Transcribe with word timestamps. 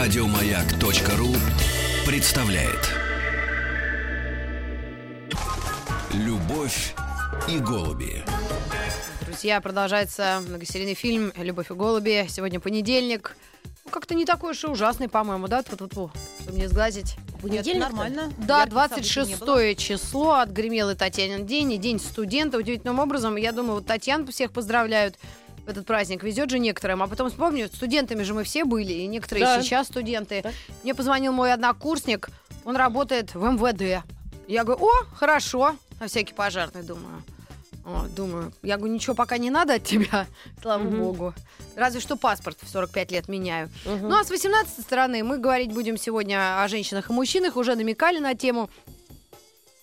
Радиомаяк.ру 0.00 1.28
представляет 2.06 2.88
Любовь 6.14 6.94
и 7.46 7.58
голуби. 7.58 8.24
Друзья, 9.26 9.60
продолжается 9.60 10.40
многосерийный 10.48 10.94
фильм 10.94 11.34
«Любовь 11.36 11.70
и 11.70 11.74
голуби». 11.74 12.26
Сегодня 12.30 12.60
понедельник. 12.60 13.36
Ну, 13.84 13.90
как-то 13.90 14.14
не 14.14 14.24
такой 14.24 14.52
уж 14.52 14.64
и 14.64 14.68
ужасный, 14.68 15.10
по-моему, 15.10 15.48
да? 15.48 15.62
Тут, 15.62 15.90
тут, 15.90 16.12
чтобы 16.40 16.56
не 16.56 16.66
сглазить. 16.66 17.16
Понедельник 17.42 17.82
нормально. 17.82 18.32
Да, 18.38 18.60
Ярких 18.60 19.04
событий 19.04 19.32
не 19.32 19.36
26 19.36 19.78
число 19.78 20.32
отгремел 20.36 20.88
и 20.88 20.94
Татьянин 20.94 21.44
день, 21.44 21.74
и 21.74 21.76
день 21.76 22.00
студента. 22.00 22.56
Удивительным 22.56 23.00
образом, 23.00 23.36
я 23.36 23.52
думаю, 23.52 23.74
вот 23.74 23.86
Татьян 23.86 24.26
всех 24.28 24.50
поздравляют 24.50 25.16
в 25.70 25.72
этот 25.72 25.86
праздник. 25.86 26.22
Везет 26.22 26.50
же 26.50 26.58
некоторым. 26.58 27.02
А 27.02 27.06
потом 27.06 27.30
вспомню, 27.30 27.68
студентами 27.68 28.22
же 28.24 28.34
мы 28.34 28.42
все 28.44 28.64
были, 28.64 28.92
и 28.92 29.06
некоторые 29.06 29.44
Да. 29.46 29.62
сейчас 29.62 29.86
студенты. 29.86 30.40
Да. 30.42 30.50
Мне 30.82 30.94
позвонил 30.94 31.32
мой 31.32 31.52
однокурсник, 31.52 32.28
он 32.64 32.76
работает 32.76 33.34
в 33.34 33.42
МВД. 33.44 34.04
Я 34.48 34.64
говорю, 34.64 34.84
о, 34.84 34.90
хорошо, 35.14 35.76
на 36.00 36.08
всякий 36.08 36.34
пожарный, 36.34 36.82
думаю. 36.82 37.22
О, 37.86 38.06
думаю, 38.14 38.52
я 38.62 38.76
говорю, 38.76 38.92
ничего 38.92 39.14
пока 39.14 39.38
не 39.38 39.48
надо 39.50 39.74
от 39.74 39.84
тебя, 39.84 40.26
слава 40.62 40.82
Мгм. 40.82 40.98
богу. 41.00 41.34
Разве 41.76 42.00
что 42.00 42.16
паспорт 42.16 42.58
в 42.60 42.68
45 42.68 43.10
лет 43.12 43.28
меняю. 43.28 43.70
Мгм. 43.86 44.08
Ну 44.08 44.18
а 44.18 44.24
с 44.24 44.30
18 44.30 44.82
стороны 44.82 45.22
мы 45.24 45.38
говорить 45.38 45.72
будем 45.72 45.96
сегодня 45.96 46.62
о 46.62 46.68
женщинах 46.68 47.08
и 47.10 47.12
мужчинах. 47.12 47.56
Уже 47.56 47.76
намекали 47.76 48.18
на 48.18 48.34
тему. 48.34 48.68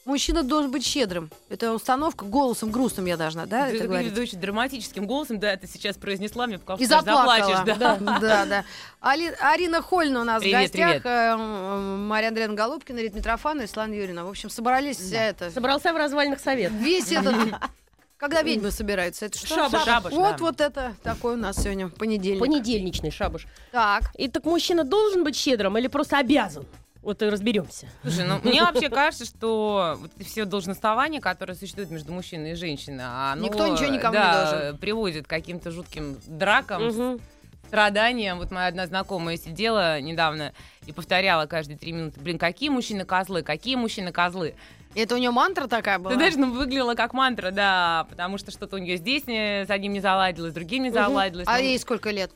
Мужчина 0.08 0.42
должен 0.42 0.72
быть 0.72 0.86
щедрым. 0.86 1.30
Это 1.50 1.74
установка 1.74 2.24
голосом 2.24 2.72
грустным 2.72 3.06
я 3.08 3.18
должна, 3.18 3.46
да, 3.46 3.68
это 3.68 3.84
говорить? 3.88 4.18
очень 4.18 4.40
драматическим 4.40 5.06
голосом, 5.06 5.38
да, 5.38 5.56
ты 5.58 5.68
сейчас 5.68 5.98
произнесла, 5.98 6.48
мне 6.48 6.58
показалось, 6.60 6.82
И 6.82 6.86
заплакала. 6.86 7.36
заплачешь, 7.38 7.78
да. 7.78 7.98
да, 8.22 8.46
да. 8.46 8.66
Али- 9.02 9.36
Арина 9.42 9.82
Хольна 9.82 10.22
у 10.22 10.24
нас 10.24 10.42
Привет, 10.42 10.60
в 10.60 10.62
гостях. 10.64 10.90
привет. 10.90 11.06
э, 11.06 11.36
Мария 11.36 12.30
Андреевна 12.30 12.56
Голубкина, 12.56 13.00
Рит 13.00 13.16
Митрофанова 13.16 13.66
и 13.66 13.68
Светлана 13.68 13.94
Юрьевна. 13.94 14.24
В 14.24 14.30
общем, 14.30 14.50
собрались 14.50 14.98
вся 14.98 15.22
это... 15.26 15.52
Собрался 15.52 15.92
в 15.92 15.98
развальных 15.98 16.40
совет. 16.40 16.72
Весь 16.72 17.12
этот... 17.12 17.36
Когда 18.18 18.42
ведьмы 18.42 18.72
собираются, 18.72 19.26
это 19.28 19.38
что? 19.38 19.48
Шабаш. 19.56 19.84
Шабаш, 19.84 20.14
Вот, 20.14 20.38
да. 20.38 20.44
вот 20.44 20.62
это 20.62 20.96
такой 21.04 21.34
у 21.34 21.38
нас 21.38 21.58
сегодня 21.62 21.90
понедельник. 21.90 22.40
Понедельничный 22.40 23.12
шабаш. 23.12 23.46
Так. 23.72 24.06
И 24.18 24.28
так 24.28 24.44
мужчина 24.46 24.84
должен 24.84 25.24
быть 25.24 25.36
щедрым 25.36 25.78
или 25.78 25.88
просто 25.88 26.18
обязан? 26.18 26.66
Вот 27.08 27.22
и 27.22 27.26
разберемся. 27.30 27.88
Слушай, 28.02 28.26
ну 28.26 28.38
мне 28.44 28.62
вообще 28.62 28.90
кажется, 28.90 29.24
что 29.24 29.96
вот 29.98 30.12
все 30.28 30.44
должностования, 30.44 31.22
которые 31.22 31.56
существуют 31.56 31.90
между 31.90 32.12
мужчиной 32.12 32.52
и 32.52 32.56
женщиной, 32.56 33.06
оно, 33.32 33.46
Никто 33.46 33.66
ничего 33.66 33.88
никому 33.88 34.14
не 34.14 34.20
да, 34.20 34.52
должен. 34.62 34.78
приводит 34.78 35.26
к 35.26 35.30
каким-то 35.30 35.72
жутким 35.72 36.20
дракам, 36.28 36.86
Мгм. 36.88 37.20
страданиям. 37.66 38.40
Вот 38.40 38.52
моя 38.52 38.68
одна 38.68 38.88
знакомая 38.88 39.38
сидела 39.38 40.02
недавно 40.02 40.52
и 40.86 40.92
повторяла 40.92 41.46
каждые 41.46 41.78
три 41.78 41.94
минуты, 41.94 42.20
блин, 42.20 42.38
какие 42.38 42.68
мужчины 42.68 43.06
козлы, 43.06 43.42
какие 43.42 43.78
мужчины 43.78 44.12
козлы. 44.12 44.56
Это 44.94 45.16
у 45.16 45.18
нее 45.18 45.32
мантра 45.32 45.68
такая 45.68 46.00
была? 46.00 46.10
Ты 46.12 46.16
знаешь, 46.18 46.36
ну 46.36 46.52
выглядела 46.52 46.96
как 46.96 47.14
мантра, 47.14 47.52
да, 47.52 48.06
потому 48.10 48.38
что 48.38 48.52
что-то 48.52 48.76
у 48.76 48.80
нее 48.80 48.98
здесь 48.98 49.28
не- 49.28 49.66
с 49.66 49.70
одним 49.70 49.94
не 49.94 50.02
заладилось, 50.02 50.52
с 50.52 50.54
другим 50.56 50.84
не 50.84 50.90
заладилось. 50.92 51.48
А 51.48 51.54
Ну, 51.58 51.64
ей 51.64 51.80
сколько 51.80 52.10
лет? 52.12 52.32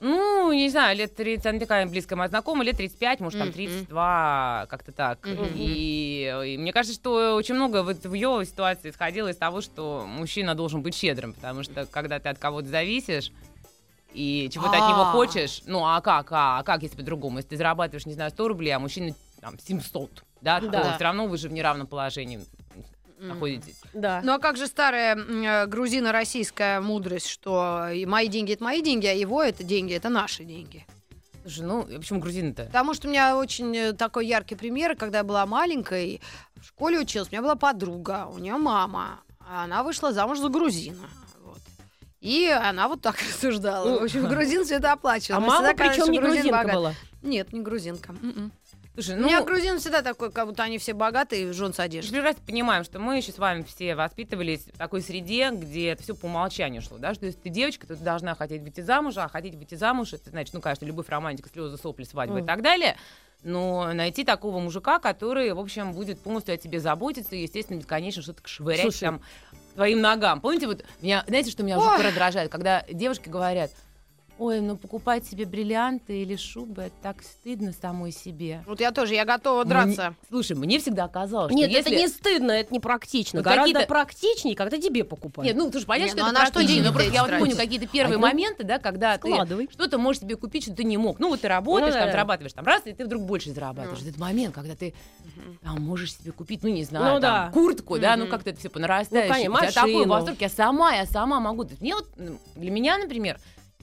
Ну, 0.00 0.52
не 0.52 0.68
знаю, 0.70 0.96
лет 0.96 1.14
30, 1.16 1.46
она 1.46 1.58
такая 1.58 1.86
близкая 1.86 2.16
моя 2.16 2.28
знакомая, 2.28 2.64
лет 2.66 2.76
35, 2.76 3.20
может, 3.20 3.38
там 3.38 3.48
Мгм. 3.48 3.54
32, 3.54 4.66
как-то 4.70 4.92
так. 4.92 5.26
И, 5.56 6.44
и 6.46 6.56
мне 6.56 6.72
кажется, 6.72 6.94
что 6.94 7.34
очень 7.34 7.56
много 7.56 7.82
вот 7.82 8.04
в 8.04 8.14
ее 8.14 8.44
ситуации 8.46 8.90
исходило 8.90 9.28
из 9.28 9.36
того, 9.36 9.60
что 9.60 10.04
мужчина 10.06 10.54
должен 10.54 10.82
быть 10.82 10.94
щедрым, 10.94 11.32
потому 11.32 11.64
что 11.64 11.86
когда 11.86 12.20
ты 12.20 12.28
от 12.28 12.38
кого-то 12.38 12.68
зависишь, 12.68 13.32
и 14.14 14.48
чего-то 14.52 14.78
от 14.78 14.86
него 14.86 15.02
А. 15.02 15.06
хочешь, 15.06 15.62
ну 15.66 15.84
а 15.84 16.00
как, 16.00 16.28
а, 16.30 16.62
как 16.62 16.82
если 16.82 16.96
по-другому? 16.96 17.38
Если 17.38 17.50
ты 17.50 17.56
зарабатываешь, 17.56 18.06
не 18.06 18.14
знаю, 18.14 18.30
100 18.30 18.48
рублей, 18.48 18.70
а 18.70 18.78
мужчина 18.78 19.14
там 19.40 19.58
700, 19.58 20.24
да, 20.40 20.60
Да. 20.60 20.82
то 20.90 20.94
все 20.94 21.04
равно 21.04 21.26
вы 21.26 21.36
же 21.36 21.48
в 21.48 21.52
неравном 21.52 21.86
положении 21.86 22.40
М. 23.20 23.28
находитесь. 23.28 23.80
Да. 23.92 24.20
Ну 24.22 24.32
а 24.34 24.38
как 24.38 24.56
же 24.56 24.66
старая 24.66 25.16
э, 25.16 25.66
грузино-российская 25.66 26.80
мудрость, 26.80 27.28
что 27.28 27.88
и 27.88 28.06
мои 28.06 28.28
деньги 28.28 28.52
это 28.52 28.64
мои 28.64 28.82
деньги, 28.82 29.06
а 29.06 29.12
его 29.12 29.42
это 29.42 29.62
деньги 29.64 29.92
это 29.94 30.08
наши 30.08 30.44
деньги? 30.44 30.86
Слушай, 31.42 31.64
ну, 31.64 31.80
а 31.82 31.98
почему 31.98 32.20
грузины-то? 32.20 32.64
Потому 32.64 32.94
что 32.94 33.08
у 33.08 33.10
меня 33.10 33.36
очень 33.36 33.74
э, 33.76 33.92
такой 33.94 34.26
яркий 34.26 34.54
пример, 34.54 34.96
когда 34.96 35.18
я 35.18 35.24
была 35.24 35.46
маленькой, 35.46 36.20
в 36.60 36.66
школе 36.66 36.98
училась, 37.00 37.28
у 37.28 37.32
меня 37.32 37.42
была 37.42 37.54
подруга, 37.56 38.26
у 38.26 38.38
нее 38.38 38.56
мама, 38.56 39.20
а 39.40 39.64
она 39.64 39.82
вышла 39.82 40.12
замуж 40.12 40.38
за 40.40 40.48
грузина. 40.48 41.08
вот. 41.42 41.58
И 42.20 42.46
она 42.48 42.88
вот 42.88 43.00
так 43.00 43.16
рассуждала. 43.28 43.98
В 44.00 44.02
общем, 44.04 44.26
грузин 44.28 44.64
все 44.64 44.74
это 44.76 44.92
оплачивал. 44.92 45.38
А 45.38 45.40
мама 45.40 45.74
причем 45.74 46.10
не 46.12 46.18
грузин 46.18 46.42
грузинка 46.42 46.58
богат. 46.58 46.74
была. 46.74 46.94
Нет, 47.22 47.52
не 47.52 47.60
грузинка. 47.60 48.14
М-м. 48.22 48.52
Слушай, 48.98 49.14
У 49.14 49.20
ну... 49.20 49.28
меня 49.28 49.44
грузин 49.44 49.78
всегда 49.78 50.02
такой, 50.02 50.32
как 50.32 50.48
будто 50.48 50.64
они 50.64 50.78
все 50.78 50.92
богатые, 50.92 51.52
жен 51.52 51.72
с 51.72 51.78
Мы 51.78 51.86
прекрасно 51.86 52.42
понимаем, 52.44 52.82
что 52.82 52.98
мы 52.98 53.18
еще 53.18 53.30
с 53.30 53.38
вами 53.38 53.62
все 53.62 53.94
воспитывались 53.94 54.62
в 54.74 54.76
такой 54.76 55.02
среде, 55.02 55.50
где 55.52 55.90
это 55.90 56.02
все 56.02 56.16
по 56.16 56.26
умолчанию 56.26 56.82
шло, 56.82 56.98
да, 56.98 57.14
что 57.14 57.26
если 57.26 57.38
ты 57.38 57.48
девочка, 57.48 57.86
то 57.86 57.94
ты 57.94 58.02
должна 58.02 58.34
хотеть 58.34 58.60
выйти 58.60 58.80
замуж, 58.80 59.16
а 59.18 59.28
хотеть 59.28 59.54
выйти 59.54 59.76
замуж, 59.76 60.14
это 60.14 60.30
значит, 60.30 60.52
ну, 60.52 60.60
конечно, 60.60 60.84
любовь, 60.84 61.08
романтика, 61.08 61.48
слезы, 61.48 61.76
сопли, 61.76 62.02
свадьба 62.02 62.38
и 62.38 62.40
Мгм. 62.40 62.46
так 62.48 62.60
далее, 62.60 62.96
но 63.44 63.92
найти 63.92 64.24
такого 64.24 64.58
мужика, 64.58 64.98
который, 64.98 65.52
в 65.52 65.60
общем, 65.60 65.92
будет 65.92 66.20
полностью 66.20 66.54
о 66.54 66.56
тебе 66.56 66.80
заботиться 66.80 67.36
и, 67.36 67.42
естественно, 67.42 67.78
бесконечно 67.78 68.20
что-то 68.20 68.42
швырять 68.48 68.82
Слушай. 68.82 69.00
там 69.04 69.22
твоим 69.76 70.00
ногам. 70.00 70.40
Помните, 70.40 70.66
вот 70.66 70.84
меня, 71.00 71.22
знаете, 71.28 71.52
что 71.52 71.62
меня 71.62 71.78
Ой. 71.78 71.84
жутко 71.84 72.02
раздражает, 72.02 72.50
когда 72.50 72.84
девушки 72.90 73.28
говорят, 73.28 73.70
ой, 74.38 74.60
ну 74.60 74.76
покупать 74.76 75.26
себе 75.26 75.44
бриллианты 75.44 76.22
или 76.22 76.36
шубы, 76.36 76.82
это 76.82 76.94
так 77.02 77.22
стыдно 77.22 77.72
самой 77.72 78.12
себе. 78.12 78.62
Вот 78.66 78.80
я 78.80 78.92
тоже, 78.92 79.14
я 79.14 79.24
готова 79.24 79.62
Мне- 79.64 79.68
драться. 79.70 80.14
Слушай, 80.28 80.56
мне 80.56 80.78
всегда 80.78 81.08
казалось, 81.08 81.52
Нет, 81.52 81.70
что 81.70 81.80
это 81.80 81.90
если... 81.90 82.02
не 82.02 82.08
стыдно, 82.08 82.52
это 82.52 82.72
не 82.72 82.80
практично. 82.80 83.40
Вот 83.40 83.44
Гораздо 83.44 83.72
какие-то- 83.72 83.88
практичнее, 83.88 84.54
когда 84.56 84.78
тебе 84.78 85.04
покупают. 85.04 85.46
Нет, 85.46 85.56
ну, 85.62 85.70
слушай, 85.70 85.86
понятно, 85.86 86.06
Не, 86.06 86.10
что 86.12 86.24
ну 86.24 86.30
это 86.30 86.38
а 86.40 86.42
на 86.42 86.46
что 86.46 86.62
деньги 86.64 86.86
но 86.86 86.92
просто 86.92 87.08
эти 87.10 87.14
я 87.16 87.22
вот 87.24 87.38
помню 87.38 87.56
какие-то 87.56 87.86
первые 87.86 88.16
А, 88.16 88.18
ну, 88.20 88.26
моменты, 88.26 88.64
да, 88.64 88.78
когда 88.78 89.18
ты 89.18 89.28
Складывай. 89.28 89.68
что-то 89.72 89.98
можешь 89.98 90.22
себе 90.22 90.36
купить, 90.36 90.64
что 90.64 90.74
ты 90.74 90.84
не 90.84 90.96
мог. 90.96 91.18
Ну, 91.18 91.28
вот 91.30 91.40
ты 91.40 91.48
работаешь, 91.48 91.92
Ну, 91.94 91.98
там, 91.98 92.06
да. 92.08 92.12
зарабатываешь, 92.12 92.52
там, 92.52 92.64
раз, 92.64 92.82
и 92.86 92.92
ты 92.92 93.04
вдруг 93.04 93.22
больше 93.24 93.50
зарабатываешь. 93.52 94.00
Ну. 94.02 94.08
Этот 94.08 94.20
момент, 94.20 94.54
когда 94.54 94.74
ты 94.76 94.94
там 95.62 95.80
можешь 95.82 96.14
себе 96.16 96.32
купить, 96.32 96.62
ну, 96.62 96.68
не 96.68 96.84
знаю, 96.84 97.16
Ну, 97.16 97.20
там, 97.20 97.46
да. 97.46 97.50
куртку, 97.52 97.98
да, 97.98 98.16
ну, 98.16 98.26
как-то 98.26 98.50
это 98.50 98.60
все 98.60 98.68
по 98.68 98.78
нарастающей. 98.78 99.28
Ну, 99.48 99.54
конечно, 99.54 99.54
У 99.68 99.70
тебя 99.70 99.80
такой 99.80 99.92
машину. 99.94 100.12
восторг, 100.14 100.40
я 100.40 100.48
сама, 100.48 100.92
я 100.94 101.06
сама 101.06 101.40
могу. 101.40 101.66
Мне 101.80 101.94
вот, 101.94 102.06
м, 102.18 102.38
для 102.56 102.70
меня, 102.70 102.98
например, 102.98 103.38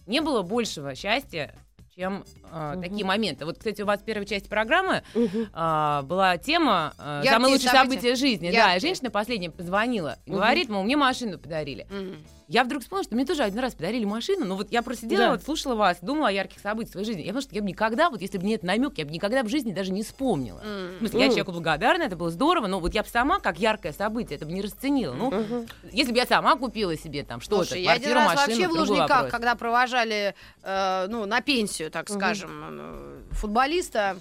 не 0.07 0.21
было 0.21 0.41
большего 0.41 0.95
счастья, 0.95 1.53
чем 1.95 2.25
э, 2.51 2.73
Мгм. 2.73 2.81
такие 2.83 3.05
моменты. 3.05 3.45
Вот, 3.45 3.57
кстати, 3.57 3.81
у 3.81 3.85
вас 3.85 4.01
в 4.01 4.03
первой 4.03 4.25
части 4.25 4.47
программы 4.49 5.01
Мгм. 5.13 5.49
а, 5.53 6.01
была 6.03 6.37
тема 6.37 6.93
э, 6.99 7.23
«Самые 7.25 7.53
лучшие 7.53 7.71
события». 7.71 8.15
жизни». 8.15 8.51
Да, 8.51 8.71
Яркие. 8.73 8.77
и 8.77 8.79
женщина 8.81 9.09
последняя 9.09 9.49
позвонила 9.49 10.17
и 10.25 10.29
Мгм. 10.31 10.35
говорит, 10.39 10.69
мол, 10.69 10.83
мне 10.83 10.97
машину 10.97 11.37
подарили. 11.39 11.87
М. 11.89 12.17
Я 12.47 12.63
вдруг 12.63 12.83
вспомнила, 12.83 13.03
что 13.03 13.15
мне 13.15 13.25
тоже 13.25 13.41
один 13.43 13.59
раз 13.59 13.73
подарили 13.73 14.05
машину, 14.05 14.45
но 14.45 14.55
вот 14.55 14.71
я 14.71 14.83
просидела, 14.83 15.25
Да. 15.25 15.31
вот 15.31 15.43
слушала 15.43 15.73
вас, 15.73 15.97
думала 16.01 16.27
о 16.27 16.31
ярких 16.31 16.59
событиях 16.61 16.91
своей 16.91 17.05
жизни. 17.07 17.21
Я 17.21 17.27
потому 17.29 17.41
что 17.41 17.55
я 17.55 17.61
бы 17.61 17.67
никогда, 17.67 18.09
вот 18.11 18.21
если 18.21 18.37
бы 18.37 18.45
не 18.45 18.53
этот 18.53 18.65
намек, 18.67 18.97
я 18.97 19.05
бы 19.05 19.11
никогда 19.11 19.41
в 19.41 19.49
жизни 19.49 19.71
даже 19.73 19.91
не 19.91 20.03
вспомнила. 20.03 20.59
В 20.59 20.65
М. 20.65 20.99
смысле, 20.99 21.19
я 21.21 21.25
Мгм. 21.25 21.33
человеку 21.35 21.51
благодарна, 21.53 22.03
это 22.03 22.15
было 22.15 22.29
здорово, 22.29 22.67
но 22.67 22.79
вот 22.79 22.93
я 22.93 23.01
бы 23.01 23.09
сама, 23.09 23.39
как 23.39 23.57
яркое 23.59 23.93
событие, 23.93 24.35
это 24.37 24.45
бы 24.45 24.51
не 24.51 24.61
расценила. 24.61 25.13
Ну, 25.15 25.31
Мгм. 25.31 25.65
если 25.91 26.11
бы 26.11 26.17
я 26.17 26.25
сама 26.27 26.55
купила 26.55 26.95
себе 26.95 27.23
там 27.23 27.41
что-то, 27.41 27.65
Слушай, 27.65 27.81
я 27.81 27.93
один 27.93 28.11
квартиру, 28.11 28.19
раз 28.29 28.35
машину, 28.47 28.57
вообще 28.61 28.67
в 28.67 28.79
Лужниках, 28.79 29.09
вопрос. 29.09 29.31
когда 29.31 29.55
провожали 29.55 30.35
э, 30.63 31.07
ну, 31.09 31.25
на 31.25 31.41
пенсию, 31.41 31.89
так 31.89 32.09
Мгм. 32.09 32.19
скажем, 32.19 32.51
э, 32.79 33.21
футболиста 33.31 34.17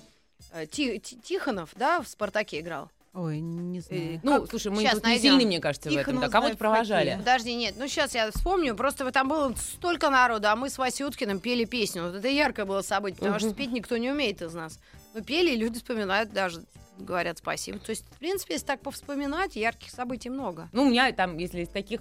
э, 0.53 0.67
Ти- 0.67 0.99
Ти- 0.99 1.17
Тихонов, 1.17 1.71
да, 1.77 2.01
в 2.01 2.09
«Спартаке» 2.09 2.61
играл. 2.61 2.89
Ой, 3.15 3.39
не 3.41 3.79
Э, 3.79 3.83
знаю. 3.83 4.21
Ну, 4.25 4.41
как- 4.41 4.51
слушай, 4.51 4.73
мы 4.73 4.83
щас 4.83 4.95
тут 4.95 5.05
не 5.05 5.11
найдем. 5.11 5.23
сильны, 5.39 5.47
мне 5.47 5.61
кажется, 5.61 5.89
в 5.89 5.97
этом. 5.97 6.21
Да, 6.21 6.29
кого-то 6.29 6.57
провожали. 6.57 7.11
хоккее. 7.11 7.19
Подожди, 7.19 7.55
нет, 7.55 7.75
ну 7.79 7.87
сейчас 7.87 8.13
я 8.15 8.29
вспомню, 8.33 8.75
просто 8.75 9.09
там 9.13 9.29
было 9.29 9.55
столько 9.57 10.11
народу, 10.11 10.49
а 10.49 10.57
мы 10.57 10.69
с 10.69 10.79
Васей 10.79 11.07
Уткиным 11.07 11.39
пели 11.39 11.65
песню. 11.65 12.03
Вот 12.07 12.17
это 12.17 12.27
яркое 12.29 12.65
было 12.67 12.83
событие, 12.83 13.19
потому 13.21 13.39
что 13.39 13.49
Мгм. 13.49 13.55
спеть 13.55 13.71
никто 13.73 13.97
не 13.99 14.11
умеет 14.11 14.43
из 14.43 14.53
нас. 14.53 14.81
Мы 15.15 15.23
пели, 15.23 15.51
и 15.53 15.57
люди 15.57 15.77
вспоминают 15.79 16.33
даже, 16.33 16.65
говорят 16.99 17.39
спасибо. 17.39 17.79
То 17.79 17.91
есть, 17.91 18.05
в 18.05 18.19
принципе, 18.19 18.55
если 18.55 18.67
так 18.67 18.81
повспоминать, 18.81 19.55
ярких 19.55 19.91
событий 19.93 20.29
много. 20.31 20.69
Ну, 20.73 20.83
у 20.83 20.91
меня 20.91 21.13
там, 21.13 21.39
если 21.39 21.63
из 21.63 21.69
таких, 21.69 22.01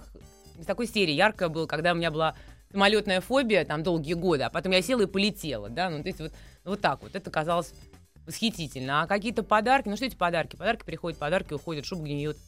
из 0.58 0.66
такой 0.66 0.88
серии 0.88 1.12
яркое 1.12 1.48
было, 1.48 1.66
когда 1.66 1.92
у 1.92 1.94
меня 1.94 2.10
была 2.10 2.34
самолетная 2.72 3.20
фобия 3.20 3.64
там 3.64 3.84
долгие 3.84 4.14
годы, 4.14 4.42
а 4.42 4.50
потом 4.50 4.72
я 4.72 4.82
села 4.82 5.02
и 5.02 5.06
полетела, 5.06 5.68
да, 5.68 5.90
ну, 5.90 6.02
то 6.02 6.08
есть 6.08 6.18
вот, 6.18 6.32
вот 6.64 6.80
так 6.80 7.02
вот, 7.04 7.14
это 7.14 7.30
казалось 7.30 7.72
восхитительно. 8.26 9.02
А 9.02 9.06
какие-то 9.06 9.42
подарки, 9.42 9.88
ну, 9.88 9.96
что 9.96 10.06
эти 10.06 10.16
подарки? 10.16 10.56
Подарки 10.56 10.84
приходят, 10.84 11.18
подарки 11.18 11.52
уходят, 11.52 11.84
шуба 11.84 12.04
гниет. 12.04 12.38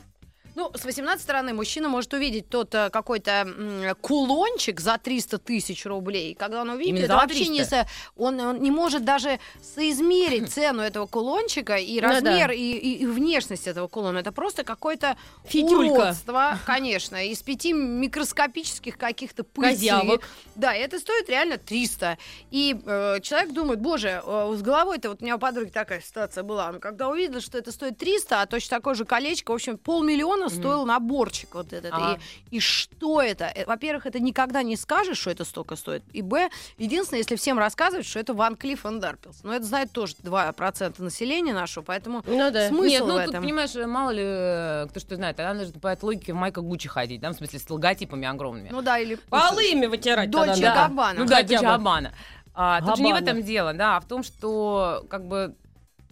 Ну, 0.56 0.70
с 0.74 0.86
18 0.86 1.22
стороны 1.22 1.52
мужчина 1.52 1.90
может 1.90 2.14
увидеть 2.14 2.48
тот 2.48 2.74
э, 2.74 2.88
какой-то 2.88 3.94
кулончик 4.00 4.80
за 4.80 4.96
300 4.96 5.36
тысяч 5.38 5.84
рублей. 5.84 6.34
Когда 6.34 6.62
он 6.62 6.70
увидит, 6.70 6.88
Именно 6.92 7.04
это 7.04 7.16
вообще 7.16 7.48
не 7.48 7.58
300? 7.58 7.64
со- 7.84 7.86
он, 8.16 8.40
он 8.40 8.62
не 8.62 8.70
может 8.70 9.04
даже 9.04 9.38
соизмерить 9.62 10.50
цену 10.54 10.80
этого 10.80 11.04
кулончика 11.06 11.76
и 11.76 11.96
Ну 12.00 12.08
да. 12.08 12.14
размер, 12.14 12.52
и, 12.52 12.56
и- 12.56 13.02
и 13.02 13.06
внешность 13.06 13.66
этого 13.66 13.86
кулона. 13.86 14.18
Это 14.18 14.32
просто 14.32 14.64
какое-то 14.64 15.18
уродство, 15.52 16.58
конечно, 16.66 17.22
из 17.26 17.42
пяти 17.42 17.74
микроскопических 17.74 18.96
каких-то 18.96 19.44
пыльцей. 19.44 19.74
Козявок. 19.90 20.22
Да, 20.54 20.74
это 20.74 20.98
стоит 20.98 21.28
реально 21.28 21.58
300. 21.58 22.16
И 22.50 22.74
э, 22.82 23.20
человек 23.20 23.52
думает, 23.52 23.80
боже, 23.82 24.22
э, 24.24 24.54
с 24.56 24.62
головой-то 24.62 25.10
вот 25.10 25.20
у 25.20 25.24
меня 25.24 25.36
у 25.36 25.38
подруги 25.38 25.68
такая 25.68 26.00
ситуация 26.00 26.44
была. 26.44 26.68
Она 26.68 26.78
когда 26.78 27.08
увидела, 27.08 27.42
что 27.42 27.58
это 27.58 27.72
стоит 27.72 27.98
300, 27.98 28.40
а 28.40 28.46
точно 28.46 28.78
такое 28.78 28.94
же 28.94 29.04
колечко, 29.04 29.50
в 29.50 29.54
общем, 29.54 29.76
полмиллиона 29.76 30.45
стоил 30.48 30.84
наборчик 30.86 31.54
вот 31.54 31.72
этот. 31.72 31.92
Ага. 31.92 32.18
И, 32.50 32.56
и 32.56 32.60
что 32.60 33.20
это? 33.20 33.44
Э, 33.46 33.64
Во-первых, 33.66 34.06
это 34.06 34.20
никогда 34.20 34.62
не 34.62 34.76
скажешь, 34.76 35.18
что 35.18 35.30
это 35.30 35.44
столько 35.44 35.76
стоит. 35.76 36.02
И 36.12 36.22
б, 36.22 36.48
единственное, 36.78 37.20
если 37.20 37.36
всем 37.36 37.58
рассказывать, 37.58 38.06
что 38.06 38.18
это 38.18 38.34
Ван 38.34 38.56
Клифф 38.56 38.86
и 38.86 38.98
Дарпилс. 38.98 39.42
Но 39.42 39.52
это 39.54 39.64
знает 39.64 39.92
тоже 39.92 40.14
2% 40.22 41.02
населения 41.02 41.52
нашего, 41.52 41.82
поэтому 41.82 42.22
Ну 42.26 42.50
да. 42.50 42.68
смысл 42.68 42.82
Нет, 42.84 43.00
ну 43.06 43.14
в 43.14 43.20
тут, 43.20 43.28
этом. 43.30 43.42
понимаешь, 43.44 43.74
мало 43.86 44.10
ли 44.10 44.22
э, 44.24 44.86
кто 44.90 45.00
что 45.00 45.16
знает, 45.16 45.38
она 45.40 45.54
нужно 45.54 45.78
по 45.80 45.88
этой 45.88 46.04
логике 46.04 46.32
в 46.32 46.36
майках 46.36 46.64
Гуччи 46.64 46.88
ходить, 46.88 47.20
да, 47.20 47.30
в 47.30 47.34
смысле 47.34 47.58
с 47.58 47.68
логотипами 47.70 48.26
огромными. 48.26 48.68
Ну 48.70 48.82
да, 48.82 48.98
или... 48.98 49.16
Полы 49.28 49.64
ими 49.64 49.86
вытирать 49.86 50.30
Дольче 50.30 50.54
тогда 50.54 50.68
надо. 50.74 50.88
Габбана. 50.88 51.18
Ну 51.18 51.26
да. 51.26 51.42
Габбана. 51.42 52.12
А, 52.54 52.80
тут 52.80 52.96
же 52.96 53.02
не 53.02 53.12
в 53.12 53.16
этом 53.16 53.42
дело, 53.42 53.74
да, 53.74 53.98
а 53.98 54.00
в 54.00 54.06
том, 54.06 54.22
что 54.22 55.04
как 55.10 55.26
бы 55.26 55.54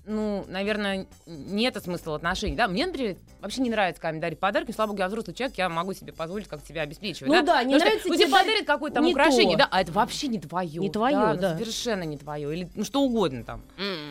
ну, 0.07 0.45
наверное, 0.49 1.07
нет 1.27 1.83
смысла 1.83 2.13
в 2.13 2.15
отношениях. 2.15 2.59
Да, 2.59 2.69
мне, 2.69 2.87
например, 2.87 3.17
вообще 3.41 3.63
не 3.63 3.71
нравится, 3.71 4.01
когда 4.01 4.13
мне 4.13 4.21
дарят 4.21 4.39
подарки. 4.39 4.71
Слава 4.73 4.91
богу, 4.91 5.01
я 5.01 5.09
взрослый 5.09 5.35
человек, 5.35 5.57
я 5.57 5.69
могу 5.69 5.95
себе 5.95 6.13
позволить 6.13 6.47
как 6.47 6.65
себя 6.67 6.83
обеспечивать. 6.83 7.33
Ну 7.33 7.43
да, 7.43 7.63
не 7.65 7.75
Потому 7.75 7.91
нравится 7.91 8.09
ну, 8.09 8.15
тебе 8.15 8.25
тебе 8.27 8.37
подарят 8.37 8.67
какое-то 8.67 8.95
там 8.97 9.05
не 9.05 9.13
украшение, 9.13 9.57
то. 9.57 9.65
да, 9.65 9.69
а 9.71 9.81
это 9.81 9.93
вообще 9.93 10.29
не 10.29 10.39
твое. 10.39 10.81
Не 10.81 10.91
твое, 10.91 11.17
да. 11.17 11.33
ну, 11.35 11.41
да. 11.41 11.59
совершенно 11.59 12.03
не 12.03 12.19
твое. 12.19 12.53
Или 12.55 12.69
ну, 12.75 12.85
что 12.85 13.01
угодно 13.03 13.45
там. 13.45 13.63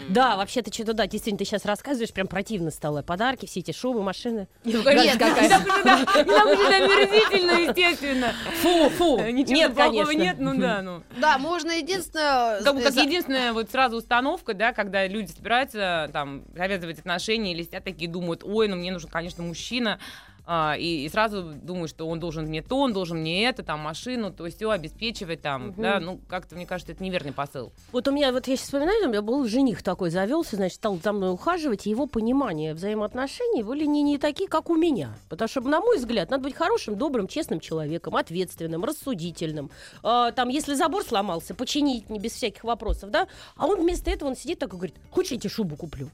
Да, 0.10 0.36
вообще-то 0.36 0.74
что-то, 0.74 0.94
да, 0.94 1.08
действительно, 1.08 1.40
ты 1.40 1.46
сейчас 1.46 1.66
рассказываешь, 1.66 2.12
прям 2.12 2.28
противно 2.28 2.72
стало. 2.72 3.02
Подарки, 3.04 3.46
все 3.46 3.60
эти 3.60 3.72
шубы, 3.72 4.02
машины. 4.02 4.48
Не 4.64 4.74
это- 4.74 4.94
не 4.94 5.12
уж 5.12 6.16
это 6.16 6.76
омерзительно, 6.76 7.70
естественно. 7.70 8.34
Фу, 8.62 8.90
фу. 8.90 9.20
Ничего 9.20 9.56
Нет, 9.56 9.76
плохого 9.76 10.06
конечно. 10.06 10.22
нет, 10.22 10.36
ну 10.40 10.60
да, 10.60 10.82
ну. 10.82 11.04
Да, 11.18 11.38
можно 11.38 11.72
единственное... 11.72 12.62
Как, 12.64 12.76
бы, 12.76 12.82
как 12.82 12.94
за- 12.94 13.02
единственная 13.02 13.54
вот 13.54 13.70
сразу 13.70 13.98
установка, 13.98 14.54
да, 14.54 14.74
когда 14.74 15.08
люди 15.08 15.32
собираются 15.32 15.83
там 16.12 16.44
завязывать 16.56 17.00
отношения 17.00 17.54
или 17.54 17.64
сидят 17.64 17.84
такие 17.84 18.10
думают, 18.10 18.44
ой, 18.44 18.68
ну 18.68 18.76
мне 18.76 18.92
нужен, 18.92 19.10
конечно, 19.10 19.44
мужчина, 19.44 20.00
а, 20.46 20.76
и, 20.78 21.06
и 21.06 21.10
сразу 21.10 21.44
думают, 21.44 21.90
что 21.90 22.08
он 22.08 22.20
должен 22.20 22.46
мне 22.46 22.62
то, 22.62 22.78
он 22.80 22.94
должен 22.94 23.20
мне 23.20 23.46
это, 23.46 23.64
там, 23.64 23.80
машину, 23.80 24.32
то 24.32 24.50
все 24.50 24.70
обеспечивать, 24.70 25.42
там, 25.42 25.68
Мгм. 25.68 25.82
да, 25.82 26.00
ну, 26.00 26.20
как-то, 26.28 26.56
мне 26.56 26.66
кажется, 26.66 26.92
это 26.94 27.04
неверный 27.04 27.32
посыл. 27.32 27.72
Вот 27.92 28.08
у 28.08 28.12
меня, 28.12 28.32
вот 28.32 28.48
я 28.48 28.56
сейчас 28.56 28.66
вспоминаю, 28.66 29.06
у 29.06 29.10
меня 29.10 29.22
был 29.22 29.46
жених 29.48 29.84
такой, 29.84 30.10
завелся, 30.10 30.56
значит, 30.56 30.76
стал 30.76 31.00
за 31.02 31.14
мной 31.14 31.32
ухаживать, 31.32 31.88
и 31.88 31.90
его 31.90 32.08
понимание 32.08 32.74
взаимоотношений 32.74 33.64
были 33.64 33.86
не, 33.86 34.02
не 34.04 34.18
такие, 34.18 34.50
как 34.50 34.70
у 34.70 34.76
меня. 34.76 35.16
Потому 35.30 35.48
что, 35.48 35.62
на 35.62 35.80
мой 35.80 35.98
взгляд, 35.98 36.30
надо 36.30 36.44
быть 36.44 36.56
хорошим, 36.56 36.98
добрым, 36.98 37.28
честным 37.28 37.60
человеком, 37.60 38.16
ответственным, 38.16 38.84
рассудительным. 38.84 39.72
А, 40.04 40.32
там, 40.32 40.50
если 40.50 40.74
забор 40.74 41.04
сломался, 41.04 41.54
починить 41.56 42.10
не 42.10 42.20
без 42.20 42.34
всяких 42.34 42.64
вопросов, 42.64 43.12
да? 43.12 43.28
А 43.56 43.68
он 43.68 43.82
вместо 43.82 44.12
этого, 44.12 44.30
он 44.30 44.36
сидит 44.36 44.60
такой, 44.60 44.78
говорит, 44.78 44.96
хочешь, 45.12 45.32
я 45.32 45.40
тебе 45.40 45.50
шубу 45.50 45.76
куплю? 45.76 46.10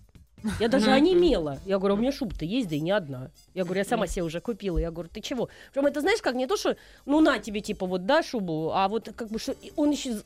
Я 0.60 0.68
даже 0.68 0.92
онемела. 0.92 1.60
Я 1.66 1.78
говорю, 1.78 1.96
«А 1.96 1.98
у 1.98 2.00
меня 2.02 2.12
шуба-то 2.12 2.46
есть, 2.46 2.70
да 2.70 2.76
и 2.76 2.80
не 2.80 2.92
одна. 2.92 3.30
Я 3.54 3.64
говорю, 3.64 3.80
я 3.80 3.86
сама 3.86 4.08
себе 4.08 4.24
уже 4.24 4.40
купила. 4.40 4.78
Я 4.78 4.92
говорю, 4.92 5.10
ты 5.14 5.22
чего? 5.22 5.50
Причем 5.74 5.88
это 5.88 6.02
знаешь, 6.02 6.22
как 6.22 6.36
не 6.36 6.48
то, 6.48 6.58
что 6.58 6.78
ну 7.06 7.20
на 7.22 7.40
тебе, 7.40 7.62
типа, 7.62 7.86
вот 7.86 8.06
да, 8.06 8.24
шубу, 8.24 8.72
а 8.74 8.88
вот 8.88 9.10
как 9.16 9.30
бы 9.30 9.40
что 9.40 9.56
он 9.76 9.92
еще 9.92 10.22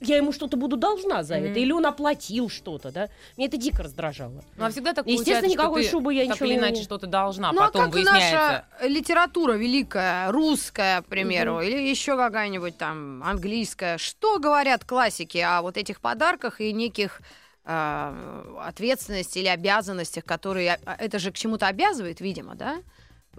я 0.00 0.16
ему 0.16 0.32
что-то 0.32 0.56
буду 0.56 0.76
должна 0.76 1.22
за 1.22 1.36
это, 1.36 1.58
или 1.58 1.72
он 1.72 1.86
оплатил 1.86 2.48
что-то, 2.48 2.90
да? 2.90 3.08
Мне 3.36 3.46
это 3.46 3.56
дико 3.56 3.82
раздражало. 3.82 4.42
Ну, 4.56 4.64
а 4.64 4.70
всегда 4.70 4.92
так 4.92 5.06
Естественно, 5.06 5.50
никакой 5.50 5.84
шубы 5.84 6.14
я 6.14 6.26
так 6.26 6.34
ничего 6.34 6.46
или 6.46 6.54
не- 6.54 6.58
иначе 6.60 6.82
что-то 6.82 7.06
должна, 7.06 7.52
Ну, 7.52 7.60
а 7.62 7.66
потом 7.66 7.82
как 7.86 7.90
и 7.90 7.94
выясняется. 7.94 8.64
наша 8.80 8.88
литература 8.88 9.52
великая, 9.54 10.30
русская, 10.32 11.02
к 11.02 11.06
примеру, 11.06 11.60
или 11.60 11.88
еще 11.88 12.16
какая-нибудь 12.16 12.76
там 12.78 13.22
английская. 13.22 13.98
Что 13.98 14.38
говорят 14.38 14.84
классики 14.84 15.38
о 15.38 15.62
вот 15.62 15.76
этих 15.76 16.00
подарках 16.00 16.60
и 16.60 16.72
неких 16.72 17.20
ответственности 17.64 19.38
или 19.38 19.48
обязанностях, 19.48 20.24
которые... 20.24 20.78
а, 20.84 20.96
Это 20.98 21.18
же 21.18 21.30
к 21.30 21.34
чему-то 21.36 21.66
обязывает, 21.68 22.20
видимо, 22.20 22.54
да? 22.54 22.78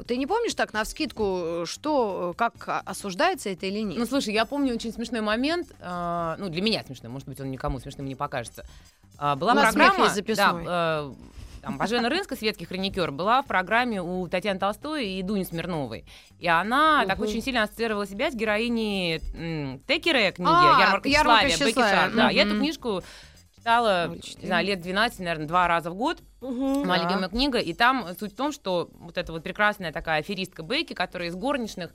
Ты 0.08 0.18
не 0.18 0.25
помнишь 0.25 0.56
так, 0.56 0.74
на 0.74 0.84
вскидку, 0.86 1.64
что, 1.66 2.31
э, 2.31 2.38
как 2.38 2.54
а, 2.68 2.81
осуждается 2.84 3.50
это 3.50 3.68
или 3.68 3.80
нет? 3.80 3.98
Ну, 4.00 4.06
слушай, 4.08 4.34
я 4.34 4.46
помню 4.46 4.74
очень 4.74 4.92
смешной 4.92 5.22
момент, 5.22 5.68
а, 5.81 6.36
ну, 6.40 6.50
для 6.50 6.64
меня 6.64 6.84
смешной, 6.84 7.12
может 7.12 7.28
быть, 7.28 7.40
он 7.40 7.52
никому 7.52 7.80
смешным 7.80 8.08
не 8.08 8.16
покажется. 8.16 8.66
А, 9.20 9.36
была 9.36 9.54
программа, 9.54 10.10
да, 10.36 10.56
э, 10.66 11.14
там, 11.62 11.78
Бажена 11.78 12.10
Рынска, 12.10 12.36
светский 12.36 12.66
хроникер, 12.66 13.12
была 13.12 13.44
в 13.44 13.46
программе 13.46 14.02
у 14.02 14.28
Татьяны 14.28 14.60
Толстой 14.60 15.08
и 15.10 15.22
Дуни 15.22 15.46
Смирновой. 15.46 16.06
И 16.40 16.48
она 16.48 17.06
так 17.06 17.20
Мгм. 17.20 17.28
очень 17.30 17.42
сильно 17.44 17.62
ассоциировала 17.64 18.08
себя 18.08 18.31
с 18.31 18.34
героиней 18.36 19.22
м, 19.36 19.80
Текера 19.88 20.31
книги 20.31 20.50
А, 20.50 20.80
«Ярмарка 20.81 21.08
«Ярмарка 21.08 21.50
тщеславия» 21.50 21.68
Бекки. 21.68 21.80
Шарп, 21.80 22.14
Да, 22.16 22.30
я 22.31 22.42
эту 22.42 22.58
книжку 22.58 23.04
читала, 23.63 24.07
не 24.42 24.45
знаю, 24.48 24.65
лет 24.65 24.81
12, 24.81 25.19
наверное, 25.19 25.48
два 25.48 25.68
раза 25.68 25.89
в 25.89 25.95
год. 25.95 26.21
Моя 26.42 26.98
Да. 26.98 27.04
любимая 27.04 27.30
книга. 27.30 27.60
И 27.60 27.74
там 27.74 28.07
суть 28.19 28.33
в 28.33 28.36
том, 28.36 28.51
что 28.51 28.89
вот 28.95 29.18
эта 29.18 29.31
вот 29.31 29.42
прекрасная 29.44 29.92
такая 29.94 30.19
аферистка 30.19 30.63
Бейки, 30.63 30.94
которая 30.94 31.30
из 31.30 31.36
горничных 31.36 31.94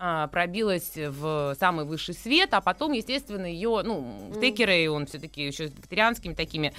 а, 0.00 0.28
пробилась 0.28 0.92
в 0.94 1.56
самый 1.58 1.84
высший 1.84 2.14
свет, 2.14 2.50
а 2.54 2.60
потом, 2.60 2.92
естественно, 2.92 3.46
ее, 3.46 3.82
ну, 3.84 4.30
в. 4.30 4.40
Текере 4.40 4.88
он 4.90 5.06
все-таки 5.06 5.44
еще 5.44 5.66
с 5.68 5.72
викторианскими 5.72 6.34
такими 6.34 6.72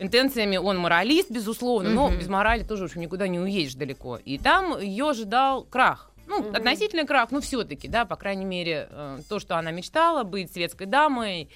интенциями, 0.00 0.56
он 0.56 0.78
моралист, 0.78 1.30
безусловно, 1.30 1.90
но 1.90 2.10
без 2.10 2.26
морали 2.26 2.64
тоже, 2.64 2.82
в 2.82 2.86
общем, 2.86 3.00
никуда 3.02 3.28
не 3.28 3.38
уедешь 3.38 3.74
далеко. 3.74 4.16
И 4.24 4.38
там 4.38 4.76
ее 4.80 5.10
ожидал 5.10 5.62
крах. 5.62 6.10
Ну, 6.26 6.40
Мгм. 6.42 6.56
относительный 6.56 7.06
крах, 7.06 7.30
ну, 7.30 7.40
все-таки, 7.40 7.86
да, 7.86 8.04
по 8.04 8.16
крайней 8.16 8.44
мере, 8.44 8.88
э, 8.90 9.18
то, 9.28 9.38
что 9.38 9.56
она 9.56 9.70
мечтала, 9.70 10.24
быть 10.24 10.52
светской 10.52 10.86
дамой 10.86 11.48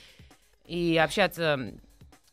и 0.66 0.96
общаться 1.02 1.72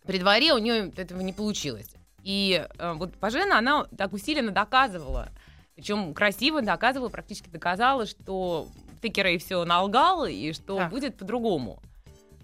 при 0.06 0.20
дворе, 0.20 0.54
у 0.54 0.58
нее 0.58 0.92
этого 0.96 1.22
не 1.22 1.34
получилось. 1.34 1.90
И 2.24 2.66
э, 2.78 2.94
вот 2.94 3.14
Пажена, 3.16 3.58
она 3.58 3.86
так 3.98 4.14
усиленно 4.14 4.52
доказывала, 4.52 5.30
причем 5.76 6.14
красиво 6.14 6.62
доказывала, 6.62 7.10
практически 7.10 7.50
доказала, 7.50 8.06
что 8.06 8.68
Текерей 9.02 9.38
все 9.38 9.66
налгал, 9.66 10.26
и 10.26 10.54
что 10.54 10.78
Так. 10.78 10.90
будет 10.92 11.18
по-другому. 11.18 11.82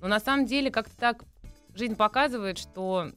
Но 0.02 0.08
на 0.08 0.20
самом 0.20 0.46
деле 0.46 0.72
как-то 0.72 0.96
так 0.98 1.24
жизнь 1.76 1.96
показывает, 1.96 2.58
что, 2.58 3.12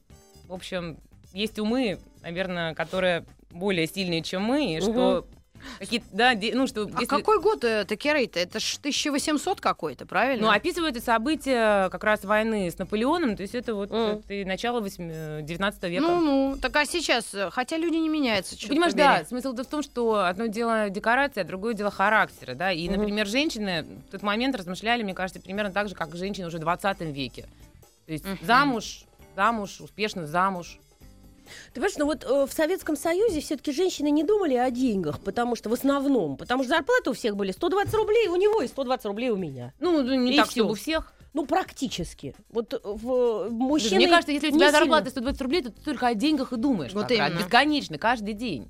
в 0.47 0.53
общем, 0.53 0.97
есть 1.33 1.59
умы, 1.59 1.99
наверное, 2.21 2.73
которые 2.73 3.25
более 3.49 3.87
сильные, 3.87 4.21
чем 4.21 4.43
мы, 4.43 4.75
и 4.75 4.81
что 4.81 5.27
какие-то, 5.79 6.05
да, 6.11 6.33
ну, 6.53 6.67
что 6.67 6.83
А 6.83 6.87
если- 6.89 7.05
какой 7.05 7.39
год 7.41 7.63
э, 7.63 7.85
Текерей-то? 7.87 8.39
Это 8.39 8.59
ж 8.59 8.77
1800 8.79 9.61
какой-то, 9.61 10.05
правильно? 10.05 10.47
Ну, 10.47 10.51
описывают 10.53 10.95
это 10.95 11.05
события 11.05 11.89
как 11.89 12.03
раз 12.03 12.23
войны 12.23 12.69
с 12.69 12.77
Наполеоном, 12.77 13.35
то 13.35 13.41
есть 13.43 13.55
это 13.55 13.73
вот 13.75 13.89
Мгм. 13.91 14.21
это 14.27 14.47
начало 14.47 14.81
восьми- 14.81 15.41
19 15.41 15.89
века. 15.89 16.01
Ну, 16.03 16.19
ну, 16.21 16.57
так 16.61 16.75
а 16.75 16.85
сейчас, 16.85 17.33
э, 17.33 17.49
хотя 17.51 17.77
люди 17.77 17.95
не 17.95 18.09
меняются, 18.09 18.55
Понимаешь, 18.67 18.93
побери. 18.93 19.07
да, 19.07 19.25
смысл 19.25 19.53
в 19.53 19.65
том, 19.65 19.83
что 19.83 20.25
одно 20.25 20.47
дело 20.47 20.89
декорация, 20.89 21.43
а 21.43 21.47
другое 21.47 21.73
дело 21.73 21.91
характера, 21.91 22.55
да, 22.55 22.71
и, 22.71 22.87
Мгм. 22.89 22.97
например, 22.99 23.27
женщины 23.27 23.85
в 24.07 24.11
тот 24.11 24.23
момент 24.23 24.55
размышляли, 24.55 25.03
мне 25.03 25.13
кажется, 25.13 25.41
примерно 25.41 25.71
так 25.71 25.89
же, 25.89 25.95
как 25.95 26.15
женщины 26.15 26.47
уже 26.47 26.57
в 26.57 26.61
20 26.61 27.11
веке. 27.11 27.45
То 28.05 28.11
есть 28.11 28.25
Мгм. 28.25 28.37
замуж, 28.41 29.03
замуж, 29.35 29.79
успешно 29.81 30.27
замуж. 30.27 30.77
Ты 31.73 31.75
понимаешь, 31.75 31.97
ну 31.97 32.05
вот 32.05 32.23
э, 32.23 32.45
в 32.45 32.53
Советском 32.53 32.95
Союзе 32.95 33.41
все-таки 33.41 33.71
женщины 33.71 34.09
не 34.09 34.23
думали 34.23 34.55
о 34.55 34.69
деньгах, 34.71 35.19
потому 35.19 35.55
что 35.55 35.69
в 35.69 35.73
основном, 35.73 36.37
потому 36.37 36.63
что 36.63 36.69
зарплаты 36.75 37.09
у 37.09 37.13
всех 37.13 37.35
были 37.35 37.51
120 37.51 37.93
рублей 37.93 38.27
у 38.27 38.35
него 38.35 38.61
и 38.61 38.67
120 38.67 39.05
рублей 39.05 39.29
у 39.29 39.37
меня. 39.37 39.73
Ну, 39.79 40.01
не 40.01 40.33
И 40.33 40.37
так, 40.37 40.49
чтобы 40.51 40.71
у 40.71 40.75
всех. 40.75 41.13
Ну, 41.33 41.45
практически. 41.47 42.35
Вот 42.51 42.73
э, 42.73 42.77
в 42.83 43.49
мужчины... 43.49 43.95
Мне 43.95 44.07
кажется, 44.07 44.31
если 44.31 44.49
у 44.49 44.51
тебя 44.51 44.71
зарплата 44.71 45.09
120 45.09 45.41
рублей, 45.41 45.63
то 45.63 45.71
ты 45.71 45.81
только 45.81 46.07
о 46.07 46.13
деньгах 46.13 46.53
и 46.53 46.57
думаешь. 46.57 46.93
Вот 46.93 47.09
именно. 47.09 47.35
бесконечно, 47.39 47.97
каждый 47.97 48.33
день. 48.33 48.67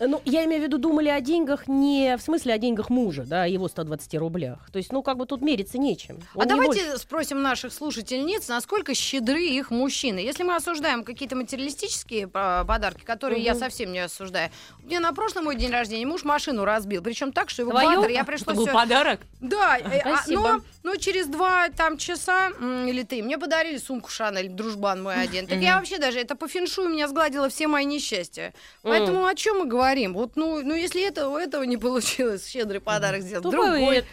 Ну, 0.00 0.22
я 0.24 0.44
имею 0.46 0.62
в 0.62 0.64
виду, 0.64 0.78
думали 0.78 1.10
о 1.10 1.20
деньгах 1.20 1.68
не 1.68 2.16
в 2.16 2.22
смысле 2.22 2.54
о 2.54 2.58
деньгах 2.58 2.88
мужа, 2.88 3.24
да, 3.26 3.42
о 3.42 3.46
его 3.46 3.68
120 3.68 4.14
рублях. 4.14 4.70
То 4.72 4.78
есть, 4.78 4.90
ну, 4.92 5.02
как 5.02 5.18
бы 5.18 5.26
тут 5.26 5.42
мериться 5.42 5.76
нечем. 5.76 6.20
А 6.34 6.38
Он 6.38 6.44
не 6.44 6.48
давайте 6.48 6.82
больше. 6.86 6.98
спросим 6.98 7.42
наших 7.42 7.74
слушательниц, 7.74 8.48
насколько 8.48 8.94
щедры 8.94 9.44
их 9.44 9.70
мужчины. 9.70 10.20
Если 10.20 10.42
мы 10.44 10.56
осуждаем 10.56 11.04
какие-то 11.04 11.36
материалистические 11.36 12.30
а, 12.32 12.64
подарки, 12.64 13.04
которые 13.04 13.42
я 13.42 13.52
Мгм. 13.52 13.60
совсем 13.60 13.92
не 13.92 13.98
осуждаю. 13.98 14.50
Мне 14.82 14.98
на 15.00 15.12
прошлом 15.12 15.44
мой 15.44 15.56
день 15.56 15.70
рождения 15.70 16.06
муж 16.06 16.24
машину 16.24 16.64
разбил, 16.64 17.02
причем 17.02 17.32
так, 17.32 17.50
что 17.50 17.60
его 17.62 17.72
Твою? 17.72 18.00
баттер, 18.00 18.10
я 18.10 18.20
Это 18.22 18.26
пришлось 18.32 18.56
был 18.56 18.64
всё- 18.64 18.72
подарок. 18.74 19.20
Да, 19.42 19.76
э, 19.78 19.98
а, 20.00 20.16
Спасибо. 20.16 20.42
но 20.42 20.60
Ну, 20.84 20.96
через 20.96 21.26
два 21.26 21.68
там 21.68 21.97
часа 21.98 22.50
м, 22.58 22.86
или 22.88 23.02
три 23.02 23.22
мне 23.22 23.38
подарили 23.38 23.78
сумку 23.78 24.10
Шанель, 24.10 24.48
дружбан 24.48 25.02
мой 25.02 25.14
один. 25.20 25.46
Так 25.46 25.58
я 25.58 25.76
вообще 25.78 25.98
даже, 25.98 26.18
это 26.20 26.34
по 26.36 26.48
феншую 26.48 26.88
меня 26.88 27.08
сгладило 27.08 27.48
все 27.48 27.66
мои 27.68 27.84
несчастья. 27.84 28.54
Поэтому 28.82 29.26
о 29.26 29.34
чем 29.34 29.58
мы 29.58 29.66
говорим? 29.66 30.14
Вот, 30.14 30.36
ну, 30.36 30.62
ну 30.62 30.74
если 30.74 31.06
это, 31.06 31.28
у 31.28 31.36
этого 31.36 31.62
не 31.64 31.76
получилось, 31.76 32.46
щедрый 32.48 32.80
подарок 32.80 33.22
сделать, 33.22 33.42
другой 33.50 34.04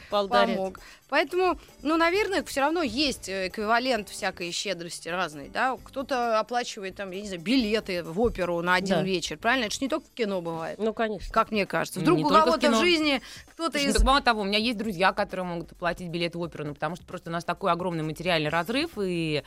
помог. 0.56 0.80
Поэтому, 1.10 1.60
ну, 1.84 1.98
наверное, 1.98 2.44
все 2.44 2.62
равно 2.62 2.82
есть 2.82 3.30
э, 3.30 3.48
эквивалент 3.48 4.10
всякой 4.10 4.52
щедрости 4.52 5.08
разной, 5.10 5.50
да. 5.50 5.78
Кто-то 5.84 6.40
оплачивает 6.40 6.96
там, 6.96 7.12
я 7.12 7.22
не 7.22 7.28
знаю, 7.28 7.42
билеты 7.42 8.04
в 8.04 8.20
оперу 8.20 8.62
на 8.62 8.76
один 8.76 8.98
Да. 8.98 9.04
вечер, 9.04 9.38
правильно? 9.38 9.66
Это 9.66 9.76
же 9.76 9.82
не 9.82 9.90
только 9.90 10.08
в 10.08 10.12
кино 10.14 10.42
бывает. 10.42 10.80
Ну, 10.80 10.94
конечно. 10.94 11.32
Как 11.32 11.52
мне 11.52 11.66
кажется. 11.66 12.00
Не 12.00 12.04
Вдруг 12.04 12.20
у 12.20 12.22
только 12.24 12.42
в 12.42 12.44
кого-то 12.46 12.60
в 12.60 12.72
кино. 12.72 12.80
жизни 12.80 13.22
кто-то 13.52 13.78
из... 13.78 14.02
мало 14.04 14.22
того, 14.22 14.42
у 14.42 14.46
меня 14.46 14.58
есть 14.58 14.78
друзья, 14.78 15.14
которые 15.14 15.46
могут 15.46 15.72
оплатить 15.74 16.08
билет 16.10 16.36
в 16.36 16.40
оперу, 16.40 16.66
ну, 16.66 16.74
потому 16.74 16.96
что 16.96 17.06
просто 17.06 17.30
у 17.30 17.34
нас 17.34 17.44
такой 17.46 17.72
огромный 17.72 18.04
материальный 18.04 18.50
разрыв, 18.50 18.92
и 18.98 19.44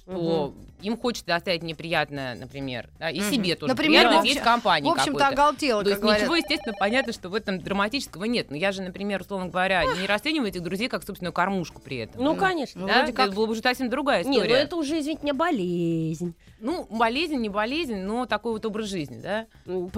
что 0.00 0.54
им 0.82 0.96
хочется 0.96 1.36
оставить 1.36 1.62
неприятное, 1.62 2.34
например, 2.34 2.88
да, 2.98 3.10
и 3.10 3.20
Мгм. 3.20 3.30
себе 3.30 3.54
тоже 3.54 3.72
Например, 3.72 4.08
приятно 4.08 4.26
есть 4.26 4.40
компании 4.40 4.88
В 4.88 4.92
общем-то, 4.92 5.28
оголтело, 5.28 5.80
То 5.82 5.84
как 5.84 5.90
есть 5.90 6.00
говорят. 6.02 6.22
ничего, 6.22 6.36
естественно, 6.36 6.74
понятно, 6.78 7.12
что 7.12 7.28
в 7.28 7.34
этом 7.34 7.60
драматического 7.60 8.24
нет. 8.24 8.50
Но 8.50 8.56
я 8.56 8.72
же, 8.72 8.80
например, 8.82 9.20
условно 9.20 9.48
говоря, 9.48 9.84
не 9.84 10.06
расцениваю 10.06 10.48
этих 10.48 10.62
друзей 10.62 10.88
как 10.88 11.04
собственную 11.04 11.32
кормушку 11.32 11.80
при 11.82 11.98
этом. 11.98 12.22
Ну, 12.24 12.32
Ну, 12.34 12.38
конечно. 12.40 12.80
ну, 12.80 12.86
да? 12.86 12.98
вроде 13.00 13.12
как- 13.12 13.26
Это 13.26 13.36
была 13.36 13.46
бы 13.46 13.52
уже 13.52 13.60
совсем 13.60 13.90
другая 13.90 14.24
Не, 14.24 14.30
ну 14.30 14.34
история. 14.36 14.54
это 14.54 14.76
уже, 14.76 14.98
извините 15.00 15.22
меня, 15.24 15.34
болезнь. 15.34 16.34
Ну, 16.60 16.86
болезнь, 16.90 17.36
не 17.36 17.48
болезнь, 17.48 17.96
но 17.96 18.26
такой 18.26 18.52
вот 18.52 18.64
образ 18.64 18.86
жизни, 18.86 19.20
да? 19.20 19.46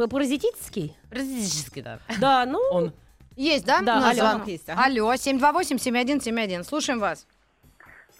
Паразитический? 0.08 0.96
Практически, 1.10 1.80
да. 1.80 1.98
Да, 2.18 2.44
ну... 2.46 2.58
Он. 2.72 2.92
Есть, 3.36 3.64
да? 3.64 3.80
Да, 3.80 3.96
алло. 4.10 4.14
звонок? 4.14 4.46
Есть, 4.48 4.68
ага. 4.68 4.84
Алло, 4.84 5.14
728-7171. 5.14 6.64
Слушаем 6.64 7.00
вас. 7.00 7.26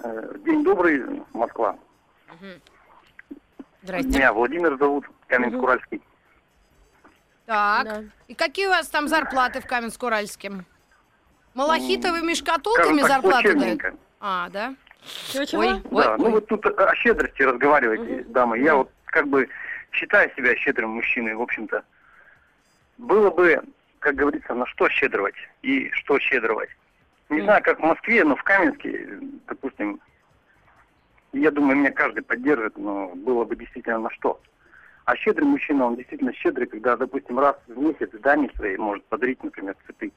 Э, 0.00 0.34
День 0.44 0.64
добрый, 0.64 1.22
Москва. 1.32 1.76
Здрасте. 3.82 4.08
Меня 4.08 4.32
Владимир 4.32 4.76
зовут, 4.78 5.06
Каменск-Уральский. 5.28 6.00
Так. 7.46 7.84
Да. 7.84 8.04
И 8.28 8.34
какие 8.34 8.66
у 8.66 8.70
вас 8.70 8.88
там 8.88 9.08
зарплаты 9.08 9.60
в 9.60 9.66
Каменск-Уральске? 9.66 10.64
Малахитовыми 11.54 12.34
шкатулками 12.34 13.00
так, 13.00 13.08
зарплату 13.08 13.58
дают? 13.58 13.82
А, 14.20 14.48
да? 14.50 14.74
Чего-чего? 15.32 15.62
Ой, 15.62 15.82
Да, 15.90 16.12
ой, 16.12 16.18
ну 16.18 16.24
ой. 16.26 16.30
вот 16.32 16.46
тут 16.46 16.64
о 16.64 16.94
щедрости 16.94 17.42
разговариваете, 17.42 18.24
дамы. 18.28 18.58
Я 18.60 18.76
вот 18.76 18.90
как 19.06 19.26
бы 19.28 19.48
считаю 19.90 20.30
себя 20.36 20.54
щедрым 20.56 20.90
мужчиной, 20.90 21.34
в 21.34 21.42
общем-то. 21.42 21.84
Было 22.98 23.30
бы, 23.30 23.60
как 23.98 24.14
говорится, 24.14 24.54
на 24.54 24.64
что 24.66 24.88
щедровать 24.88 25.34
и 25.62 25.90
что 25.90 26.18
щедровать. 26.20 26.70
Не 27.32 27.42
знаю, 27.42 27.62
как 27.62 27.80
в 27.80 27.82
Москве, 27.82 28.24
но 28.24 28.36
в 28.36 28.42
Каменске, 28.42 29.08
допустим, 29.48 30.00
я 31.32 31.50
думаю, 31.50 31.76
меня 31.78 31.90
каждый 31.90 32.22
поддержит, 32.22 32.76
но 32.76 33.08
было 33.14 33.44
бы 33.44 33.56
действительно 33.56 33.98
на 33.98 34.10
что. 34.10 34.38
А 35.06 35.16
щедрый 35.16 35.46
мужчина, 35.46 35.86
он 35.86 35.96
действительно 35.96 36.32
щедрый, 36.34 36.66
когда, 36.66 36.96
допустим, 36.96 37.38
раз 37.38 37.56
в 37.66 37.76
месяц 37.78 38.10
даме 38.20 38.50
своей 38.56 38.76
может 38.76 39.04
подарить, 39.06 39.42
например, 39.42 39.74
цветы. 39.86 40.12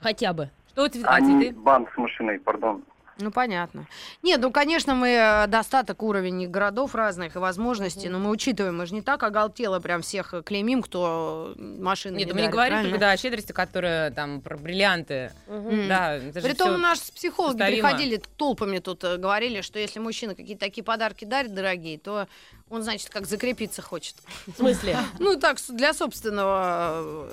Хотя 0.00 0.32
бы. 0.32 0.48
Что 0.70 0.86
цвет- 0.88 1.04
А 1.06 1.16
а, 1.16 1.20
цветы? 1.20 1.52
банк 1.54 1.92
с 1.92 1.96
машиной, 1.98 2.40
пардон. 2.40 2.82
Ну, 3.18 3.32
понятно. 3.32 3.86
Нет, 4.22 4.40
ну, 4.40 4.52
конечно, 4.52 4.94
мы 4.94 5.08
э, 5.08 5.46
достаток 5.48 6.02
уровень 6.02 6.48
городов 6.48 6.94
разных 6.94 7.34
и 7.34 7.38
возможностей, 7.38 8.08
но 8.08 8.18
мы 8.18 8.30
учитываем, 8.30 8.78
мы 8.78 8.86
же 8.86 8.94
не 8.94 9.02
так 9.02 9.22
оголтело 9.24 9.80
прям 9.80 10.02
всех 10.02 10.34
э, 10.34 10.42
клеймим, 10.42 10.82
кто 10.82 11.54
машины 11.56 12.16
Нет, 12.16 12.28
не 12.28 12.32
мы 12.32 12.42
не 12.42 12.48
говорим 12.48 12.82
только 12.82 12.98
да, 12.98 13.10
о 13.10 13.16
щедрости, 13.16 13.50
которая 13.50 14.12
там 14.12 14.40
про 14.40 14.56
бриллианты. 14.56 15.32
М. 15.48 15.88
Да, 15.88 16.20
Притом 16.34 16.80
нас 16.80 17.10
психологи 17.10 17.58
сопоставимо. 17.58 17.88
приходили 17.88 18.22
толпами 18.36 18.78
тут, 18.78 19.02
э, 19.02 19.16
говорили, 19.16 19.62
что 19.62 19.78
если 19.78 19.98
мужчина 19.98 20.34
какие-то 20.34 20.64
такие 20.64 20.84
подарки 20.84 21.24
дарит 21.24 21.54
дорогие, 21.54 21.98
то 21.98 22.28
он, 22.70 22.82
значит, 22.82 23.08
как 23.08 23.26
закрепиться 23.26 23.82
хочет. 23.82 24.16
В 24.46 24.56
смысле? 24.56 24.96
Ну, 25.18 25.36
так, 25.38 25.58
для 25.68 25.92
собственного 25.92 27.28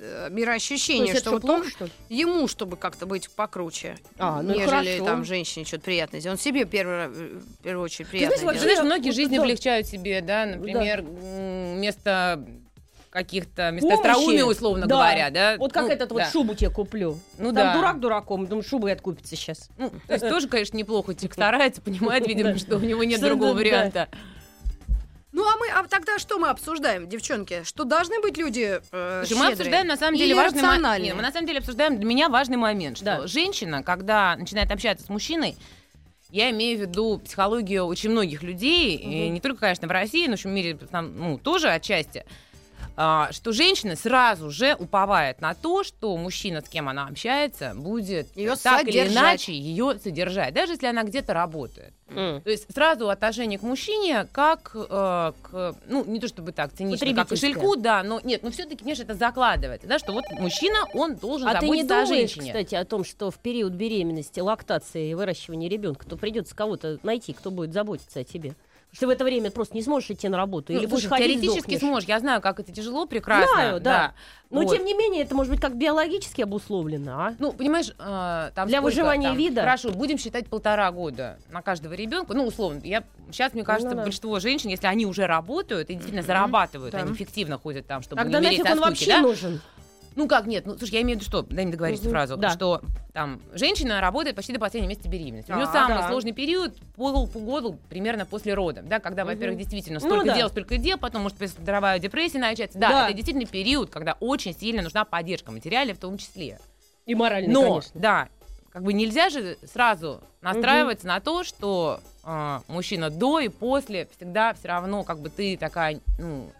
э, 0.00 0.28
есть 1.12 1.18
что 1.20 1.30
вот 1.32 1.42
плохо, 1.42 1.60
он, 1.62 1.68
что 1.70 1.88
ему, 2.08 2.48
чтобы 2.48 2.76
как-то 2.76 3.06
быть 3.06 3.30
покруче, 3.30 3.96
А, 4.18 4.42
ну 4.42 4.54
нежели 4.54 4.66
хорошо. 4.70 5.04
там 5.04 5.24
женщине 5.24 5.64
что-то 5.64 5.84
приятное 5.84 6.20
сделать. 6.20 6.38
Он 6.38 6.44
себе 6.44 6.64
первый, 6.64 6.94
э, 7.06 7.08
в 7.08 7.62
первую 7.62 7.84
очередь 7.84 8.08
знаешь, 8.08 8.28
приятное 8.28 8.44
вот 8.44 8.52
Ты 8.54 8.58
делает. 8.60 8.76
знаешь, 8.78 8.86
многие 8.86 9.08
Вот 9.10 9.16
жизни 9.16 9.36
да. 9.36 9.42
облегчают 9.42 9.86
себе, 9.86 10.20
да, 10.20 10.46
например, 10.46 11.00
м, 11.00 11.76
вместо 11.76 12.44
каких-то, 13.10 13.74
Помощи. 13.80 13.94
остроумия, 13.94 14.44
условно 14.44 14.86
Да. 14.86 14.94
говоря, 14.94 15.30
да. 15.30 15.56
Вот 15.58 15.72
как 15.72 15.84
Ну, 15.86 15.90
этот 15.90 16.12
вот 16.12 16.18
да. 16.18 16.30
шубу 16.30 16.54
тебе 16.54 16.70
куплю. 16.70 17.18
Ну 17.38 17.46
Там 17.46 17.54
да. 17.54 17.74
дурак 17.74 18.00
дураком, 18.00 18.46
думаю, 18.46 18.62
шуба 18.62 18.88
и 18.88 18.92
откупится 18.92 19.34
сейчас. 19.34 19.70
Ну, 19.78 19.90
то 20.06 20.12
есть 20.12 20.28
тоже, 20.28 20.46
конечно, 20.48 20.76
неплохо. 20.76 21.14
Человек 21.14 21.32
старается, 21.32 21.80
понимает, 21.80 22.26
видимо, 22.26 22.52
Да. 22.52 22.58
что 22.58 22.76
у 22.76 22.80
него 22.80 23.02
нет 23.04 23.20
другого 23.20 23.52
да, 23.52 23.58
варианта. 23.58 24.08
Ну, 25.38 25.44
а 25.48 25.56
мы, 25.56 25.68
а 25.68 25.86
тогда 25.86 26.18
что 26.18 26.36
мы 26.40 26.48
обсуждаем, 26.48 27.08
девчонки? 27.08 27.62
Что 27.62 27.84
должны 27.84 28.20
быть 28.20 28.36
люди 28.36 28.80
э, 28.90 29.22
Слушай, 29.24 29.40
мы 29.40 29.46
обсуждаем 29.52 29.86
на 29.86 29.96
самом 29.96 30.18
деле 30.18 30.34
важный 30.34 30.62
момент. 30.62 31.14
мы 31.14 31.22
на 31.22 31.30
самом 31.30 31.46
деле 31.46 31.60
обсуждаем 31.60 31.96
для 31.96 32.04
меня 32.04 32.28
важный 32.28 32.56
момент, 32.56 32.96
что 32.96 33.04
Да. 33.04 33.26
женщина, 33.28 33.84
когда 33.84 34.34
начинает 34.34 34.72
общаться 34.72 35.06
с 35.06 35.08
мужчиной, 35.08 35.56
я 36.30 36.50
имею 36.50 36.76
в 36.76 36.80
виду 36.80 37.20
психологию 37.24 37.84
очень 37.84 38.10
многих 38.10 38.42
людей, 38.42 38.96
и 38.96 39.28
не 39.28 39.40
только, 39.40 39.60
конечно, 39.60 39.86
в 39.86 39.92
России, 39.92 40.26
но 40.26 40.32
в 40.32 40.34
общем 40.34 40.50
мире 40.50 40.76
там, 40.90 41.16
ну, 41.16 41.38
тоже 41.38 41.68
отчасти, 41.70 42.26
что 43.32 43.52
женщина 43.52 43.94
сразу 43.94 44.50
же 44.50 44.74
уповает 44.78 45.40
на 45.40 45.54
то, 45.54 45.84
что 45.84 46.16
мужчина, 46.16 46.60
с 46.60 46.68
кем 46.68 46.88
она 46.88 47.06
общается, 47.06 47.72
будет 47.76 48.26
Её 48.36 48.56
так 48.56 48.82
или 48.82 48.98
содержать. 48.98 49.22
иначе 49.22 49.52
ее 49.52 49.98
содержать, 50.02 50.52
даже 50.52 50.72
если 50.72 50.86
она 50.86 51.04
где-то 51.04 51.32
работает. 51.32 51.94
М. 52.10 52.40
То 52.40 52.50
есть 52.50 52.72
сразу 52.72 53.08
отношение 53.10 53.58
к 53.58 53.62
мужчине 53.62 54.26
как 54.32 54.72
э, 54.74 55.32
к, 55.42 55.76
ну, 55.86 56.04
не 56.06 56.18
то 56.20 56.26
чтобы 56.26 56.52
так, 56.52 56.72
цинично, 56.72 57.14
как 57.14 57.26
к 57.26 57.30
кошельку, 57.30 57.76
да, 57.76 58.02
но 58.02 58.18
нет, 58.24 58.42
но 58.42 58.50
все-таки, 58.50 58.82
конечно, 58.82 59.02
это 59.02 59.14
закладывается, 59.14 59.86
да, 59.86 59.98
что 59.98 60.12
вот 60.12 60.24
мужчина, 60.32 60.78
он 60.94 61.16
должен 61.16 61.48
А 61.48 61.60
ты 61.60 61.68
не 61.68 61.82
заботиться 61.84 62.02
о 62.02 62.06
женщине. 62.06 62.46
кстати, 62.52 62.74
о 62.74 62.84
том, 62.84 63.04
что 63.04 63.30
в 63.30 63.38
период 63.38 63.74
беременности, 63.74 64.40
лактации 64.40 65.10
и 65.10 65.14
выращивания 65.14 65.68
ребенка, 65.68 66.06
то 66.06 66.16
придется 66.16 66.56
кого-то 66.56 66.98
найти, 67.02 67.32
кто 67.32 67.50
будет 67.50 67.72
заботиться 67.72 68.20
о 68.20 68.24
тебе? 68.24 68.54
Что 68.90 69.06
в 69.06 69.10
это 69.10 69.22
время 69.22 69.50
просто 69.50 69.76
не 69.76 69.82
сможешь 69.82 70.10
идти 70.10 70.28
на 70.28 70.38
работу. 70.38 70.72
Ну, 70.72 70.78
или 70.78 70.86
слушай, 70.86 71.04
будешь 71.04 71.08
ходить, 71.10 71.26
теоретически 71.40 71.60
сдохнешь. 71.72 71.80
сможешь, 71.80 72.08
я 72.08 72.20
знаю, 72.20 72.40
как 72.40 72.58
это 72.58 72.72
тяжело, 72.72 73.04
прекрасно. 73.06 73.54
Знаю, 73.54 73.80
да. 73.80 74.14
Но, 74.50 74.62
Вот. 74.62 74.74
тем 74.74 74.84
не 74.86 74.94
менее, 74.94 75.24
это 75.24 75.34
может 75.34 75.52
быть 75.52 75.60
как 75.60 75.76
биологически 75.76 76.40
обусловлено, 76.40 77.12
а? 77.20 77.34
Ну, 77.38 77.52
понимаешь, 77.52 77.90
э, 77.98 78.50
там 78.54 78.66
Для 78.66 78.78
сколько 78.78 78.84
выживания 78.84 79.28
там? 79.28 79.36
вида? 79.36 79.60
Хорошо, 79.60 79.90
будем 79.90 80.16
считать 80.16 80.46
полтора 80.46 80.90
года 80.90 81.38
на 81.50 81.60
каждого 81.60 81.92
ребенка. 81.92 82.32
Ну, 82.32 82.46
условно, 82.46 82.80
я 82.82 83.04
сейчас, 83.30 83.52
мне 83.52 83.62
кажется, 83.62 83.90
Ну 83.90 83.96
да. 83.96 84.02
большинство 84.04 84.40
женщин, 84.40 84.70
если 84.70 84.86
они 84.86 85.04
уже 85.04 85.26
работают 85.26 85.90
и 85.90 85.94
действительно 85.94 86.22
зарабатывают, 86.22 86.92
Да. 86.92 87.00
они 87.00 87.12
эффективно 87.12 87.58
ходят 87.58 87.86
там, 87.86 88.00
чтобы 88.02 88.22
Тогда 88.22 88.40
не 88.40 88.46
умереть 88.46 88.64
нафиг 88.64 88.72
он 88.72 88.78
скуки, 88.78 88.88
вообще 88.90 89.06
да? 89.10 89.20
нужен? 89.20 89.60
Ну 90.18 90.26
как 90.26 90.46
нет, 90.46 90.66
ну 90.66 90.76
слушай, 90.76 90.94
я 90.94 91.02
имею 91.02 91.16
в 91.16 91.22
виду 91.22 91.30
что, 91.30 91.42
дай 91.42 91.64
мне 91.64 91.70
договорить 91.70 92.00
Мгм, 92.02 92.10
фразу, 92.10 92.36
да. 92.36 92.50
что 92.50 92.80
там 93.12 93.40
женщина 93.52 94.00
работает 94.00 94.34
почти 94.34 94.52
до 94.52 94.58
последнего 94.58 94.90
месяца 94.90 95.08
беременности. 95.08 95.52
У 95.52 95.54
нее 95.54 95.66
А, 95.68 95.72
самый 95.72 95.98
да. 95.98 96.08
сложный 96.08 96.32
период 96.32 96.76
пол 96.96 97.28
по 97.28 97.38
году 97.38 97.78
примерно 97.88 98.26
после 98.26 98.54
родов, 98.54 98.88
да, 98.88 98.98
когда, 98.98 99.24
Мгм. 99.24 99.34
во-первых, 99.34 99.58
действительно 99.60 100.00
Ну 100.02 100.06
столько 100.08 100.26
да. 100.26 100.34
дел, 100.34 100.48
столько 100.48 100.76
дел, 100.76 100.98
потом 100.98 101.22
может 101.22 101.38
здоровая 101.38 102.00
депрессия 102.00 102.40
начаться. 102.40 102.76
Да, 102.80 102.88
Да. 102.88 103.04
это 103.06 103.12
действительно 103.16 103.46
период, 103.46 103.90
когда 103.90 104.16
очень 104.18 104.56
сильно 104.58 104.82
нужна 104.82 105.04
поддержка 105.04 105.52
материальная 105.52 105.94
в 105.94 105.98
том 105.98 106.18
числе. 106.18 106.58
И 107.06 107.14
моральный, 107.14 107.54
Но, 107.54 107.62
конечно. 107.62 108.00
да, 108.00 108.28
как 108.70 108.82
бы 108.82 108.94
нельзя 108.94 109.28
же 109.30 109.56
сразу 109.72 110.20
настраиваться 110.40 111.06
на 111.06 111.20
то, 111.20 111.44
что 111.44 112.00
а, 112.24 112.62
мужчина 112.66 113.10
до 113.10 113.38
и 113.38 113.46
после 113.48 114.08
всегда 114.16 114.52
все 114.54 114.66
равно, 114.66 115.04
как 115.04 115.20
бы 115.20 115.30
ты 115.30 115.56
такая, 115.56 116.00
ну, 116.18 116.50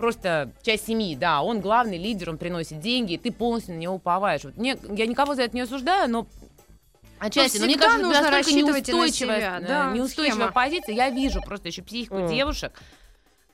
просто 0.00 0.50
часть 0.62 0.86
семьи, 0.86 1.14
да, 1.14 1.42
он 1.42 1.60
главный 1.60 1.98
лидер, 1.98 2.30
он 2.30 2.38
приносит 2.38 2.80
деньги, 2.80 3.12
и 3.12 3.18
ты 3.18 3.30
полностью 3.30 3.74
на 3.74 3.78
него 3.78 3.94
уповаешь. 3.94 4.42
Вот 4.44 4.56
мне, 4.56 4.76
я 4.88 5.06
никого 5.06 5.34
за 5.34 5.42
это 5.42 5.54
не 5.54 5.60
осуждаю, 5.62 6.10
но 6.10 6.26
Отчасти, 7.18 7.58
но 7.58 7.66
мне 7.66 7.74
всегда 7.74 7.86
кажется, 7.86 8.06
нужно 8.06 8.22
настолько 8.22 8.36
рассчитывать 8.38 8.88
на 8.88 8.92
неустойчивая, 8.92 9.38
себя, 9.40 9.58
э, 9.60 9.66
да, 9.68 9.90
неустойчивая 9.92 10.36
схема. 10.36 10.52
позиция. 10.52 10.94
Я 10.94 11.10
вижу 11.10 11.42
просто 11.42 11.68
еще 11.68 11.82
психику 11.82 12.14
Мгм. 12.16 12.28
девушек, 12.28 12.72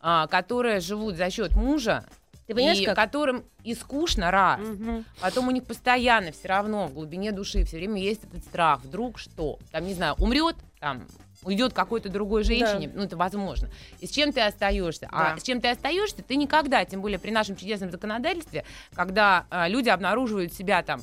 а, 0.01 0.29
которые 0.29 0.79
живут 0.79 1.17
за 1.17 1.31
счет 1.31 1.57
мужа, 1.57 2.05
Ты 2.47 2.55
понимаешь, 2.55 2.79
и 2.79 2.85
как? 2.85 2.95
которым 2.95 3.45
и 3.65 3.75
скучно 3.75 4.31
раз, 4.31 4.61
Мгм. 4.61 5.05
Потом 5.21 5.49
у 5.49 5.51
них 5.51 5.65
постоянно 5.65 6.31
все 6.31 6.47
равно 6.47 6.87
в 6.87 6.95
глубине 6.95 7.33
души 7.33 7.65
все 7.65 7.79
время 7.79 8.01
есть 8.01 8.23
этот 8.23 8.45
страх. 8.45 8.83
Вдруг 8.85 9.19
что? 9.19 9.59
Там, 9.73 9.85
не 9.85 9.95
знаю, 9.95 10.15
умрет, 10.19 10.55
там, 10.79 11.05
уйдет 11.47 11.73
какой-то 11.73 12.09
другой 12.09 12.43
женщине, 12.43 12.91
ну, 12.95 13.05
это 13.05 13.17
возможно. 13.17 13.69
И 14.01 14.07
с 14.07 14.11
чем 14.11 14.33
ты 14.33 14.41
остаешься? 14.41 15.09
А 15.11 15.35
Да. 15.35 15.39
с 15.41 15.43
чем 15.43 15.61
ты 15.61 15.69
остаешься, 15.71 16.23
ты 16.23 16.37
никогда, 16.37 16.85
тем 16.85 17.01
более 17.01 17.19
при 17.19 17.31
нашем 17.31 17.57
чудесном 17.57 17.91
законодательстве, 17.91 18.65
когда 18.95 19.47
а, 19.49 19.69
люди 19.69 19.89
обнаруживают 19.89 20.53
себя 20.53 20.83
там 20.83 21.01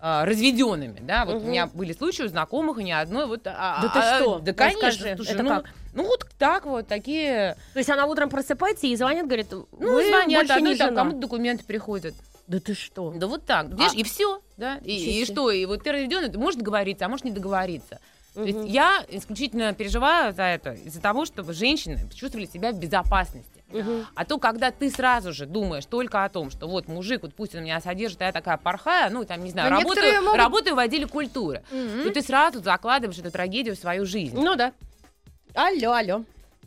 разведенными, 0.00 1.00
да, 1.00 1.24
вот 1.24 1.36
у 1.36 1.38
Мгм. 1.40 1.50
меня 1.50 1.66
были 1.66 1.92
случаи 1.92 2.22
у 2.22 2.28
знакомых, 2.28 2.78
и 2.78 2.84
ни 2.84 2.92
одной, 2.92 3.26
вот... 3.26 3.40
а, 3.46 3.80
Да 3.82 3.88
ты 3.88 3.98
а, 3.98 4.16
что? 4.16 4.38
Да, 4.38 4.52
Расскажи, 4.52 4.78
конечно, 4.78 5.16
слушай, 5.16 5.34
это 5.34 5.42
ну, 5.42 5.48
как? 5.48 5.64
ну, 5.92 6.04
вот 6.04 6.24
так 6.38 6.66
вот, 6.66 6.86
такие... 6.86 7.56
То 7.72 7.78
есть 7.80 7.90
она 7.90 8.06
утром 8.06 8.30
просыпается 8.30 8.86
и 8.86 8.94
звонит, 8.94 9.24
говорит, 9.26 9.50
Ну, 9.50 9.66
вы 9.72 10.06
звонят, 10.06 10.42
больше 10.42 10.52
одной 10.52 10.72
не 10.74 10.78
там 10.78 10.94
кому-то 10.94 11.18
документы 11.18 11.64
приходят. 11.64 12.14
Да 12.46 12.60
ты 12.60 12.74
что? 12.74 13.12
Да 13.16 13.26
вот 13.26 13.44
так, 13.44 13.70
видишь, 13.70 13.94
и 13.94 14.04
все. 14.04 14.40
Да? 14.56 14.78
И, 14.84 15.20
и 15.20 15.24
что? 15.24 15.50
И 15.50 15.66
вот 15.66 15.82
ты 15.82 15.90
разведенный, 15.90 16.28
ты 16.30 16.38
можешь 16.38 16.58
договориться, 16.58 17.04
а 17.04 17.08
можешь 17.08 17.24
не 17.24 17.32
договориться. 17.32 17.98
То 18.38 18.42
Мгм. 18.42 18.46
есть 18.62 18.72
я 18.72 19.04
исключительно 19.08 19.72
переживаю 19.74 20.32
за 20.32 20.44
это, 20.44 20.70
из-за 20.74 21.00
того, 21.02 21.24
чтобы 21.24 21.52
женщины 21.54 21.98
чувствовали 22.14 22.46
себя 22.46 22.70
в 22.70 22.76
безопасности. 22.78 23.64
Мгм. 23.72 24.06
А 24.14 24.24
то, 24.24 24.38
когда 24.38 24.70
ты 24.70 24.90
сразу 24.90 25.32
же 25.32 25.44
думаешь 25.44 25.84
только 25.86 26.22
о 26.24 26.28
том, 26.28 26.48
что 26.52 26.68
вот 26.68 26.86
мужик, 26.86 27.22
вот 27.22 27.34
пусть 27.34 27.56
он 27.56 27.64
меня 27.64 27.80
содержит, 27.80 28.22
а 28.22 28.26
я 28.26 28.32
такая 28.32 28.56
порхая, 28.56 29.10
ну, 29.10 29.24
там, 29.24 29.42
не 29.42 29.50
знаю, 29.50 29.72
Но 29.72 29.80
работаю, 29.80 30.22
могут- 30.22 30.38
работаю 30.38 30.76
в 30.76 30.78
отделе 30.78 31.08
культуры, 31.08 31.64
Мгм. 31.72 32.04
то 32.04 32.10
ты 32.12 32.22
сразу 32.22 32.62
закладываешь 32.62 33.18
эту 33.18 33.32
трагедию 33.32 33.74
в 33.74 33.78
свою 33.80 34.06
жизнь. 34.06 34.40
Ну 34.40 34.54
да. 34.54 34.72
Алло, 35.54 35.92
алло. 35.94 36.24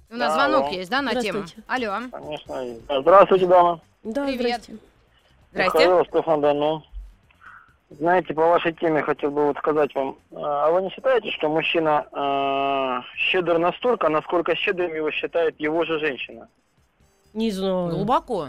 У 0.10 0.16
нас 0.18 0.34
Алло. 0.38 0.58
звонок 0.58 0.74
есть, 0.74 0.92
да, 0.92 1.02
на 1.02 1.16
тему? 1.22 1.46
Алло. 1.68 2.02
Конечно. 2.12 2.66
Здравствуйте, 3.00 3.48
дама. 3.48 3.80
Да, 4.04 4.26
Привет. 4.26 4.64
здрасте. 4.64 4.74
Михаил 5.54 6.06
Стефан-Дону. 6.06 6.84
Знаете, 8.00 8.34
по 8.34 8.48
вашей 8.48 8.72
теме 8.74 9.02
хотел 9.04 9.32
бы 9.32 9.48
вот 9.48 9.58
сказать 9.58 9.94
вам, 9.96 10.16
а 10.34 10.72
вы 10.72 10.82
не 10.84 10.90
считаете, 10.92 11.30
что 11.32 11.50
мужчина 11.50 12.06
а, 12.14 13.02
щедр 13.18 13.58
настолько, 13.58 14.08
насколько 14.08 14.56
щедрым 14.56 14.94
его 14.96 15.12
считает 15.12 15.60
его 15.60 15.84
же 15.84 16.00
женщина? 16.00 16.48
Не 17.34 17.52
знаю. 17.52 17.90
Глубоко. 17.90 18.48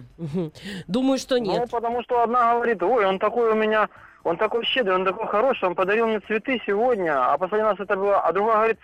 Думаю, 0.87 1.19
что 1.19 1.39
Ну, 1.39 1.45
нет. 1.45 1.71
потому 1.71 2.03
что 2.05 2.23
одна 2.23 2.55
говорит, 2.55 2.83
ой, 2.85 3.05
он 3.05 3.19
такой 3.19 3.51
у 3.51 3.55
меня, 3.55 3.89
он 4.23 4.37
такой 4.37 4.65
щедрый, 4.65 4.95
он 4.95 5.05
такой 5.05 5.27
хороший, 5.27 5.65
он 5.69 5.75
подарил 5.75 6.07
мне 6.07 6.21
цветы 6.21 6.61
сегодня, 6.65 7.33
а 7.33 7.37
последний 7.37 7.69
раз 7.69 7.81
это 7.81 7.97
было, 7.97 8.21
а 8.21 8.33
другая 8.33 8.57
говорит, 8.57 8.79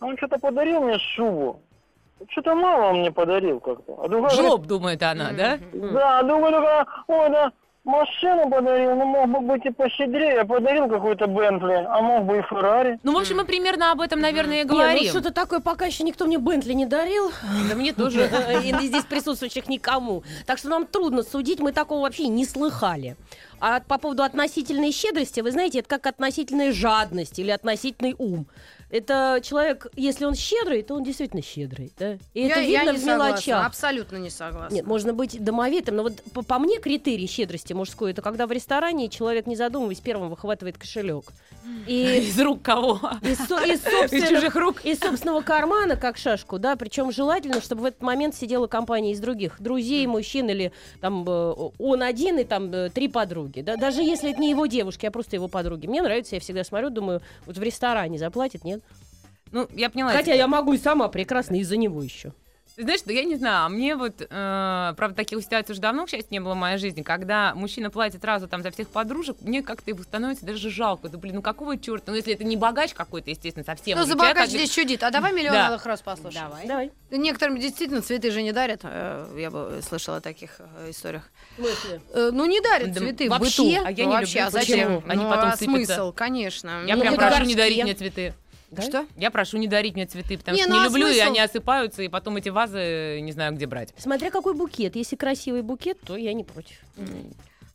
«А 0.00 0.06
он 0.06 0.16
что-то 0.16 0.38
подарил 0.38 0.82
мне 0.82 0.98
шубу, 0.98 1.60
что-то 2.28 2.54
мало 2.54 2.90
он 2.90 3.00
мне 3.00 3.10
подарил 3.10 3.58
как-то. 3.60 3.92
А 4.04 4.08
другая 4.08 4.30
говорит, 4.30 4.40
Жлоб, 4.40 4.66
думает 4.66 5.02
она, 5.02 5.32
да? 5.32 5.58
Да, 5.72 6.18
а 6.20 6.22
другая 6.22 6.52
такая, 6.52 6.86
ой, 7.08 7.30
да, 7.30 7.52
машину 7.84 8.50
подарил, 8.50 8.94
ну 8.96 9.04
мог 9.06 9.28
бы 9.30 9.40
быть 9.40 9.64
и 9.64 9.70
пощедрее, 9.70 10.44
подарил 10.44 10.88
какой-то 10.88 11.26
Бентли, 11.26 11.86
а 11.88 12.00
мог 12.00 12.24
бы 12.26 12.38
и 12.38 12.42
Феррари. 12.42 12.98
Ну, 13.02 13.12
в 13.14 13.18
общем, 13.18 13.38
мы 13.38 13.44
примерно 13.44 13.92
об 13.92 14.00
этом, 14.00 14.20
наверное, 14.20 14.62
и 14.62 14.64
Не, 14.64 14.64
ну 14.64 14.74
говорим. 14.74 15.08
что-то 15.08 15.32
такое 15.32 15.60
пока 15.60 15.86
еще 15.86 16.04
никто 16.04 16.26
мне 16.26 16.38
Бентли 16.38 16.72
не 16.72 16.86
дарил. 16.86 17.30
Да 17.68 17.74
мне 17.74 17.92
тоже. 17.92 18.30
И 18.62 18.86
здесь 18.86 19.04
присутствующих 19.04 19.68
никому. 19.68 20.22
Так 20.46 20.58
что 20.58 20.68
нам 20.68 20.86
трудно 20.86 21.22
судить, 21.22 21.60
мы 21.60 21.72
такого 21.72 22.02
вообще 22.02 22.28
не 22.28 22.44
слыхали. 22.44 23.16
А 23.60 23.80
по 23.80 23.98
поводу 23.98 24.22
относительной 24.22 24.90
щедрости, 24.90 25.40
вы 25.40 25.50
знаете, 25.50 25.80
это 25.80 25.88
как 25.88 26.06
относительная 26.06 26.72
жадность 26.72 27.38
или 27.38 27.50
относительный 27.50 28.14
ум. 28.18 28.46
Это 28.90 29.40
человек, 29.42 29.86
если 29.96 30.24
он 30.24 30.34
щедрый, 30.34 30.82
то 30.82 30.94
он 30.94 31.04
действительно 31.04 31.42
щедрый, 31.42 31.92
да? 31.98 32.18
И 32.34 32.42
это 32.42 32.60
я, 32.60 32.66
я 32.66 32.78
видно 32.80 32.90
не 32.92 32.98
в 32.98 33.00
согласна, 33.00 33.28
мелочах. 33.28 33.66
абсолютно 33.66 34.16
не 34.16 34.30
согласна. 34.30 34.74
Нет, 34.74 34.86
можно 34.86 35.12
быть 35.14 35.42
домовитым, 35.42 35.96
но 35.96 36.02
вот 36.04 36.22
по, 36.34 36.42
по 36.42 36.58
мне 36.58 36.80
критерий 36.80 37.26
щедрости 37.28 37.72
мужской 37.72 38.10
это 38.10 38.20
когда 38.22 38.46
в 38.46 38.52
ресторане 38.52 39.08
человек, 39.08 39.46
не 39.46 39.54
задумываясь, 39.56 40.00
первым 40.00 40.28
выхватывает 40.30 40.76
кошелек. 40.76 41.26
И 41.86 42.02
Из 42.28 42.40
рук 42.40 42.62
кого? 42.62 43.00
из, 43.22 43.40
из 43.40 44.12
Из 44.12 44.28
чужих 44.28 44.56
рук. 44.56 44.84
из 44.84 44.98
собственного 44.98 45.42
кармана, 45.42 45.96
как 45.96 46.16
шашку, 46.16 46.58
да, 46.58 46.74
причем 46.76 47.12
желательно, 47.12 47.60
чтобы 47.60 47.82
в 47.82 47.84
этот 47.86 48.02
момент 48.02 48.34
сидела 48.34 48.66
компания 48.66 49.12
из 49.12 49.20
других 49.20 49.60
друзей, 49.60 50.06
мужчин 50.06 50.48
или 50.50 50.72
там 51.00 51.24
э, 51.28 51.54
он 51.78 52.02
один 52.02 52.38
и 52.38 52.44
там 52.44 52.72
э, 52.72 52.90
три 52.90 53.08
подруги, 53.08 53.60
да, 53.60 53.76
даже 53.76 54.02
если 54.02 54.32
это 54.32 54.40
не 54.40 54.50
его 54.50 54.66
девушки, 54.66 55.06
а 55.06 55.10
просто 55.10 55.36
его 55.36 55.48
подруги. 55.48 55.86
Мне 55.86 56.02
нравится, 56.02 56.34
я 56.34 56.40
всегда 56.40 56.64
смотрю, 56.64 56.90
думаю, 56.90 57.20
вот 57.46 57.56
в 57.56 57.62
ресторане 57.62 58.18
заплатит, 58.18 58.64
нет? 58.64 58.79
Ну, 59.52 59.68
я 59.74 59.90
поняла. 59.90 60.12
Хотя 60.12 60.34
я 60.34 60.46
могу 60.46 60.72
и 60.74 60.78
сама 60.78 61.08
прекрасно 61.08 61.56
из-за 61.56 61.76
него 61.76 62.02
еще. 62.02 62.32
Ты 62.76 62.84
знаешь, 62.84 63.00
что 63.00 63.12
я 63.12 63.24
не 63.24 63.34
знаю, 63.36 63.66
а 63.66 63.68
мне 63.68 63.94
вот, 63.94 64.22
э, 64.22 64.94
правда, 64.96 65.14
таких 65.14 65.42
ситуаций 65.42 65.72
уже 65.72 65.82
давно, 65.82 66.06
к 66.06 66.08
счастью, 66.08 66.28
не 66.30 66.40
было 66.40 66.54
в 66.54 66.56
моей 66.56 66.78
жизни, 66.78 67.02
когда 67.02 67.52
мужчина 67.54 67.90
платит 67.90 68.22
сразу 68.22 68.48
там 68.48 68.62
за 68.62 68.70
всех 68.70 68.88
подружек, 68.88 69.36
мне 69.42 69.60
как-то 69.62 69.90
его 69.90 70.02
становится 70.02 70.46
даже 70.46 70.70
жалко. 70.70 71.10
Да, 71.10 71.18
блин, 71.18 71.34
ну 71.34 71.42
какого 71.42 71.76
черта? 71.76 72.12
Ну, 72.12 72.16
если 72.16 72.32
это 72.32 72.44
не 72.44 72.56
богач 72.56 72.94
какой-то, 72.94 73.28
естественно, 73.28 73.64
совсем. 73.66 73.98
Уже 73.98 74.06
за 74.06 74.12
человек, 74.14 74.34
богач 74.36 74.44
как 74.44 74.52
бы- 74.52 74.58
здесь 74.64 74.70
чудит? 74.70 75.02
А 75.02 75.10
давай 75.10 75.32
миллионовых 75.34 75.84
раз 75.84 76.00
послушаем. 76.00 76.46
Давай. 76.48 76.66
Давай. 76.66 76.90
Некоторым 77.10 77.58
действительно 77.58 78.00
цветы 78.00 78.30
же 78.30 78.40
не 78.40 78.52
дарят. 78.52 78.80
э, 78.84 79.26
Я 79.36 79.50
бы 79.50 79.80
слышала 79.86 80.18
о 80.18 80.20
таких 80.22 80.60
э, 80.60 80.90
историях. 80.90 81.28
В 81.58 81.62
смысле? 81.62 82.00
Э, 82.14 82.30
Ну, 82.32 82.46
не 82.46 82.60
дарят 82.62 82.92
Да 82.92 83.00
цветы 83.00 83.26
в 83.26 83.30
вообще? 83.30 83.62
быту. 83.62 83.84
А 83.84 83.90
я 83.90 84.04
не 84.06 84.12
вообще, 84.12 84.38
люблю. 84.38 84.46
а 84.46 84.50
зачем? 84.52 84.78
Почему? 84.78 85.02
Они 85.12 85.24
ну, 85.24 85.28
потом 85.30 85.48
а 85.50 85.56
сыпятся. 85.56 85.64
смысл, 85.94 86.12
конечно. 86.12 86.82
Я 86.86 86.94
Ну, 86.94 87.02
прям 87.02 87.16
прошу 87.16 87.44
не 87.44 87.54
дарить 87.56 87.82
мне 87.82 87.94
цветы. 87.94 88.32
Да? 88.70 88.82
Что? 88.82 89.06
Я 89.16 89.30
прошу 89.30 89.58
не 89.58 89.66
дарить 89.66 89.94
мне 89.94 90.06
цветы, 90.06 90.38
потому 90.38 90.56
Не, 90.56 90.62
что 90.62 90.70
ну 90.70 90.76
не 90.78 90.82
а 90.82 90.88
люблю, 90.88 91.06
и 91.08 91.14
смысл? 91.14 91.26
они 91.28 91.40
осыпаются, 91.40 92.02
и 92.02 92.08
потом 92.08 92.36
эти 92.36 92.50
вазы 92.50 93.20
не 93.20 93.32
знаю, 93.32 93.52
где 93.54 93.66
брать. 93.66 93.92
Смотря 93.98 94.30
какой 94.30 94.54
букет. 94.54 94.94
Если 94.94 95.16
красивый 95.16 95.62
букет, 95.62 95.98
то 96.00 96.16
я 96.16 96.32
не 96.32 96.44
против. 96.44 96.76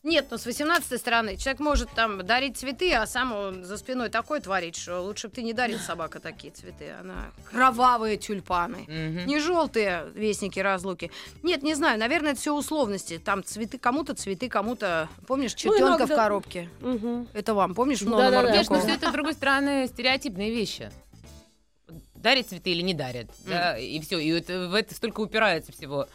Нет, 0.06 0.28
но 0.30 0.38
с 0.38 0.46
18 0.46 1.00
стороны 1.00 1.36
человек 1.36 1.58
может 1.58 1.90
там 1.90 2.24
дарить 2.24 2.56
цветы, 2.56 2.94
а 2.94 3.08
сам 3.08 3.32
он 3.32 3.64
за 3.64 3.76
спиной 3.76 4.08
такой 4.08 4.38
творить, 4.40 4.76
что 4.76 5.00
лучше 5.00 5.26
бы 5.26 5.34
ты 5.34 5.42
не 5.42 5.52
дарил 5.52 5.80
собака 5.80 6.20
такие 6.20 6.52
цветы. 6.52 6.92
Она 7.00 7.32
кровавые 7.50 8.16
тюльпаны. 8.16 8.82
Мгм. 8.86 9.26
Не 9.26 9.40
желтые 9.40 10.06
вестники 10.14 10.60
разлуки. 10.60 11.10
Нет, 11.42 11.64
не 11.64 11.74
знаю, 11.74 11.98
наверное, 11.98 12.32
это 12.32 12.40
все 12.40 12.54
условности. 12.54 13.18
Там 13.18 13.42
цветы, 13.42 13.78
кому-то 13.78 14.14
цветы, 14.14 14.48
кому-то, 14.48 15.08
помнишь, 15.26 15.54
чертенка 15.54 15.94
в 15.94 16.06
иногда- 16.06 16.16
коробке. 16.16 16.70
Мгм. 16.82 17.26
Это 17.32 17.54
вам, 17.54 17.74
помнишь, 17.74 18.02
в 18.02 18.08
Да-да-да. 18.08 18.42
Нона 18.42 18.48
Конечно, 18.52 18.78
все 18.78 18.94
это, 18.94 19.08
с 19.10 19.12
другой 19.12 19.32
стороны, 19.32 19.88
стереотипные 19.88 20.52
вещи. 20.52 20.92
Дарят 22.14 22.46
цветы 22.48 22.70
или 22.70 22.82
не 22.82 22.94
дарят. 22.94 23.26
да, 23.44 23.76
и 23.76 23.98
все. 24.00 24.20
И 24.20 24.28
это, 24.28 24.68
в 24.68 24.74
это 24.74 24.94
столько 24.94 25.18
упирается 25.20 25.72
всего. 25.72 26.06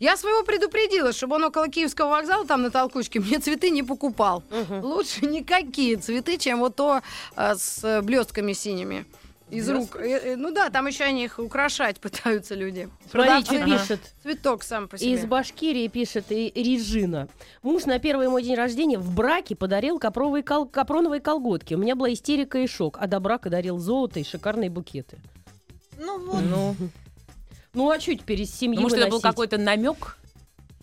Я 0.00 0.16
своего 0.16 0.44
предупредила, 0.44 1.12
чтобы 1.12 1.36
он 1.36 1.44
около 1.44 1.68
Киевского 1.68 2.08
вокзала, 2.10 2.46
там 2.46 2.62
на 2.62 2.70
толкучке, 2.70 3.18
мне 3.20 3.38
цветы 3.38 3.70
не 3.70 3.82
покупал. 3.82 4.42
Мгм. 4.50 4.84
Лучше 4.84 5.26
никакие 5.26 5.96
цветы, 5.96 6.38
чем 6.38 6.60
вот 6.60 6.76
то 6.76 7.00
а, 7.34 7.56
с 7.56 8.00
блестками 8.02 8.52
синими. 8.52 9.04
Из 9.50 9.68
рук. 9.70 9.96
Э, 9.96 10.32
э, 10.32 10.36
Ну 10.36 10.50
да, 10.50 10.68
там 10.68 10.86
еще 10.86 11.04
они 11.04 11.24
их 11.24 11.38
украшать 11.38 11.98
пытаются 12.00 12.54
люди. 12.54 12.88
Смотри, 13.10 13.40
что 13.44 13.54
Продавцы. 13.54 13.64
пишет. 13.78 14.00
Цветок 14.22 14.62
сам 14.62 14.88
по 14.88 14.98
себе. 14.98 15.12
Из 15.14 15.24
Башкирии 15.24 15.88
пишет 15.88 16.26
и 16.30 16.52
Режина. 16.54 17.28
Муж 17.62 17.86
на 17.86 17.98
первый 17.98 18.28
мой 18.28 18.42
день 18.42 18.54
рождения 18.56 18.98
в 18.98 19.10
браке 19.14 19.56
подарил 19.56 19.98
капровые 19.98 20.42
кол- 20.44 20.66
капроновые 20.68 21.22
колготки. 21.22 21.72
У 21.72 21.78
меня 21.78 21.96
была 21.96 22.12
истерика 22.12 22.58
и 22.58 22.66
шок. 22.66 22.98
А 23.00 23.06
до 23.06 23.20
брака 23.20 23.48
дарил 23.48 23.78
золото 23.78 24.20
и 24.20 24.22
шикарные 24.24 24.68
букеты. 24.68 25.18
Ну 25.98 26.18
вот. 26.26 26.42
Ну, 26.42 26.76
Ну 27.78 27.88
а 27.92 28.00
что 28.00 28.12
теперь 28.12 28.40
из 28.40 28.52
семьи 28.52 28.74
ну, 28.74 28.82
может, 28.82 28.98
это 28.98 29.06
был 29.06 29.18
выносить? 29.18 29.30
какой-то 29.30 29.56
намек? 29.56 30.18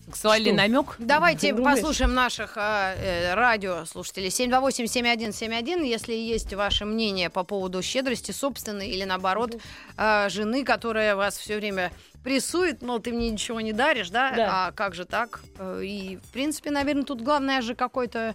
Сексуальный 0.06 0.52
Что? 0.52 0.56
намек? 0.56 0.94
Давайте 0.98 1.52
Думаешь? 1.52 1.76
послушаем 1.76 2.14
наших 2.14 2.54
а, 2.56 2.94
э, 2.94 3.34
радиослушателей. 3.34 4.28
728-7171, 4.28 5.84
если 5.84 6.14
есть 6.14 6.54
ваше 6.54 6.86
мнение 6.86 7.28
по 7.28 7.44
поводу 7.44 7.82
щедрости 7.82 8.30
собственной 8.30 8.88
или, 8.88 9.04
наоборот, 9.04 9.58
а, 9.98 10.30
жены, 10.30 10.64
которая 10.64 11.16
вас 11.16 11.36
все 11.36 11.58
время 11.58 11.92
прессует, 12.24 12.80
но 12.80 12.98
ты 12.98 13.12
мне 13.12 13.28
ничего 13.28 13.60
не 13.60 13.74
даришь, 13.74 14.08
да? 14.08 14.30
Да. 14.34 14.66
А 14.68 14.72
как 14.72 14.94
же 14.94 15.04
так? 15.04 15.42
Э, 15.58 15.82
И, 15.84 16.16
в 16.16 16.32
принципе, 16.32 16.70
наверное, 16.70 17.04
тут 17.04 17.20
главное 17.20 17.60
же 17.60 17.74
какое-то 17.74 18.34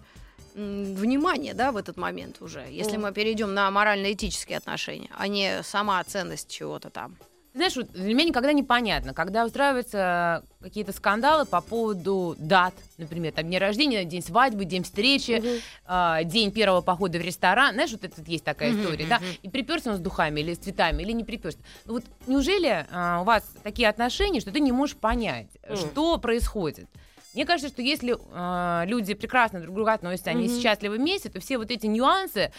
внимание, 0.54 1.56
да, 1.56 1.71
в 1.71 1.78
этот 1.78 1.97
момент 1.97 2.43
уже, 2.43 2.63
если 2.69 2.97
Мгм. 2.97 3.08
мы 3.08 3.12
перейдем 3.12 3.56
на 3.56 3.71
морально-этические 3.71 4.60
отношения, 4.60 5.10
а 5.17 5.28
не 5.28 5.63
сама 5.63 6.04
ценность 6.04 6.52
чего-то 6.52 6.91
там. 6.91 7.17
Знаешь, 7.53 7.75
вот 7.75 7.91
для 7.91 8.13
меня 8.13 8.23
никогда 8.23 8.53
непонятно, 8.53 9.13
когда 9.13 9.45
устраиваются 9.45 10.43
какие-то 10.61 10.93
скандалы 10.93 11.45
по 11.45 11.59
поводу 11.59 12.35
дат, 12.39 12.73
например, 12.97 13.33
там 13.33 13.49
день 13.49 13.59
рождения, 13.59 14.05
день 14.05 14.23
свадьбы, 14.23 14.63
день 14.63 14.83
встречи, 14.83 15.39
Мгм. 15.39 15.59
а, 15.85 16.23
день 16.23 16.51
первого 16.51 16.79
похода 16.79 17.17
в 17.17 17.21
ресторан, 17.21 17.73
знаешь, 17.73 17.91
вот 17.91 18.05
это 18.05 18.21
есть 18.25 18.45
такая 18.45 18.71
история, 18.71 19.05
да, 19.05 19.17
мгм. 19.17 19.25
и 19.41 19.49
приперся 19.49 19.91
он 19.91 19.97
с 19.97 19.99
духами 19.99 20.39
или 20.39 20.53
с 20.53 20.59
цветами, 20.59 21.01
или 21.03 21.11
не 21.11 21.25
приперся. 21.25 21.59
Ну 21.85 21.93
вот 21.95 22.05
неужели 22.25 22.87
а, 22.89 23.19
у 23.21 23.25
вас 23.25 23.43
такие 23.63 23.89
отношения, 23.89 24.39
что 24.39 24.51
ты 24.51 24.61
не 24.61 24.71
можешь 24.71 24.95
понять, 24.95 25.49
Мгм. 25.67 25.75
что 25.75 26.17
происходит? 26.19 26.87
Мне 27.34 27.46
кажется, 27.46 27.70
что 27.70 27.82
если 27.82 28.17
а, 28.34 28.84
люди 28.86 29.13
прекрасно 29.13 29.60
друг 29.62 29.72
к 29.74 29.76
другу 29.76 29.89
относятся, 29.89 30.32
они 30.32 30.48
Мгм. 30.48 30.60
счастливы 30.60 30.98
вместе, 30.98 31.30
то 31.30 31.39
все 31.39 31.58
вот 31.58 31.72
эти 31.72 31.86
нюансы, 31.88 32.52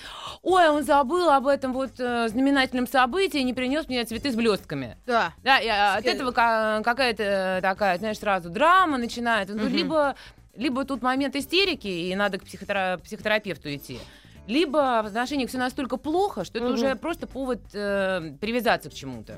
ой, 0.43 0.69
он 0.71 0.83
забыл 0.83 1.29
об 1.31 1.47
этом 1.47 1.73
вот 1.75 1.91
э, 1.99 2.29
знаменательном 2.29 2.87
событии, 2.87 3.39
не 3.39 3.53
принес 3.53 3.87
мне 3.89 4.03
цветы 4.05 4.31
с 4.33 4.35
блестками. 4.35 4.97
Да. 5.07 5.35
Да, 5.43 5.59
и, 5.59 5.69
а, 5.69 5.97
от 5.97 6.07
Э, 6.07 6.11
этого 6.13 6.31
ка- 6.33 6.81
какая-то 6.85 7.23
э, 7.23 7.61
такая, 7.61 7.99
знаешь, 7.99 8.19
сразу 8.19 8.49
драма 8.49 8.97
начинается. 8.97 9.55
Ну, 9.55 9.65
Мгм. 9.65 9.75
либо, 9.75 10.15
либо 10.57 10.85
тут 10.87 11.03
момент 11.03 11.37
истерики, 11.37 11.89
и 11.89 12.15
надо 12.15 12.39
к 12.39 12.45
психотера- 12.45 12.97
психотерапевту 12.99 13.75
идти. 13.75 13.99
Либо 14.47 15.03
в 15.05 15.07
отношениях 15.07 15.51
все 15.51 15.59
настолько 15.59 15.99
плохо, 15.99 16.45
что 16.45 16.59
это 16.59 16.69
Мгм. 16.69 16.75
уже 16.75 16.95
просто 16.97 17.27
повод 17.27 17.61
э, 17.75 18.33
привязаться 18.41 18.89
к 18.91 18.95
чему-то. 18.95 19.37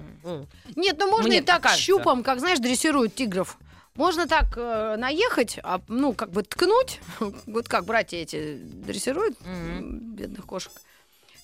Нет, 0.77 0.97
ну 0.99 1.11
можно 1.11 1.29
Мне 1.29 1.38
и 1.38 1.42
так 1.42 1.62
кажется. 1.62 1.83
щупом, 1.83 2.23
как, 2.23 2.38
знаешь, 2.38 2.61
дрессируют 2.61 3.14
тигров. 3.16 3.59
Можно 3.96 4.26
так 4.26 4.46
э, 4.57 4.96
наехать, 4.96 5.61
а, 5.62 5.80
ну, 5.87 6.14
как 6.14 6.30
бы 6.30 6.42
ткнуть, 6.42 7.00
вот 7.46 7.68
как 7.68 7.85
братья 7.85 8.16
эти 8.16 8.57
дрессируют 8.57 9.37
м, 9.44 10.00
бедных 10.16 10.46
кошек. 10.46 10.72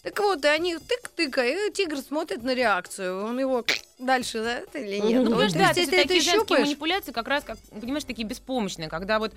Так 0.02 0.18
вот, 0.18 0.44
и 0.44 0.48
они 0.48 0.74
тык-тыка, 0.76 1.46
и 1.46 1.70
тигр 1.72 1.98
смотрит 1.98 2.42
на 2.42 2.52
реакцию. 2.52 3.24
Он 3.24 3.38
его 3.38 3.64
дальше, 4.00 4.42
да, 4.42 4.78
или 4.80 4.96
нет? 4.96 5.22
Ну, 5.28 5.36
Вот 5.36 5.52
ты, 5.52 5.58
да, 5.58 5.72
ты 5.74 5.86
такие 5.86 6.20
женские 6.22 6.58
манипуляции 6.60 7.12
как 7.12 7.28
раз, 7.28 7.44
как, 7.44 7.56
понимаешь, 7.80 8.04
такие 8.04 8.26
беспомощные, 8.26 8.88
когда 8.88 9.20
вот 9.20 9.32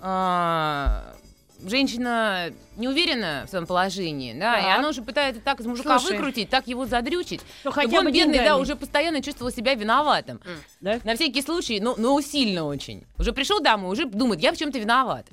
а, 0.00 1.14
женщина 1.64 2.52
не 2.76 2.88
уверена 2.88 3.44
в 3.46 3.50
своем 3.50 3.66
положении, 3.66 4.32
да, 4.32 4.58
и 4.58 4.62
Так. 4.62 4.78
она 4.78 4.88
уже 4.88 5.02
пытается 5.02 5.40
так 5.40 5.60
из 5.60 5.66
мужика 5.66 5.98
Слушай. 5.98 6.16
выкрутить, 6.16 6.50
так 6.50 6.66
его 6.66 6.86
задрючить, 6.86 7.40
Ну, 7.64 7.70
хотя 7.70 7.98
он, 7.98 8.12
бедный, 8.12 8.38
да, 8.38 8.56
уже 8.56 8.76
постоянно 8.76 9.22
чувствовал 9.22 9.52
себя 9.52 9.74
виноватым. 9.74 10.40
Да? 10.80 11.00
На 11.04 11.14
всякий 11.16 11.42
случай, 11.42 11.80
ну, 11.80 11.94
ну, 11.96 12.20
сильно 12.20 12.64
очень. 12.64 13.04
Уже 13.18 13.32
пришел 13.32 13.60
домой, 13.60 13.92
уже 13.92 14.06
думает, 14.06 14.40
я 14.40 14.52
в 14.52 14.56
чем-то 14.56 14.78
виноват. 14.78 15.26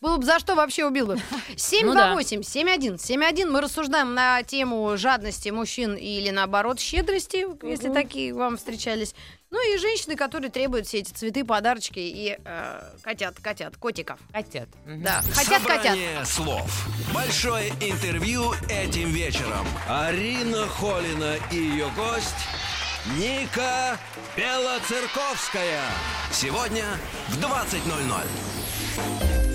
Было 0.00 0.16
бы 0.16 0.24
за 0.24 0.38
что 0.38 0.54
вообще 0.54 0.86
убил 0.86 1.06
бы. 1.08 1.18
728 1.56 2.42
71 2.42 2.98
71 2.98 3.52
Мы 3.52 3.60
рассуждаем 3.60 4.14
на 4.14 4.42
тему 4.42 4.96
жадности 4.96 5.50
мужчин 5.50 5.94
или 5.94 6.30
наоборот 6.30 6.80
щедрости, 6.80 7.46
если 7.66 7.92
такие 7.92 8.32
вам 8.32 8.56
встречались. 8.56 9.14
Ну 9.52 9.74
и 9.74 9.76
женщины, 9.76 10.16
которые 10.16 10.50
требуют 10.50 10.86
все 10.86 11.00
эти 11.00 11.12
цветы, 11.12 11.44
подарочки 11.44 11.98
и 11.98 12.38
э, 12.42 12.82
котят, 13.02 13.34
котят, 13.40 13.76
котиков. 13.76 14.18
Хотят. 14.32 14.66
Мгм. 14.86 15.02
Да, 15.02 15.20
хотят, 15.34 15.62
котят. 15.62 15.82
Собрание 15.82 16.24
слов. 16.24 16.86
Большое 17.12 17.68
интервью 17.80 18.54
этим 18.70 19.10
вечером. 19.10 19.66
Арина 19.86 20.66
Холина 20.68 21.36
и 21.50 21.56
ее 21.56 21.90
гость 21.94 22.34
Ника 23.18 23.98
Белоцерковская. 24.38 25.82
Сегодня 26.32 26.86
в 27.28 27.38
20.00. 27.38 29.51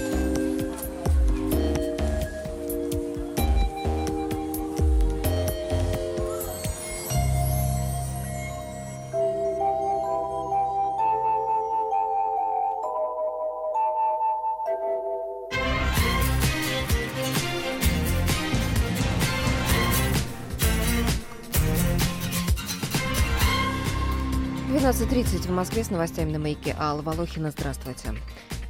В 24.87 24.89
12.30 24.89 25.47
в 25.47 25.51
Москве 25.51 25.83
с 25.83 25.89
новостями 25.89 26.31
на 26.31 26.39
маяке 26.39 26.73
Алла 26.79 27.01
Волохина. 27.01 27.51
Здравствуйте. 27.51 28.13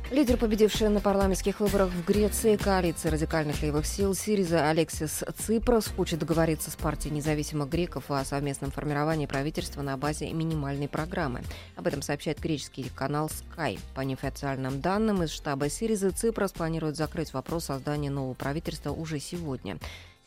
Лидер, 0.09 0.37
победивший 0.37 0.89
на 0.89 0.99
парламентских 0.99 1.59
выборах 1.59 1.91
в 1.91 2.05
Греции, 2.05 2.55
коалиции 2.55 3.09
радикальных 3.09 3.61
левых 3.61 3.85
сил 3.85 4.15
Сириза 4.15 4.67
Алексис 4.67 5.23
Ципрос 5.37 5.85
хочет 5.95 6.17
договориться 6.17 6.71
с 6.71 6.75
партией 6.75 7.13
независимых 7.13 7.69
греков 7.69 8.09
о 8.09 8.25
совместном 8.25 8.71
формировании 8.71 9.27
правительства 9.27 9.83
на 9.83 9.95
базе 9.95 10.33
минимальной 10.33 10.87
программы. 10.87 11.43
Об 11.75 11.85
этом 11.85 12.01
сообщает 12.01 12.39
греческий 12.39 12.89
канал 12.95 13.29
Sky. 13.29 13.79
По 13.93 14.01
неофициальным 14.01 14.81
данным, 14.81 15.21
из 15.21 15.29
штаба 15.29 15.69
Сириза 15.69 16.09
Ципрос 16.09 16.51
планирует 16.51 16.95
закрыть 16.95 17.31
вопрос 17.31 17.65
создания 17.65 18.09
нового 18.09 18.33
правительства 18.33 18.89
уже 18.89 19.19
сегодня. 19.19 19.77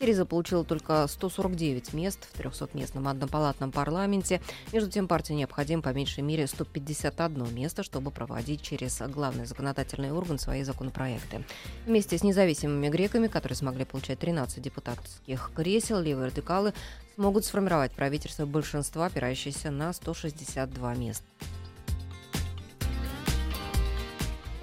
Сириза 0.01 0.25
получила 0.25 0.63
только 0.63 1.05
149 1.05 1.93
мест 1.93 2.27
в 2.33 2.39
300-местном 2.39 3.07
однопалатном 3.07 3.71
парламенте. 3.71 4.41
Между 4.73 4.89
тем, 4.89 5.07
партии 5.07 5.33
необходимо 5.33 5.83
по 5.83 5.89
меньшей 5.89 6.23
мере 6.23 6.47
151 6.47 7.53
место, 7.53 7.83
чтобы 7.83 8.09
проводить 8.09 8.63
через 8.63 8.99
главный 8.99 9.45
законодательный 9.45 10.11
орган 10.11 10.39
свои 10.39 10.63
законопроекты. 10.63 11.45
Вместе 11.85 12.17
с 12.17 12.23
независимыми 12.23 12.89
греками, 12.89 13.27
которые 13.27 13.55
смогли 13.55 13.85
получать 13.85 14.17
13 14.17 14.59
депутатских 14.59 15.51
кресел, 15.55 15.99
левые 15.99 16.29
радикалы 16.29 16.73
смогут 17.13 17.45
сформировать 17.45 17.91
правительство 17.91 18.47
большинства, 18.47 19.05
опирающееся 19.05 19.69
на 19.69 19.93
162 19.93 20.95
места. 20.95 21.25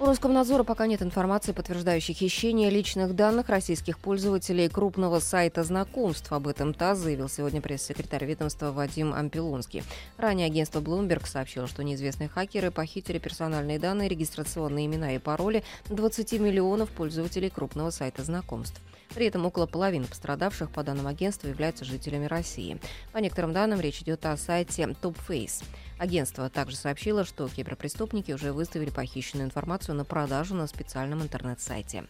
У 0.01 0.05
Роскомнадзора 0.05 0.63
пока 0.63 0.87
нет 0.87 1.01
информации, 1.01 1.51
подтверждающей 1.51 2.13
хищение 2.13 2.69
личных 2.69 3.17
данных 3.17 3.49
российских 3.49 3.99
пользователей 3.99 4.69
крупного 4.69 5.19
сайта 5.19 5.65
знакомств. 5.65 6.31
Об 6.31 6.47
этом 6.47 6.73
ТАСС 6.73 6.99
заявил 6.99 7.27
сегодня 7.27 7.59
пресс-секретарь 7.59 8.23
ведомства 8.23 8.71
Вадим 8.71 9.13
Ампилонский. 9.13 9.83
Ранее 10.15 10.47
агентство 10.47 10.79
Bloomberg 10.79 11.27
сообщило, 11.27 11.67
что 11.67 11.83
неизвестные 11.83 12.29
хакеры 12.29 12.71
похитили 12.71 13.19
персональные 13.19 13.77
данные, 13.77 14.07
регистрационные 14.07 14.85
имена 14.85 15.15
и 15.15 15.19
пароли 15.19 15.65
20 15.89 16.31
миллионов 16.39 16.89
пользователей 16.91 17.49
крупного 17.49 17.89
сайта 17.89 18.23
знакомств. 18.23 18.79
При 19.13 19.25
этом 19.25 19.45
около 19.45 19.65
половины 19.65 20.05
пострадавших, 20.05 20.69
по 20.69 20.81
данным 20.81 21.07
агентства, 21.07 21.49
являются 21.49 21.83
жителями 21.83 22.25
России. 22.25 22.79
По 23.11 23.17
некоторым 23.17 23.51
данным, 23.51 23.81
речь 23.81 24.01
идет 24.01 24.25
о 24.25 24.37
сайте 24.37 24.83
TopFace. 25.01 25.65
Агентство 25.99 26.49
также 26.49 26.77
сообщило, 26.77 27.25
что 27.25 27.49
киберпреступники 27.49 28.31
уже 28.31 28.53
выставили 28.53 28.89
похищенную 28.89 29.45
информацию 29.45 29.95
на 29.95 30.05
продажу 30.05 30.55
на 30.55 30.65
специальном 30.65 31.21
интернет-сайте. 31.21 32.05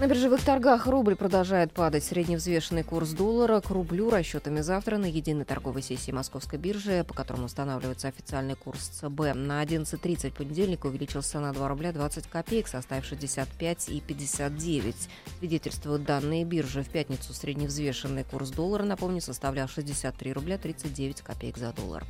На 0.00 0.06
биржевых 0.06 0.44
торгах 0.44 0.86
рубль 0.86 1.16
продолжает 1.16 1.72
падать. 1.72 2.04
Средневзвешенный 2.04 2.84
курс 2.84 3.10
доллара 3.10 3.60
к 3.60 3.70
рублю 3.70 4.10
расчетами 4.10 4.60
завтра 4.60 4.96
на 4.96 5.06
единой 5.06 5.44
торговой 5.44 5.82
сессии 5.82 6.12
Московской 6.12 6.56
биржи, 6.56 7.02
по 7.02 7.14
которому 7.14 7.46
устанавливается 7.46 8.06
официальный 8.06 8.54
курс 8.54 8.80
ЦБ, 8.90 9.34
на 9.34 9.60
11.30 9.60 10.30
понедельника 10.36 10.86
увеличился 10.86 11.40
на 11.40 11.52
2 11.52 11.66
рубля 11.66 11.90
20 11.90 12.28
копеек, 12.28 12.68
составив 12.68 13.06
65 13.06 13.88
и 13.88 14.00
59. 14.00 14.94
Свидетельствуют 15.40 16.04
данные 16.04 16.44
биржи. 16.44 16.84
В 16.84 16.90
пятницу 16.90 17.34
средневзвешенный 17.34 18.22
курс 18.22 18.50
доллара, 18.50 18.84
напомню, 18.84 19.20
составлял 19.20 19.66
63 19.66 20.32
рубля 20.32 20.58
39 20.58 21.22
копеек 21.22 21.58
за 21.58 21.72
доллар. 21.72 22.04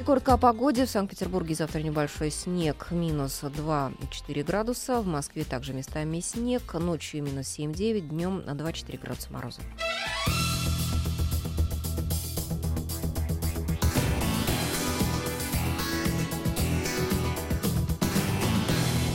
И 0.00 0.02
коротко 0.02 0.32
о 0.32 0.38
погоде. 0.38 0.86
В 0.86 0.90
Санкт-Петербурге 0.90 1.54
завтра 1.54 1.80
небольшой 1.80 2.30
снег, 2.30 2.86
минус 2.90 3.42
2,4 3.42 4.42
градуса. 4.42 5.02
В 5.02 5.06
Москве 5.06 5.44
также 5.44 5.74
местами 5.74 6.20
снег, 6.20 6.72
ночью 6.72 7.22
минус 7.22 7.58
7,9, 7.58 8.00
днем 8.08 8.38
2,4 8.46 8.98
градуса 8.98 9.30
мороза. 9.30 9.60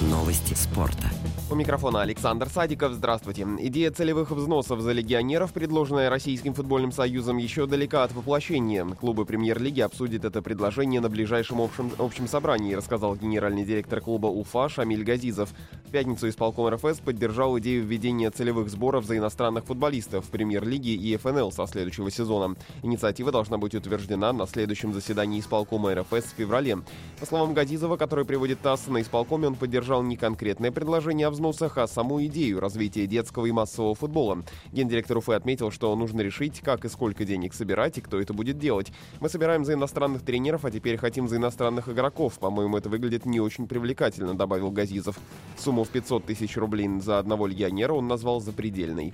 Новости 0.01 0.53
спорта. 0.53 1.09
У 1.47 1.53
микрофона 1.53 2.01
Александр 2.01 2.49
Садиков. 2.49 2.93
Здравствуйте. 2.93 3.45
Идея 3.59 3.91
целевых 3.91 4.31
взносов 4.31 4.81
за 4.81 4.93
легионеров, 4.93 5.53
предложенная 5.53 6.09
Российским 6.09 6.55
футбольным 6.55 6.91
союзом, 6.91 7.37
еще 7.37 7.67
далека 7.67 8.03
от 8.03 8.13
воплощения. 8.13 8.83
Клубы 8.83 9.25
премьер-лиги 9.25 9.81
обсудят 9.81 10.25
это 10.25 10.41
предложение 10.41 11.01
на 11.01 11.09
ближайшем 11.09 11.61
общем, 11.61 11.91
общем 11.99 12.27
собрании, 12.27 12.73
рассказал 12.73 13.15
генеральный 13.15 13.63
директор 13.63 14.01
клуба 14.01 14.25
УФА 14.25 14.69
Шамиль 14.69 15.03
Газизов. 15.03 15.51
В 15.85 15.91
пятницу 15.91 16.27
исполком 16.27 16.67
РФС 16.67 16.99
поддержал 16.99 17.59
идею 17.59 17.85
введения 17.85 18.31
целевых 18.31 18.69
сборов 18.69 19.05
за 19.05 19.15
иностранных 19.15 19.65
футболистов 19.65 20.25
в 20.25 20.29
премьер-лиге 20.29 20.95
и 20.95 21.15
ФНЛ 21.15 21.51
со 21.51 21.67
следующего 21.67 22.09
сезона. 22.09 22.55
Инициатива 22.81 23.31
должна 23.31 23.59
быть 23.59 23.75
утверждена 23.75 24.33
на 24.33 24.47
следующем 24.47 24.93
заседании 24.93 25.41
исполкома 25.41 25.93
РФС 25.93 26.33
в 26.33 26.37
феврале. 26.37 26.79
По 27.19 27.27
словам 27.27 27.53
Газизова, 27.53 27.97
который 27.97 28.25
приводит 28.25 28.61
ТАСС, 28.61 28.87
на 28.87 28.99
исполкоме 29.03 29.45
он 29.47 29.55
поддержал 29.55 30.01
не 30.01 30.17
конкретное 30.17 30.71
предложение 30.71 31.27
о 31.27 31.34
взносах, 31.35 31.77
а 31.77 31.87
саму 31.87 32.25
идею 32.25 32.59
развития 32.59 33.05
детского 33.05 33.45
и 33.45 33.51
массового 33.51 33.93
футбола. 33.93 34.43
Гендиректор 34.71 35.17
Уфы 35.17 35.33
отметил, 35.33 35.71
что 35.71 35.95
нужно 35.95 36.21
решить, 36.21 36.61
как 36.61 36.85
и 36.85 36.89
сколько 36.89 37.25
денег 37.25 37.53
собирать 37.53 37.97
и 37.97 38.01
кто 38.01 38.19
это 38.19 38.33
будет 38.33 38.57
делать. 38.57 38.91
Мы 39.19 39.29
собираем 39.29 39.63
за 39.65 39.73
иностранных 39.73 40.23
тренеров, 40.23 40.65
а 40.65 40.71
теперь 40.71 40.97
хотим 40.97 41.27
за 41.27 41.35
иностранных 41.37 41.89
игроков. 41.89 42.39
По-моему, 42.39 42.77
это 42.77 42.89
выглядит 42.89 43.25
не 43.25 43.39
очень 43.39 43.67
привлекательно, 43.67 44.33
добавил 44.33 44.71
Газизов. 44.71 45.19
Сумму 45.57 45.83
в 45.83 45.89
500 45.89 46.25
тысяч 46.25 46.57
рублей 46.57 46.85
за 46.99 47.19
одного 47.19 47.47
легионера 47.47 47.93
он 47.93 48.07
назвал 48.07 48.41
запредельной. 48.41 49.13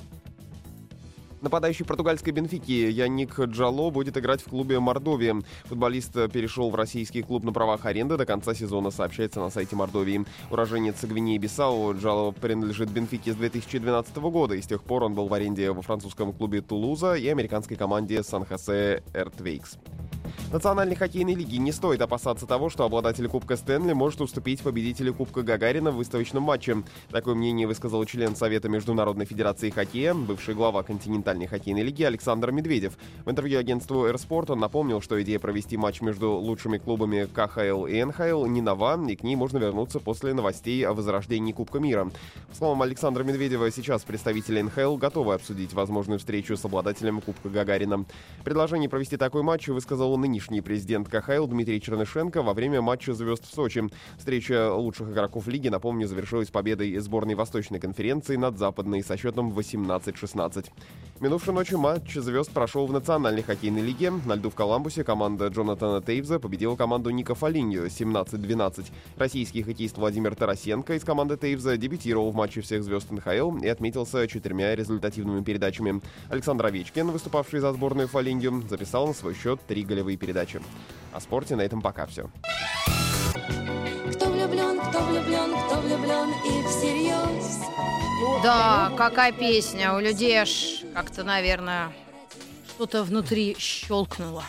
Нападающий 1.41 1.85
португальской 1.85 2.31
Бенфики 2.33 2.71
Яник 2.71 3.39
Джало 3.39 3.89
будет 3.89 4.15
играть 4.15 4.41
в 4.41 4.49
клубе 4.49 4.79
Мордовия. 4.79 5.41
Футболист 5.65 6.13
перешел 6.31 6.69
в 6.69 6.75
российский 6.75 7.23
клуб 7.23 7.43
на 7.43 7.51
правах 7.51 7.87
аренды 7.87 8.15
до 8.15 8.27
конца 8.27 8.53
сезона, 8.53 8.91
сообщается 8.91 9.39
на 9.39 9.49
сайте 9.49 9.75
Мордовии. 9.75 10.23
Уроженец 10.51 11.03
Гвинеи-Бисау 11.03 11.99
Джало 11.99 12.31
принадлежит 12.31 12.91
Бенфике 12.91 13.33
с 13.33 13.35
2012 13.35 14.15
года, 14.17 14.53
и 14.53 14.61
с 14.61 14.67
тех 14.67 14.83
пор 14.83 15.03
он 15.03 15.15
был 15.15 15.27
в 15.27 15.33
аренде 15.33 15.71
во 15.71 15.81
французском 15.81 16.31
клубе 16.31 16.61
Тулуза 16.61 17.15
и 17.15 17.27
американской 17.27 17.75
команде 17.75 18.21
Сан-Хосе 18.21 19.01
Эртвейкс. 19.15 19.79
Национальной 20.51 20.95
хоккейной 20.95 21.33
лиги 21.35 21.55
не 21.55 21.71
стоит 21.71 22.01
опасаться 22.01 22.45
того, 22.45 22.69
что 22.69 22.83
обладатель 22.83 23.27
Кубка 23.29 23.55
Стэнли 23.55 23.93
может 23.93 24.19
уступить 24.19 24.61
победителю 24.61 25.13
Кубка 25.13 25.43
Гагарина 25.43 25.91
в 25.91 25.95
выставочном 25.95 26.43
матче. 26.43 26.83
Такое 27.09 27.35
мнение 27.35 27.67
высказал 27.67 28.03
член 28.03 28.35
Совета 28.35 28.67
Международной 28.67 29.25
Федерации 29.25 29.69
Хоккея, 29.69 30.13
бывший 30.13 30.55
глава 30.55 30.83
континентальной 30.83 31.47
хоккейной 31.47 31.83
лиги 31.83 32.03
Александр 32.03 32.51
Медведев. 32.51 32.97
В 33.23 33.31
интервью 33.31 33.59
агентству 33.59 34.07
«Эрспорт» 34.07 34.49
он 34.49 34.59
напомнил, 34.59 34.99
что 34.99 35.21
идея 35.21 35.39
провести 35.39 35.77
матч 35.77 36.01
между 36.01 36.31
лучшими 36.31 36.77
клубами 36.79 37.27
КХЛ 37.33 37.85
и 37.85 38.03
НХЛ 38.03 38.45
не 38.47 38.61
нова, 38.61 38.99
и 39.07 39.15
к 39.15 39.23
ней 39.23 39.35
можно 39.35 39.57
вернуться 39.59 39.99
после 39.99 40.33
новостей 40.33 40.85
о 40.85 40.93
возрождении 40.93 41.53
Кубка 41.53 41.79
мира. 41.79 42.11
По 42.49 42.55
словам 42.55 42.81
Александра 42.81 43.23
Медведева, 43.23 43.71
сейчас 43.71 44.03
представители 44.03 44.61
НХЛ 44.61 44.97
готовы 44.97 45.33
обсудить 45.33 45.73
возможную 45.73 46.19
встречу 46.19 46.57
с 46.57 46.65
обладателем 46.65 47.21
Кубка 47.21 47.47
Гагарина. 47.47 48.05
Предложение 48.43 48.89
провести 48.89 49.15
такой 49.15 49.43
матч 49.43 49.67
высказал 49.69 50.17
нынешний 50.17 50.20
нынешний 50.21 50.61
президент 50.61 51.09
КХЛ 51.09 51.47
Дмитрий 51.47 51.81
Чернышенко 51.81 52.43
во 52.43 52.53
время 52.53 52.81
матча 52.81 53.13
звезд 53.13 53.43
в 53.43 53.53
Сочи. 53.53 53.83
Встреча 54.17 54.73
лучших 54.73 55.09
игроков 55.09 55.47
лиги, 55.47 55.67
напомню, 55.67 56.07
завершилась 56.07 56.49
победой 56.49 56.97
сборной 56.99 57.35
Восточной 57.35 57.79
конференции 57.79 58.35
над 58.35 58.57
Западной 58.57 59.03
со 59.03 59.17
счетом 59.17 59.51
18-16. 59.51 60.67
Минувшей 61.21 61.53
ночью 61.53 61.77
матч 61.77 62.15
звезд 62.15 62.49
прошел 62.49 62.87
в 62.87 62.91
Национальной 62.91 63.43
хоккейной 63.43 63.83
лиге. 63.83 64.09
На 64.25 64.33
льду 64.33 64.49
в 64.49 64.55
Коламбусе 64.55 65.03
команда 65.03 65.49
Джонатана 65.49 66.01
Тейвза 66.01 66.39
победила 66.39 66.75
команду 66.75 67.11
Ника 67.11 67.35
Фолиньо 67.35 67.85
17-12. 67.85 68.87
Российский 69.17 69.61
хоккеист 69.61 69.99
Владимир 69.99 70.33
Тарасенко 70.33 70.95
из 70.95 71.03
команды 71.03 71.37
Тейвза 71.37 71.77
дебютировал 71.77 72.31
в 72.31 72.35
матче 72.35 72.61
всех 72.61 72.83
звезд 72.83 73.11
НХЛ 73.11 73.57
и 73.57 73.67
отметился 73.67 74.27
четырьмя 74.27 74.75
результативными 74.75 75.43
передачами. 75.43 76.01
Александр 76.29 76.65
Овечкин, 76.65 77.11
выступавший 77.11 77.59
за 77.59 77.71
сборную 77.71 78.07
Фолиньо, 78.07 78.63
записал 78.67 79.05
на 79.05 79.13
свой 79.13 79.35
счет 79.35 79.59
три 79.67 79.83
голевые 79.83 80.17
передачи. 80.17 80.59
О 81.13 81.19
спорте 81.19 81.55
на 81.55 81.61
этом 81.61 81.83
пока 81.83 82.07
все. 82.07 82.31
Кто 84.15 84.25
влюблен, 84.25 84.79
кто 84.89 84.99
влюблен, 85.05 85.51
кто 85.67 85.81
влюблен 85.81 86.29
и 86.47 86.67
всерьез. 86.67 87.61
Да, 88.43 88.91
какая 88.97 89.31
песня. 89.31 89.93
У 89.93 89.99
людей 89.99 90.35
аж 90.35 90.81
как-то, 90.93 91.23
наверное, 91.23 91.91
что-то 92.69 93.03
внутри 93.03 93.55
щелкнуло. 93.57 94.43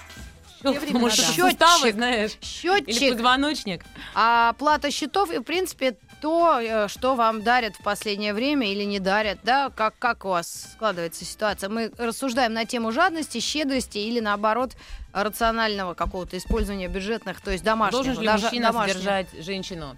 Счетчик. 0.63 1.35
суставы, 1.35 1.93
знаешь? 1.93 2.33
Или 2.41 2.47
Счетчик, 2.47 3.13
позвоночник. 3.15 3.85
а 4.15 4.51
оплата 4.51 4.93
счетов 4.93 5.33
и, 5.33 5.39
в 5.39 5.43
принципе, 5.43 5.97
то, 6.21 6.61
э, 6.61 6.87
что 6.87 7.17
вам 7.17 7.43
дарят 7.43 7.75
в 7.75 7.83
последнее 7.83 8.33
время 8.33 8.71
или 8.71 8.85
не 8.85 9.01
дарят, 9.01 9.41
да, 9.43 9.71
как, 9.71 9.99
как 9.99 10.25
у 10.25 10.29
вас 10.29 10.69
складывается 10.75 11.25
ситуация. 11.25 11.69
Мы 11.69 11.91
рассуждаем 11.99 12.53
на 12.53 12.65
тему 12.65 12.93
жадности, 12.93 13.41
щедрости 13.41 13.99
или, 13.99 14.21
наоборот, 14.21 14.77
рационального 15.13 15.95
какого-то 15.95 16.39
использования 16.39 16.87
бюджетных, 16.87 17.41
то 17.41 17.51
есть 17.51 17.65
домашних. 17.65 18.05
Должен 18.05 18.21
ли 18.21 18.27
даже 18.27 18.45
мужчина 18.45 18.69
домашних. 18.69 18.93
содержать 18.95 19.27
женщину 19.41 19.97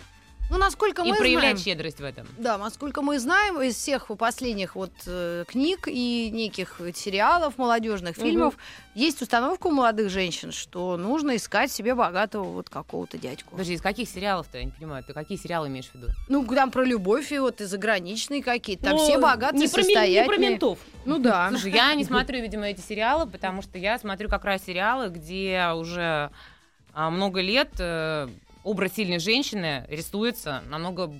Ну, 0.50 0.58
насколько 0.58 1.02
и 1.02 1.10
мы 1.10 1.16
проявлять 1.16 1.58
знаем, 1.58 1.58
щедрость 1.58 2.00
в 2.00 2.04
этом? 2.04 2.26
Да, 2.38 2.58
насколько 2.58 3.02
мы 3.02 3.18
знаем 3.18 3.60
из 3.62 3.76
всех 3.76 4.08
последних 4.18 4.76
вот 4.76 4.92
э, 5.06 5.44
книг 5.48 5.88
и 5.88 6.30
неких 6.30 6.80
сериалов, 6.94 7.56
молодежных 7.58 8.16
фильмов, 8.16 8.54
есть 8.94 9.22
установка 9.22 9.68
у 9.68 9.70
молодых 9.70 10.10
женщин, 10.10 10.52
что 10.52 10.96
нужно 10.96 11.36
искать 11.36 11.72
себе 11.72 11.94
богатого 11.94 12.44
вот 12.44 12.68
какого-то 12.68 13.18
дядьку. 13.18 13.50
Подожди, 13.52 13.74
из 13.74 13.80
каких 13.82 14.08
сериалов-то? 14.08 14.58
Я 14.58 14.64
не 14.64 14.70
понимаю. 14.70 15.02
Ты 15.02 15.12
какие 15.14 15.38
сериалы 15.38 15.68
имеешь 15.68 15.88
в 15.88 15.94
виду? 15.94 16.08
Ну, 16.28 16.46
там 16.46 16.70
про 16.70 16.84
любовь 16.84 17.32
и 17.32 17.38
вот 17.38 17.60
и 17.60 17.64
заграничные 17.64 18.42
какие-то. 18.42 18.84
Там 18.84 18.96
Ну, 18.96 19.04
все 19.04 19.18
богатые, 19.18 19.62
не 19.62 19.68
про, 19.68 19.78
мен- 19.78 19.86
не 19.88 19.94
состоятельные. 19.94 20.26
про 20.26 20.36
ментов. 20.36 20.78
Ну 21.04 21.18
да. 21.18 21.48
Слушай, 21.50 21.72
я 21.72 21.94
не 21.94 22.04
смотрю, 22.04 22.40
видимо, 22.42 22.66
эти 22.68 22.80
сериалы, 22.80 23.26
потому 23.26 23.62
что 23.62 23.78
я 23.78 23.98
смотрю 23.98 24.28
как 24.28 24.44
раз 24.44 24.64
сериалы, 24.64 25.08
где 25.08 25.70
уже 25.74 26.30
а, 26.92 27.10
много 27.10 27.40
лет 27.40 27.70
э, 27.78 28.28
образ 28.64 28.94
сильной 28.94 29.18
женщины 29.18 29.84
рисуется 29.88 30.62
намного 30.68 31.12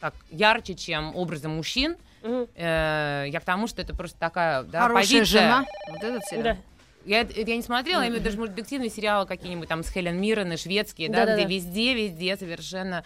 так 0.00 0.14
ярче, 0.30 0.74
чем 0.74 1.14
образы 1.14 1.48
мужчин. 1.48 1.96
Э, 2.22 3.26
я 3.28 3.40
к 3.40 3.44
тому, 3.44 3.66
что 3.68 3.82
это 3.82 3.94
просто 3.94 4.18
такая 4.18 4.64
да, 4.64 4.82
Хорошая 4.82 5.02
позиция. 5.20 5.24
жена. 5.40 5.64
Вот 5.88 6.02
этот 6.02 6.24
сериал. 6.24 6.42
Да. 6.42 6.56
Я, 7.04 7.20
это 7.20 7.40
я 7.40 7.56
не 7.56 7.62
смотрела, 7.62 8.00
я 8.00 8.08
имею 8.08 8.14
в 8.14 8.16
виду 8.16 8.24
даже, 8.24 8.36
может, 8.36 8.56
детективные 8.56 8.90
сериалы 8.90 9.26
какие-нибудь 9.26 9.68
там 9.68 9.84
с 9.84 9.90
Хелен 9.90 10.20
Миррен 10.20 10.52
и 10.52 10.56
шведские, 10.56 11.08
да, 11.08 11.20
Да-да-да. 11.24 11.44
где 11.44 11.54
везде, 11.54 11.94
везде 11.94 12.36
совершенно 12.36 13.04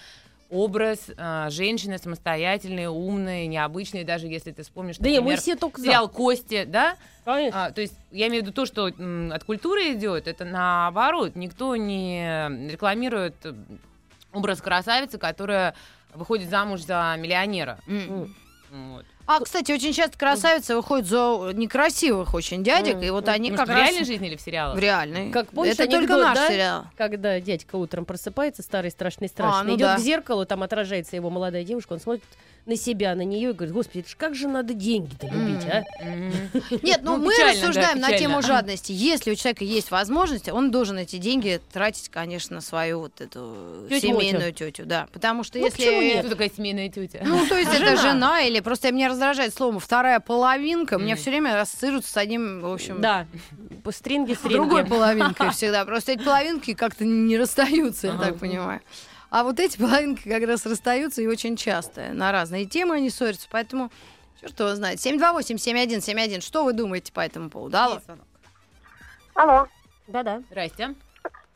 образ 0.50 0.98
э, 1.16 1.46
женщины 1.50 1.96
самостоятельной, 1.98 2.86
умной, 2.88 3.46
необычной, 3.46 4.04
даже 4.04 4.26
если 4.26 4.50
ты 4.50 4.62
вспомнишь, 4.62 4.96
Да 4.98 5.08
не, 5.08 5.16
мы 5.16 5.32
например, 5.32 5.40
все 5.40 5.56
только 5.56 5.80
за. 5.80 5.86
сериал 5.86 6.08
«Кости», 6.08 6.64
да? 6.64 6.96
Конечно. 7.24 7.66
А, 7.66 7.70
то 7.70 7.80
есть 7.80 7.94
я 8.10 8.26
имею 8.28 8.42
в 8.42 8.46
виду 8.46 8.52
то, 8.54 8.66
что 8.66 8.88
м, 8.88 9.30
от 9.32 9.44
культуры 9.44 9.92
идет, 9.92 10.26
это 10.26 10.44
наоборот. 10.44 11.36
Никто 11.36 11.76
не 11.76 12.68
рекламирует 12.68 13.34
э, 13.44 13.54
образ 14.32 14.60
красавицы, 14.60 15.18
которая 15.18 15.74
выходит 16.14 16.50
замуж 16.50 16.80
за 16.82 17.14
миллионера. 17.18 17.78
М. 17.86 18.34
Вот. 18.70 19.06
А, 19.30 19.38
кстати, 19.38 19.70
очень 19.70 19.92
часто 19.92 20.18
красавицы 20.18 20.74
выходят 20.74 21.06
за 21.06 21.52
некрасивых 21.54 22.34
очень 22.34 22.64
дядек, 22.64 23.00
и 23.00 23.10
вот 23.10 23.28
они 23.28 23.52
Может, 23.52 23.64
как 23.64 23.68
в 23.68 23.78
раз... 23.78 23.88
реальной 23.88 24.04
жизни 24.04 24.26
или 24.26 24.34
в 24.34 24.40
сериалах? 24.40 24.76
В 24.76 24.80
реальной. 24.80 25.30
Как 25.30 25.50
помнишь 25.50 25.74
Это 25.74 25.86
только 25.86 26.16
наш 26.16 26.36
да? 26.36 26.48
сериал. 26.48 26.84
Когда 26.96 27.38
дядька 27.38 27.76
утром 27.76 28.04
просыпается, 28.06 28.62
старый, 28.62 28.90
страшный, 28.90 29.28
страшный, 29.28 29.60
А, 29.60 29.62
ну 29.62 29.76
идет 29.76 29.86
да. 29.86 29.96
к 29.98 30.00
зеркалу, 30.00 30.46
там 30.46 30.64
отражается 30.64 31.14
его 31.14 31.30
молодая 31.30 31.62
девушка, 31.62 31.92
он 31.92 32.00
смотрит 32.00 32.24
на 32.66 32.76
себя, 32.76 33.14
на 33.14 33.22
нее 33.22 33.50
и 33.50 33.52
говорит, 33.52 33.72
господи, 33.72 34.04
как 34.16 34.34
же 34.34 34.46
надо 34.46 34.74
деньги-то 34.74 35.26
любить, 35.28 35.64
а? 35.64 35.82
Нет, 36.82 37.00
ну, 37.02 37.16
Ну, 37.16 37.24
мы 37.24 37.32
печально, 37.32 37.52
да, 37.54 37.60
рассуждаем 37.60 38.00
на 38.00 38.18
тему 38.18 38.42
жадности. 38.42 38.92
Если 38.92 39.30
у 39.30 39.34
человека 39.34 39.64
есть 39.64 39.90
возможность, 39.90 40.48
он 40.48 40.70
должен 40.70 40.98
эти 40.98 41.16
деньги 41.16 41.60
тратить, 41.72 42.08
конечно, 42.10 42.56
на 42.56 42.60
свою 42.60 43.00
вот 43.00 43.20
эту 43.20 43.86
семейную 43.88 44.52
тетю, 44.52 44.84
да. 44.84 45.08
Потому 45.12 45.42
что 45.42 45.58
Ну, 45.58 45.64
если... 45.64 45.78
почему 45.78 46.02
нет? 46.02 46.18
Кто 46.20 46.30
такая 46.30 46.50
семейная 46.54 46.88
тетя? 46.90 47.20
Ну, 47.24 47.46
то 47.46 47.56
есть 47.56 47.72
это 47.72 47.96
жена 47.96 48.42
или 48.42 48.60
просто 48.60 48.92
меня 48.92 49.08
раздражает 49.20 49.54
слово 49.54 49.78
вторая 49.78 50.20
половинка. 50.20 50.98
Мне 50.98 51.12
Мгм. 51.14 51.20
все 51.20 51.30
время 51.30 51.60
ассоциируется 51.60 52.10
с 52.12 52.16
одним, 52.16 52.60
в 52.60 52.72
общем, 52.72 53.00
Да, 53.00 53.26
по 53.84 53.92
стринге, 53.92 54.34
стринге. 54.34 54.56
другой 54.56 54.84
половинкой 54.86 55.50
всегда. 55.52 55.84
Просто 55.84 56.12
эти 56.12 56.24
половинки 56.24 56.74
как-то 56.74 57.04
не 57.04 57.36
расстаются, 57.38 58.08
я 58.08 58.18
так 58.18 58.38
понимаю. 58.38 58.80
А 59.30 59.44
вот 59.44 59.60
эти 59.60 59.78
половинки 59.78 60.28
как 60.28 60.42
раз 60.44 60.66
расстаются 60.66 61.22
и 61.22 61.26
очень 61.26 61.56
часто. 61.56 62.08
На 62.12 62.32
разные 62.32 62.64
темы 62.64 62.96
они 62.96 63.10
ссорятся, 63.10 63.46
поэтому 63.50 63.90
черт 64.40 64.58
его 64.58 64.74
знает. 64.74 64.98
728-7171. 64.98 66.40
Что 66.40 66.64
вы 66.64 66.72
думаете 66.72 67.12
по 67.12 67.20
этому 67.20 67.48
поводу? 67.50 67.76
Алло. 67.78 68.00
Алло. 69.34 69.66
Да-да. 70.08 70.42
Здрасте. 70.50 70.94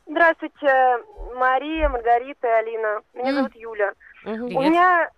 Здравствуйте, 0.06 0.98
Мария, 1.34 1.88
Маргарита 1.88 2.46
и 2.46 2.50
Алина. 2.50 3.00
Меня 3.14 3.34
зовут 3.34 3.56
Юля. 3.56 3.92
У 4.24 4.62
меня, 4.62 5.08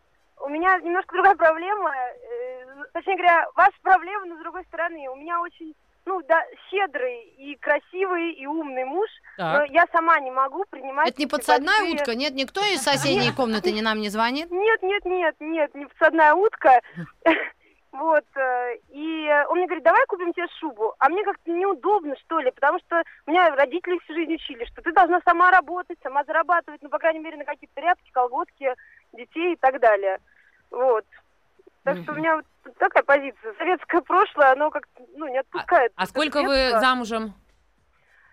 у 0.40 0.48
меня 0.48 0.78
немножко 0.80 1.14
другая 1.14 1.34
проблема. 1.36 1.92
э, 1.94 2.64
точнее 2.92 3.16
говоря, 3.16 3.46
ваша 3.54 3.76
проблема, 3.82 4.26
но 4.26 4.36
с 4.36 4.40
другой 4.40 4.64
стороны. 4.64 5.08
У 5.08 5.16
меня 5.16 5.40
очень, 5.40 5.74
ну, 6.04 6.20
да, 6.28 6.42
щедрый 6.70 7.22
и 7.38 7.56
красивый 7.56 8.32
и 8.32 8.46
умный 8.46 8.84
муж. 8.84 9.08
Но 9.38 9.58
Так. 9.58 9.70
я 9.70 9.84
сама 9.92 10.18
не 10.20 10.30
могу 10.30 10.64
принимать... 10.70 11.08
Это 11.08 11.18
не 11.20 11.26
подсадная 11.26 11.80
большие- 11.80 11.94
утка? 12.00 12.14
Нет, 12.14 12.34
никто 12.34 12.60
из 12.60 12.82
соседней 12.82 13.32
комнаты 13.32 13.72
не 13.72 13.82
нам 13.82 14.00
не 14.00 14.08
звонит? 14.08 14.50
Нет, 14.50 14.82
нет, 14.82 15.04
нет, 15.04 15.36
нет, 15.40 15.74
не 15.74 15.86
подсадная 15.86 16.34
утка. 16.34 16.80
Вот, 17.92 18.24
э, 18.36 18.76
и 18.90 19.26
он 19.48 19.56
мне 19.56 19.66
говорит, 19.66 19.82
давай 19.84 20.04
купим 20.06 20.34
тебе 20.34 20.46
шубу. 20.60 20.94
А 20.98 21.08
мне 21.08 21.24
как-то 21.24 21.50
неудобно, 21.50 22.14
что 22.18 22.40
ли, 22.40 22.50
потому 22.50 22.78
что 22.80 23.02
меня 23.26 23.54
родители 23.56 23.98
всю 24.00 24.12
жизнь 24.12 24.34
учили, 24.34 24.66
что 24.66 24.82
ты 24.82 24.92
должна 24.92 25.18
сама 25.24 25.50
работать, 25.50 25.98
сама 26.02 26.22
зарабатывать, 26.24 26.82
ну, 26.82 26.90
по 26.90 26.98
крайней 26.98 27.20
мере, 27.20 27.38
на 27.38 27.44
какие-то 27.46 27.74
тряпки, 27.74 28.10
колготки, 28.12 28.74
детей 29.12 29.54
и 29.54 29.56
так 29.56 29.80
далее. 29.80 30.18
Вот. 30.70 31.04
Так 31.84 31.98
что 31.98 32.12
у 32.12 32.16
меня 32.16 32.36
вот 32.36 32.46
такая 32.78 33.04
позиция. 33.04 33.54
Советское 33.58 34.00
прошлое, 34.02 34.52
оно 34.52 34.70
как-то, 34.70 35.04
ну, 35.14 35.28
не 35.28 35.38
отпускает. 35.38 35.92
А 35.94 36.02
это 36.02 36.10
сколько 36.10 36.42
вы 36.42 36.70
замужем? 36.80 37.34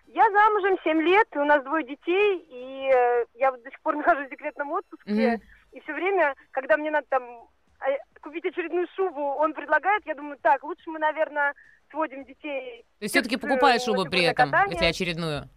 Я 0.08 0.30
замужем 0.30 0.76
7 0.84 1.02
лет, 1.02 1.26
у 1.36 1.44
нас 1.44 1.62
двое 1.64 1.84
детей, 1.84 2.38
и 2.48 2.90
э, 2.92 3.24
я 3.34 3.50
вот 3.50 3.62
до 3.62 3.70
сих 3.70 3.80
пор 3.80 3.96
нахожусь 3.96 4.28
в 4.28 4.30
декретном 4.30 4.70
отпуске. 4.72 5.12
Мгм. 5.12 5.42
И 5.72 5.80
все 5.80 5.92
время, 5.92 6.34
когда 6.52 6.76
мне 6.76 6.90
надо 6.90 7.06
там 7.10 7.22
э, 7.80 7.96
купить 8.20 8.44
очередную 8.44 8.86
шубу, 8.94 9.20
он 9.20 9.54
предлагает, 9.54 10.06
я 10.06 10.14
думаю, 10.14 10.38
так, 10.40 10.62
лучше 10.62 10.88
мы, 10.88 10.98
наверное, 11.00 11.54
сводим 11.90 12.24
детей. 12.24 12.84
То 12.98 13.04
есть 13.04 13.14
все-таки 13.14 13.36
Э, 13.36 13.38
покупает 13.38 13.82
шубу 13.82 14.04
при 14.04 14.22
этом, 14.24 14.50
катание. 14.50 14.72
если 14.74 14.86
очередную? 14.86 15.48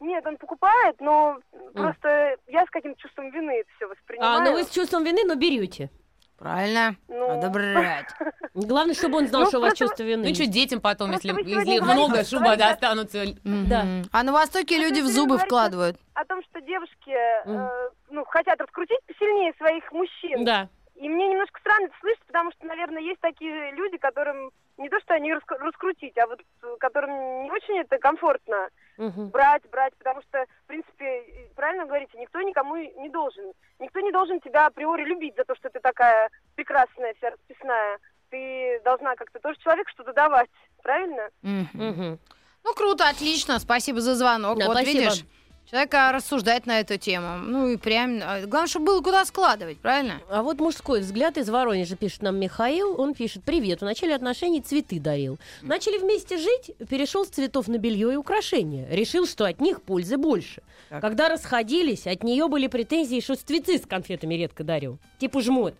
Нет, 0.00 0.26
он 0.26 0.36
покупает, 0.36 0.96
но 1.00 1.38
просто 1.74 2.36
я 2.48 2.64
с 2.66 2.70
каким-то 2.70 3.00
чувством 3.00 3.30
вины 3.30 3.60
это 3.60 3.70
все 3.76 3.86
воспринимаю. 3.86 4.40
А, 4.40 4.44
ну 4.44 4.52
вы 4.52 4.64
с 4.64 4.70
чувством 4.70 5.04
вины, 5.04 5.24
но 5.24 5.34
берете. 5.34 5.90
Правильно. 6.36 6.96
Ну, 7.08 7.28
Надо 7.28 7.48
брать. 7.48 8.08
Главное, 8.54 8.94
чтобы 8.94 9.18
он 9.18 9.28
знал, 9.28 9.42
Ну, 9.42 9.48
что 9.48 9.58
у 9.58 9.60
вас 9.60 9.70
просто- 9.70 9.84
чувство 9.86 10.02
вины. 10.02 10.24
Ну 10.24 10.28
и 10.30 10.34
что, 10.34 10.46
детям 10.46 10.80
потом, 10.80 11.10
Просто 11.10 11.28
если, 11.28 11.48
если 11.48 11.78
много 11.80 12.24
шубы 12.24 12.44
говорите- 12.44 12.64
останутся. 12.64 13.24
Да. 13.44 13.82
Мгм. 13.84 14.02
А 14.12 14.22
на 14.24 14.32
Востоке 14.32 14.76
А 14.76 14.78
люди 14.80 15.00
в 15.00 15.06
зубы 15.06 15.38
вкладывают. 15.38 15.96
О 16.14 16.24
том, 16.24 16.42
что 16.42 16.60
девушки 16.60 17.10
э, 17.10 17.88
ну, 18.10 18.24
хотят 18.24 18.60
раскрутить 18.60 18.98
посильнее 19.06 19.52
своих 19.58 19.90
мужчин. 19.92 20.44
Да. 20.44 20.68
И 20.96 21.08
мне 21.08 21.28
немножко 21.28 21.60
странно 21.60 21.86
это 21.86 21.94
слышать, 22.00 22.24
потому 22.26 22.50
что, 22.52 22.66
наверное, 22.66 23.00
есть 23.02 23.20
такие 23.20 23.70
люди, 23.72 23.96
которым 23.98 24.50
не 24.76 24.88
то, 24.88 24.98
что 25.00 25.14
они 25.14 25.32
раск- 25.32 25.58
раскрутить, 25.58 26.16
а 26.18 26.26
вот 26.26 26.40
э, 26.62 26.76
которым 26.80 27.44
не 27.44 27.50
очень 27.50 27.78
это 27.78 27.98
комфортно 27.98 28.68
Мгм. 28.96 29.30
брать, 29.30 29.62
брать, 29.70 29.92
потому 29.98 30.22
что, 30.22 30.44
в 30.64 30.66
принципе, 30.66 31.22
правильно 31.54 31.86
говорите, 31.86 32.18
никто 32.18 32.40
никому 32.42 32.76
не 32.76 33.08
должен. 33.08 33.52
Никто 33.78 34.00
не 34.00 34.12
должен 34.12 34.40
тебя 34.40 34.66
априори 34.66 35.04
любить 35.04 35.34
за 35.36 35.44
то, 35.44 35.54
что 35.56 35.70
ты 35.70 35.80
такая 35.80 36.30
прекрасная, 36.56 37.14
вся 37.14 37.30
расписная. 37.30 37.98
Ты 38.30 38.80
должна 38.84 39.14
как-то 39.16 39.38
тоже 39.40 39.58
человеку 39.58 39.90
что-то 39.90 40.12
давать, 40.12 40.50
правильно? 40.82 41.28
Мгм. 41.42 41.68
Мгм. 41.74 42.18
Ну, 42.64 42.74
круто, 42.74 43.08
отлично. 43.08 43.58
Спасибо 43.58 44.00
за 44.00 44.14
звонок. 44.14 44.58
Да, 44.58 44.66
вот 44.66 44.76
спасибо. 44.78 44.98
видишь, 44.98 45.24
Человек 45.70 45.94
рассуждает 46.12 46.66
на 46.66 46.80
эту 46.80 46.98
тему. 46.98 47.38
Ну 47.38 47.68
и 47.68 47.76
прям... 47.76 48.20
а, 48.22 48.40
Главное, 48.42 48.68
чтобы 48.68 48.86
было 48.86 49.00
куда 49.00 49.24
складывать, 49.24 49.78
правильно? 49.78 50.20
А 50.28 50.42
вот 50.42 50.60
мужской 50.60 51.00
взгляд 51.00 51.38
из 51.38 51.48
Воронежа 51.48 51.96
пишет 51.96 52.22
нам 52.22 52.38
Михаил. 52.38 53.00
Он 53.00 53.14
пишет, 53.14 53.42
привет, 53.44 53.80
в 53.80 53.84
начале 53.84 54.14
отношений 54.14 54.60
цветы 54.60 55.00
дарил. 55.00 55.38
Начали 55.62 55.98
вместе 55.98 56.36
жить, 56.36 56.72
перешел 56.88 57.24
с 57.24 57.28
цветов 57.28 57.66
на 57.68 57.78
белье 57.78 58.12
и 58.12 58.16
украшения. 58.16 58.86
Решил, 58.90 59.26
что 59.26 59.46
от 59.46 59.60
них 59.60 59.82
пользы 59.82 60.16
больше. 60.18 60.62
Так. 60.90 61.00
Когда 61.00 61.28
расходились, 61.28 62.06
от 62.06 62.22
нее 62.22 62.46
были 62.48 62.66
претензии, 62.66 63.20
что 63.20 63.34
цветы 63.34 63.78
с 63.78 63.86
конфетами 63.86 64.34
редко 64.34 64.64
дарил. 64.64 64.98
Типа 65.18 65.40
жмот. 65.40 65.74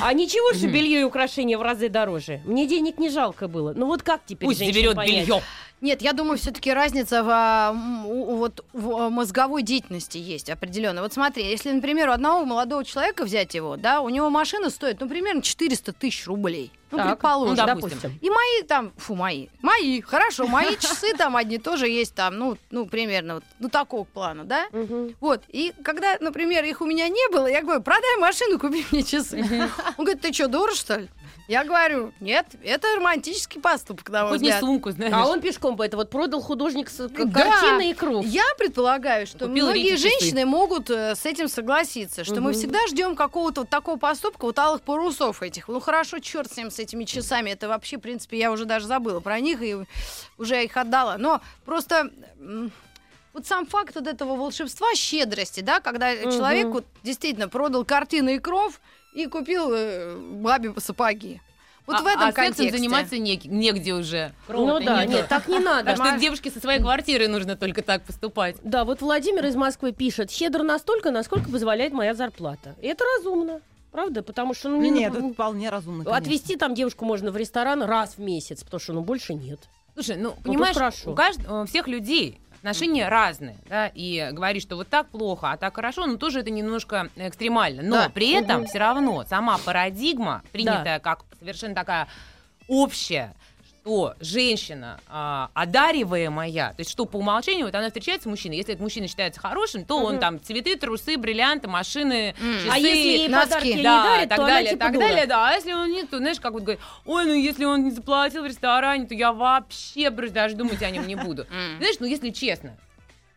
А 0.00 0.12
ничего, 0.12 0.54
что 0.54 0.68
белье 0.68 1.00
и 1.00 1.04
украшения 1.04 1.58
в 1.58 1.62
разы 1.62 1.88
дороже. 1.88 2.40
Мне 2.44 2.66
денег 2.66 2.98
не 2.98 3.10
жалко 3.10 3.48
было. 3.48 3.72
Ну 3.74 3.86
вот 3.86 4.02
как 4.02 4.22
теперь 4.24 4.48
Пусть 4.48 4.60
заберет 4.60 4.94
понять? 4.94 5.26
белье. 5.26 5.42
Нет, 5.82 6.00
я 6.00 6.12
думаю, 6.12 6.38
все-таки 6.38 6.72
разница 6.72 7.24
в, 7.24 8.04
вот, 8.36 8.64
в 8.72 8.90
а, 8.96 9.10
мозговой 9.10 9.64
деятельности 9.64 10.16
есть 10.16 10.48
определенно. 10.48 11.02
Вот 11.02 11.12
смотри, 11.12 11.44
если, 11.44 11.72
например, 11.72 12.08
у 12.08 12.12
одного 12.12 12.44
молодого 12.44 12.84
человека 12.84 13.24
взять 13.24 13.54
его, 13.54 13.76
да, 13.76 14.00
у 14.00 14.08
него 14.08 14.30
машина 14.30 14.70
стоит, 14.70 15.00
ну, 15.00 15.08
примерно 15.08 15.42
400 15.42 15.92
тысяч 15.92 16.28
рублей. 16.28 16.70
Ну, 16.92 16.98
Так, 16.98 17.06
предположим. 17.08 17.56
ну, 17.56 17.74
допустим. 17.74 18.18
И 18.20 18.28
мои 18.28 18.62
там, 18.68 18.92
фу, 18.98 19.14
мои, 19.14 19.48
мои, 19.62 20.00
хорошо, 20.02 20.46
мои 20.46 20.76
часы 20.76 21.16
там 21.16 21.36
одни 21.36 21.56
тоже 21.58 21.88
есть 21.88 22.14
там, 22.14 22.36
ну, 22.38 22.58
ну 22.70 22.86
примерно 22.86 23.34
вот, 23.36 23.44
ну, 23.58 23.68
такого 23.70 24.04
плана, 24.04 24.44
да? 24.44 24.66
Вот, 25.20 25.42
и 25.48 25.72
когда, 25.82 26.16
например, 26.20 26.64
их 26.64 26.80
у 26.82 26.86
меня 26.86 27.08
не 27.08 27.28
было, 27.32 27.46
я 27.46 27.62
говорю, 27.62 27.82
продай 27.82 28.16
машину, 28.18 28.58
купи 28.58 28.84
мне 28.92 29.02
часы. 29.02 29.42
Он 29.96 30.04
говорит, 30.04 30.20
ты 30.20 30.32
что, 30.32 30.48
дура, 30.48 30.74
что 30.74 30.96
ли? 30.96 31.08
Я 31.52 31.64
говорю, 31.64 32.14
нет, 32.18 32.46
это 32.64 32.88
романтический 32.96 33.60
поступок, 33.60 34.08
на 34.08 34.22
мой 34.22 34.30
Хоть 34.32 34.40
не 34.40 34.48
взгляд. 34.48 34.60
сумку, 34.60 34.90
знаешь. 34.90 35.12
А 35.14 35.26
он 35.28 35.42
пешком 35.42 35.76
бы 35.76 35.84
это 35.84 35.98
вот 35.98 36.08
продал 36.08 36.40
художник 36.40 36.88
с 36.88 37.08
Да. 37.08 37.16
картины 37.30 37.90
и 37.90 37.92
круг. 37.92 38.24
Я 38.24 38.42
предполагаю, 38.56 39.26
что 39.26 39.40
Купил 39.48 39.66
многие 39.66 39.90
Рите 39.90 39.96
часы. 39.96 40.08
женщины 40.08 40.46
могут 40.46 40.88
э, 40.88 41.14
с 41.14 41.26
этим 41.26 41.48
согласиться, 41.48 42.24
что 42.24 42.36
мы 42.36 42.52
Мгм. 42.52 42.52
всегда 42.54 42.78
ждем 42.86 43.14
какого-то 43.14 43.60
вот 43.60 43.68
такого 43.68 43.98
поступка, 43.98 44.46
вот 44.46 44.58
алых 44.58 44.80
парусов 44.80 45.42
этих. 45.42 45.68
Ну 45.68 45.78
хорошо, 45.78 46.20
черт 46.20 46.50
с 46.50 46.56
ним, 46.56 46.70
с 46.70 46.78
этими 46.78 47.04
часами. 47.04 47.50
Это 47.50 47.68
вообще, 47.68 47.98
в 47.98 48.00
принципе, 48.00 48.38
я 48.38 48.50
уже 48.50 48.64
даже 48.64 48.86
забыла 48.86 49.20
про 49.20 49.38
них 49.38 49.60
и 49.60 49.76
уже 50.38 50.64
их 50.64 50.74
отдала. 50.78 51.18
Но 51.18 51.42
просто 51.66 52.08
вот 53.34 53.46
сам 53.46 53.66
факт 53.66 53.94
вот 53.94 54.06
этого 54.06 54.36
волшебства, 54.36 54.86
щедрости, 54.94 55.60
да, 55.60 55.80
когда 55.80 56.16
человек 56.16 56.68
вот 56.68 56.86
действительно 57.02 57.48
продал 57.50 57.84
картины 57.84 58.36
и 58.36 58.38
кров 58.38 58.80
и 59.12 59.26
купил 59.26 59.70
э, 59.72 60.16
бабе 60.16 60.72
сапоги. 60.78 61.40
Вот 61.86 61.96
А- 61.96 62.02
в 62.02 62.06
этом 62.06 62.20
а 62.22 62.26
сексом 62.26 62.44
контексте. 62.44 62.78
заниматься 62.78 63.18
не- 63.18 63.40
негде 63.44 63.92
уже. 63.92 64.32
Ну 64.48 64.54
Кровь-то 64.66 64.86
да, 64.86 65.04
нету. 65.04 65.12
нет, 65.18 65.28
так 65.28 65.48
не 65.48 65.58
надо. 65.58 65.94
Так 65.94 66.06
что 66.06 66.18
девушке 66.20 66.50
со 66.50 66.60
своей 66.60 66.80
квартиры 66.80 67.26
нужно 67.26 67.56
только 67.56 67.82
так 67.82 68.04
поступать. 68.04 68.56
Да, 68.62 68.84
вот 68.84 69.00
Владимир 69.00 69.44
из 69.46 69.56
Москвы 69.56 69.92
пишет, 69.92 70.30
щедро 70.30 70.62
настолько, 70.62 71.10
насколько 71.10 71.50
позволяет 71.50 71.92
моя 71.92 72.14
зарплата. 72.14 72.76
И 72.80 72.86
это 72.86 73.04
разумно. 73.18 73.60
Правда? 73.90 74.22
Потому 74.22 74.54
что 74.54 74.68
ну, 74.70 74.80
не 74.80 74.90
Нет, 74.90 75.12
ну, 75.12 75.18
это 75.18 75.34
вполне 75.34 75.68
разумно, 75.68 76.04
конечно. 76.04 76.16
отвезти 76.16 76.56
там 76.56 76.74
девушку 76.74 77.04
можно 77.04 77.30
в 77.30 77.36
ресторан 77.36 77.82
раз 77.82 78.14
в 78.16 78.20
месяц, 78.20 78.62
потому 78.64 78.80
что 78.80 78.92
ну 78.94 79.02
больше 79.02 79.34
нет. 79.34 79.58
Слушай, 79.94 80.16
ну, 80.16 80.30
тут 80.30 80.44
понимаешь, 80.44 80.76
у, 81.04 81.10
кажд- 81.10 81.62
у 81.62 81.66
всех 81.66 81.88
людей 81.88 82.40
отношения 82.62 83.08
разные, 83.08 83.56
да, 83.68 83.88
и 83.88 84.28
говорить, 84.30 84.62
что 84.62 84.76
вот 84.76 84.88
так 84.88 85.08
плохо, 85.08 85.50
а 85.50 85.56
так 85.56 85.74
хорошо, 85.74 86.06
ну, 86.06 86.16
тоже 86.16 86.40
это 86.40 86.50
немножко 86.50 87.08
экстремально. 87.16 87.82
Но 87.82 87.96
Да. 87.96 88.08
при 88.08 88.30
этом 88.30 88.66
все 88.66 88.78
равно 88.78 89.24
сама 89.24 89.58
парадигма, 89.58 90.42
принятая 90.52 91.00
как 91.00 91.24
совершенно 91.40 91.74
такая 91.74 92.06
общая, 92.68 93.34
что 93.84 94.14
женщина 94.20 95.00
а, 95.08 95.50
одариваемая, 95.54 96.70
то 96.70 96.80
есть 96.80 96.90
что 96.90 97.04
по 97.04 97.16
умолчанию, 97.16 97.66
вот 97.66 97.74
она 97.74 97.88
встречается 97.88 98.28
с 98.28 98.30
мужчиной, 98.30 98.56
если 98.56 98.74
этот 98.74 98.82
мужчина 98.82 99.08
считается 99.08 99.40
хорошим, 99.40 99.84
то 99.84 99.98
он 99.98 100.12
Мгм. 100.14 100.20
там 100.20 100.40
цветы, 100.42 100.76
трусы, 100.76 101.16
бриллианты, 101.16 101.66
машины, 101.68 102.34
М. 102.40 102.58
часы, 102.58 102.68
а 102.70 102.78
если 102.78 103.08
ей 103.08 103.28
носки. 103.28 103.48
подарки 103.50 103.66
не 103.76 103.82
да, 103.82 104.02
дарит, 104.04 104.28
так 104.28 104.38
то 104.38 104.46
далее, 104.46 104.60
она 104.60 104.70
типа 104.70 104.84
так 104.84 104.92
дура. 104.94 105.04
далее, 105.06 105.26
да. 105.26 105.48
А 105.48 105.52
если 105.52 105.72
он 105.72 105.90
нет, 105.90 106.10
то, 106.10 106.18
знаешь, 106.18 106.38
как 106.38 106.52
вот 106.52 106.62
говорит, 106.62 106.80
ой, 107.04 107.24
ну 107.24 107.32
если 107.34 107.64
он 107.64 107.82
не 107.84 107.90
заплатил 107.90 108.42
в 108.42 108.46
ресторане, 108.46 109.06
то 109.06 109.14
я 109.14 109.32
вообще 109.32 110.10
даже 110.10 110.54
думать 110.54 110.82
о 110.82 110.90
нем 110.90 111.06
не 111.06 111.16
буду. 111.16 111.46
Знаешь, 111.78 111.96
ну 111.98 112.06
если 112.06 112.30
честно, 112.30 112.76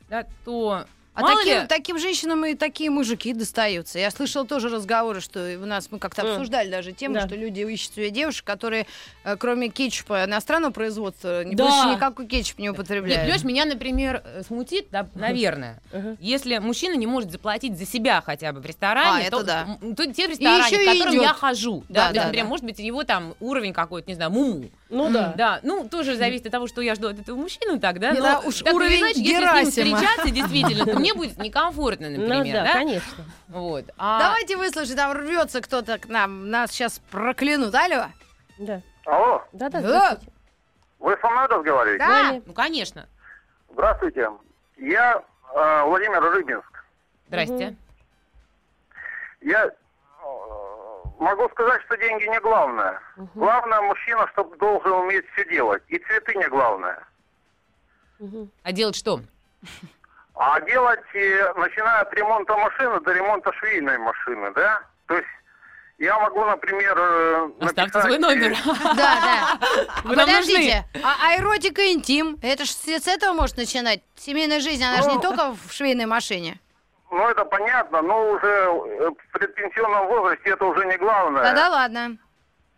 да, 0.09 0.25
то 0.43 0.85
А 1.15 1.21
мало 1.21 1.39
таким, 1.39 1.61
ли- 1.61 1.67
таким 1.67 1.97
женщинам 1.99 2.45
и 2.45 2.55
такие 2.55 2.89
мужики 2.89 3.33
достаются. 3.33 3.97
Я 3.99 4.11
слышала 4.11 4.45
тоже 4.45 4.67
разговоры, 4.69 5.21
что 5.21 5.57
у 5.61 5.65
нас 5.65 5.87
мы 5.89 5.97
как-то 5.97 6.23
Мгм. 6.23 6.31
обсуждали 6.33 6.69
даже 6.69 6.91
тему, 6.91 7.15
Да. 7.15 7.21
что 7.27 7.35
люди 7.35 7.61
ищут 7.61 7.93
себе 7.95 8.09
девушек, 8.09 8.43
которые 8.45 8.85
э, 9.23 9.37
кроме 9.37 9.69
кетчупа 9.69 10.25
иностранного 10.25 10.71
производства 10.71 11.43
Да. 11.45 11.63
больше 11.63 11.95
никакой 11.95 12.27
кетчуп 12.27 12.59
не 12.59 12.65
Нет, 12.67 12.73
употребляют. 12.73 13.21
понимаешь, 13.23 13.43
меня, 13.43 13.65
например, 13.65 14.21
э, 14.25 14.43
смутит, 14.45 14.87
да, 14.91 15.07
наверное, 15.15 15.81
если 16.19 16.57
мужчина 16.59 16.95
не 16.95 17.07
может 17.07 17.31
заплатить 17.31 17.77
за 17.77 17.85
себя 17.85 18.21
хотя 18.21 18.51
бы 18.51 18.59
в 18.59 18.65
ресторане, 18.65 19.27
А, 19.27 19.31
то, 19.31 19.41
да. 19.43 19.77
м, 19.81 19.95
то 19.95 20.05
те 20.11 20.27
рестораны, 20.27 20.65
еще 20.67 20.77
к 20.77 20.81
и 20.81 20.85
которым 20.85 21.13
идет. 21.15 21.23
я 21.23 21.33
хожу, 21.33 21.83
Да, 21.89 22.01
да, 22.03 22.07
то 22.09 22.13
да, 22.15 22.23
например, 22.25 22.45
да. 22.45 22.49
может 22.49 22.65
быть, 22.65 22.79
его 22.79 23.03
там 23.03 23.33
уровень 23.39 23.73
какой-то, 23.73 24.07
не 24.09 24.15
знаю, 24.15 24.31
муму, 24.31 24.69
Ну 24.89 25.09
да. 25.11 25.33
Да, 25.35 25.59
ну 25.63 25.87
тоже 25.89 26.15
зависит 26.15 26.45
от 26.45 26.51
того, 26.51 26.67
что 26.67 26.79
я 26.81 26.93
жду 26.95 27.09
от 27.09 27.19
этого 27.19 27.35
мужчины, 27.37 27.79
так, 27.79 27.99
да? 27.99 28.11
Не, 28.11 28.19
Но 28.19 28.25
да, 28.25 28.39
уж 28.39 28.59
так 28.59 28.67
или 28.67 28.75
уровень 28.75 29.01
иначе, 29.01 29.19
если 29.21 29.33
с 29.33 29.39
Герасима. 29.39 29.87
ним 29.87 29.97
встречаться 29.97 30.29
действительно, 30.31 30.85
то 30.85 30.99
мне 30.99 31.13
будет 31.15 31.37
некомфортно, 31.41 32.09
Ну 32.09 32.21
например, 32.27 32.53
да, 32.57 32.63
да? 32.65 32.73
конечно. 32.73 33.25
Вот. 33.47 33.85
А 33.97 34.19
Давайте 34.19 34.57
выслушаем, 34.57 34.95
там 34.97 35.11
рвется 35.13 35.61
кто-то 35.61 35.97
к 35.97 36.07
нам, 36.07 36.49
нас 36.51 36.71
сейчас 36.71 36.99
проклянут. 37.09 37.73
Алло? 37.73 38.05
Да. 38.59 38.81
Алло, 39.05 39.43
Да, 39.53 39.69
да, 39.69 39.81
Да. 39.81 40.17
вы 40.99 41.17
со 41.19 41.29
мной 41.29 41.47
разговариваете? 41.47 42.05
Да. 42.05 42.41
Ну, 42.45 42.53
конечно. 42.53 43.07
Здравствуйте. 43.73 44.29
Я 44.77 45.23
э, 45.53 45.83
Владимир 45.85 46.21
Рыбинск. 46.21 46.85
Здрасте. 47.27 47.75
Я 49.41 49.65
э, 49.65 49.71
могу 51.19 51.49
сказать, 51.49 51.81
что 51.85 51.97
деньги 51.97 52.25
не 52.25 52.39
главное. 52.39 52.99
Главное 53.35 53.81
мужчина, 53.81 54.27
чтобы 54.33 54.55
должен 54.57 54.91
уметь 54.91 55.25
все 55.33 55.45
делать. 55.49 55.83
И 55.87 55.97
цветы 55.99 56.35
не 56.35 56.47
главное. 56.47 56.99
Мгм. 58.19 58.49
А 58.63 58.71
делать 58.71 58.95
что? 58.95 59.19
А 60.35 60.59
делать, 60.61 60.99
э, 61.13 61.53
начиная 61.55 62.01
от 62.01 62.13
ремонта 62.13 62.55
машины 62.57 62.99
до 63.01 63.13
ремонта 63.13 63.51
швейной 63.53 63.97
машины, 63.97 64.51
да? 64.53 64.81
То 65.07 65.15
есть 65.15 65.27
я 65.97 66.19
могу, 66.19 66.43
например, 66.43 66.93
э, 66.97 67.49
Оставьте 67.61 67.81
написать, 67.99 68.03
свой 68.03 68.17
номер. 68.19 68.51
э, 68.51 68.55
Да, 68.95 68.95
да. 68.95 69.59
Вы 70.03 70.15
Подождите, 70.15 70.83
а, 71.03 71.15
а 71.29 71.37
эротика 71.37 71.81
интим, 71.93 72.37
это 72.41 72.65
же 72.65 72.71
с 72.71 72.83
с 72.85 73.07
этого 73.07 73.33
может 73.33 73.55
начинать? 73.57 74.01
Семейная 74.15 74.59
жизнь, 74.59 74.83
она 74.83 75.01
же 75.01 75.09
не 75.09 75.15
Ну. 75.15 75.21
только 75.21 75.53
в 75.55 75.71
швейной 75.71 76.05
машине. 76.05 76.59
Ну, 77.11 77.27
это 77.29 77.45
понятно, 77.45 78.01
но 78.01 78.31
уже 78.31 78.47
э, 78.47 79.09
в 79.09 79.31
предпенсионном 79.39 80.07
возрасте 80.07 80.49
это 80.49 80.65
уже 80.65 80.85
не 80.85 80.97
главное. 80.97 81.43
Да-да, 81.43 81.69
ладно. 81.69 82.17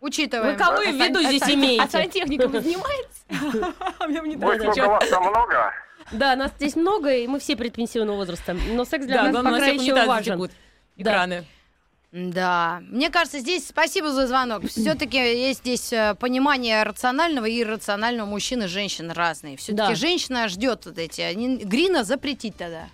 Учитываем. 0.00 0.52
Вы 0.52 0.58
кого 0.62 0.76
в 0.76 0.80
виду 0.94 1.20
здесь 1.22 1.42
А 1.42 1.52
имеете? 1.52 1.88
сантехника 1.90 2.46
вы 2.48 2.60
занимаетесь? 2.60 3.24
Мне 4.06 4.20
не 4.20 4.36
Ой, 4.36 4.36
нравится. 4.36 4.72
сколько 4.72 4.88
вас 4.88 5.08
там 5.08 5.22
много? 5.24 5.72
Да, 6.12 6.36
нас 6.36 6.52
здесь 6.56 6.76
много, 6.76 7.12
и 7.12 7.26
мы 7.26 7.38
все 7.40 7.56
предпенсионного 7.56 8.16
возраста. 8.16 8.54
Но 8.72 8.84
секс 8.84 9.06
для 9.06 9.24
Да, 9.24 9.42
нас 9.42 9.54
пока 9.54 9.66
еще 9.66 9.94
важен. 10.06 10.38
Да. 10.38 10.48
экраны. 10.96 11.44
Да, 12.12 12.78
мне 12.88 13.10
кажется, 13.10 13.38
здесь 13.40 13.68
спасибо 13.68 14.10
за 14.12 14.26
звонок. 14.26 14.62
Все-таки 14.66 15.18
есть 15.18 15.60
здесь 15.60 15.92
э, 15.92 16.14
понимание 16.18 16.82
рационального 16.82 17.44
и 17.44 17.60
иррационального 17.60 18.26
мужчин 18.26 18.62
и 18.62 18.66
женщин 18.66 19.10
разные. 19.10 19.58
Все-таки 19.58 19.90
Да. 19.90 19.94
женщина 19.94 20.48
ждет 20.48 20.86
вот 20.86 20.96
эти. 20.96 21.34
Грина 21.64 22.04
запретить 22.04 22.56
тогда. 22.56 22.86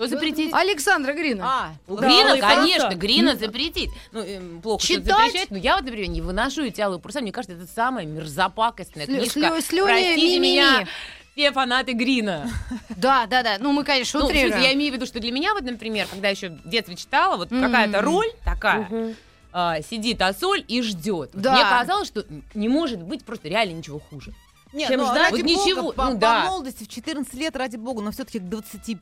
Что 0.00 0.08
запретить? 0.08 0.50
Александра 0.54 1.12
Грина. 1.12 1.44
А, 1.46 1.72
Грина, 1.86 2.32
ой, 2.32 2.40
конечно. 2.40 2.94
Грина 2.94 3.36
запретить. 3.36 3.90
Ну, 4.12 4.20
эм, 4.20 4.62
плохо 4.62 4.82
что 4.82 4.94
Читать? 4.94 5.26
запрещать, 5.26 5.50
но 5.50 5.58
я 5.58 5.76
вот, 5.76 5.84
например, 5.84 6.08
не 6.08 6.22
выношу 6.22 6.62
эти 6.64 6.80
алые 6.80 6.98
паруса. 7.00 7.20
Мне 7.20 7.32
кажется, 7.32 7.54
это 7.54 7.66
самая 7.70 8.06
мерзопакостная 8.06 9.04
Слю- 9.04 9.16
книжка. 9.18 9.40
слю- 9.40 9.60
слюни 9.60 9.84
Простите 9.90 10.16
ми-ми-ми. 10.16 10.38
меня, 10.52 10.86
все 11.34 11.52
фанаты 11.52 11.92
Грина. 11.92 12.50
Да, 12.96 13.26
да, 13.26 13.42
да. 13.42 13.56
Ну, 13.60 13.72
мы, 13.72 13.84
конечно, 13.84 14.20
Ну, 14.20 14.26
утрируем. 14.26 14.62
я 14.62 14.72
имею 14.72 14.90
в 14.92 14.94
виду, 14.96 15.04
что 15.04 15.20
для 15.20 15.32
меня, 15.32 15.52
вот, 15.52 15.64
например, 15.64 16.06
когда 16.10 16.30
еще 16.30 16.48
в 16.48 16.66
детстве 16.70 16.96
читала, 16.96 17.36
вот 17.36 17.50
Мгм. 17.50 17.62
какая-то 17.66 18.00
роль 18.00 18.28
такая, 18.42 18.86
Мгм. 18.88 19.14
а, 19.52 19.82
сидит 19.82 20.22
Асоль 20.22 20.64
и 20.66 20.80
ждет. 20.80 21.28
Да. 21.34 21.52
Мне 21.52 21.62
казалось, 21.62 22.08
что 22.08 22.24
не 22.54 22.68
может 22.70 23.02
быть 23.02 23.22
просто 23.22 23.48
реально 23.48 23.72
ничего 23.74 24.00
хуже. 24.10 24.32
Нет, 24.72 24.88
Чем 24.88 25.00
ну, 25.00 25.06
ждать? 25.06 25.32
ради 25.32 25.42
Вот 25.42 25.50
бога, 25.50 25.64
ничего, 25.64 25.92
по, 25.92 26.04
ну 26.04 26.12
по 26.12 26.18
да. 26.18 26.44
молодости 26.46 26.84
в 26.84 26.88
14 26.88 27.34
лет, 27.34 27.56
ради 27.56 27.76
бога, 27.76 28.02
но 28.02 28.12
все-таки 28.12 28.38
к 28.38 28.48
25, 28.48 29.00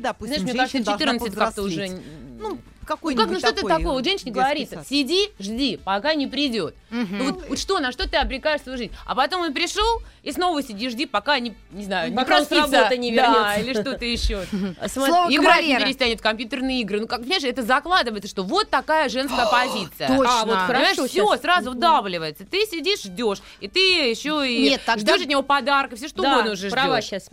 допустим, 0.00 0.36
Знаешь, 0.36 0.42
мне 0.42 0.52
кажется, 0.52 0.78
женщина 0.78 0.84
должна 0.84 1.18
14 1.18 1.34
как-то 1.34 1.62
уже... 1.62 1.80
повзрослеть. 1.80 2.60
Ну, 2.88 3.10
Ну 3.10 3.16
как, 3.16 3.30
ну 3.30 3.38
что 3.38 3.48
ты 3.48 3.54
такой, 3.56 3.70
такое? 3.70 3.86
Вот 3.92 4.00
э, 4.00 4.04
женщине 4.04 4.14
детский 4.14 4.30
говорится, 4.30 4.74
сад. 4.76 4.88
сиди, 4.88 5.30
жди, 5.38 5.78
пока 5.82 6.14
не 6.14 6.26
придет. 6.26 6.74
Мгм. 6.90 7.18
Ну 7.18 7.24
вот, 7.32 7.48
вот 7.48 7.58
что, 7.58 7.78
на 7.80 7.92
что 7.92 8.08
ты 8.08 8.16
обрекаешь 8.16 8.60
свою 8.62 8.78
жизнь? 8.78 8.92
А 9.06 9.14
потом 9.14 9.42
он 9.42 9.52
пришел, 9.52 10.02
и 10.22 10.30
снова 10.32 10.62
сиди, 10.62 10.88
жди, 10.90 11.06
пока 11.06 11.38
не, 11.38 11.54
не 11.72 11.84
знаю, 11.84 12.10
не 12.10 12.16
Пока 12.16 12.38
работы 12.38 12.96
не 12.98 13.14
Да, 13.14 13.54
вернется. 13.56 13.60
или 13.60 13.72
что-то 13.80 14.04
еще. 14.04 14.44
Слово 14.88 15.28
Играть 15.34 15.66
не 15.66 15.76
перестанет 15.76 16.20
в 16.20 16.22
компьютерные 16.22 16.80
игры. 16.82 17.00
Ну, 17.00 17.06
как, 17.06 17.20
понимаешь, 17.20 17.42
это 17.44 17.62
закладывается, 17.62 18.28
что 18.28 18.42
вот 18.42 18.70
такая 18.70 19.08
женская 19.08 19.46
позиция. 19.46 20.08
точно. 20.08 20.40
А, 20.42 20.44
вот 20.44 20.58
хорошо 20.58 21.06
все, 21.06 21.36
сразу 21.36 21.70
вдавливается. 21.72 22.44
Ты 22.44 22.66
сидишь, 22.66 23.02
ждешь, 23.02 23.38
и 23.60 23.68
ты 23.68 23.80
еще 24.10 24.44
и 24.48 24.70
Нет, 24.70 24.82
тогда- 24.84 25.12
ждешь 25.14 25.22
от 25.22 25.28
него 25.28 25.42
подарка, 25.42 25.96
все 25.96 26.08
что 26.08 26.22
да, 26.22 26.32
угодно 26.34 26.52
уже 26.52 26.70
права 26.70 27.00
ждешь. 27.00 27.22
сейчас. 27.22 27.28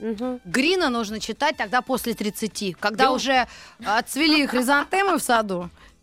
Грина 0.45 0.89
нужно 0.89 1.19
читать 1.19 1.57
тогда 1.57 1.81
после 1.81 2.13
30, 2.13 2.75
когда 2.79 3.05
Да. 3.05 3.11
уже 3.11 3.47
отцвели 3.85 4.45
хризантемы 4.47 5.17
в 5.17 5.21
саду. 5.21 5.40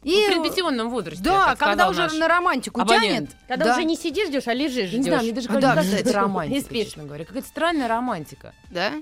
И, 0.04 0.10
Ну, 0.14 0.22
в 0.22 0.26
предпенсионном 0.42 0.90
возрасте. 0.90 1.22
да, 1.24 1.56
когда 1.56 1.88
уже 1.88 2.02
наш 2.02 2.12
на 2.14 2.28
романтику 2.28 2.80
абонент. 2.80 3.30
тянет. 3.30 3.30
Когда 3.48 3.64
да, 3.66 3.72
уже 3.74 3.84
не 3.84 3.96
сидишь, 3.96 4.28
ждешь, 4.28 4.46
а 4.46 4.54
лежишь, 4.54 4.90
Я 4.90 4.98
не 4.98 5.04
знаю, 5.04 5.22
мне 5.22 5.32
ждешь. 5.32 5.44
даже 5.46 5.60
Да, 5.60 5.74
кажется, 5.74 5.96
кстати. 5.96 6.08
это 6.10 6.20
романтика, 6.20 6.54
Не 6.54 6.60
спишь. 6.60 6.86
честно 6.86 7.04
говоря. 7.04 7.24
Какая-то 7.24 7.48
странная 7.48 7.88
романтика. 7.88 8.54
да? 8.70 8.92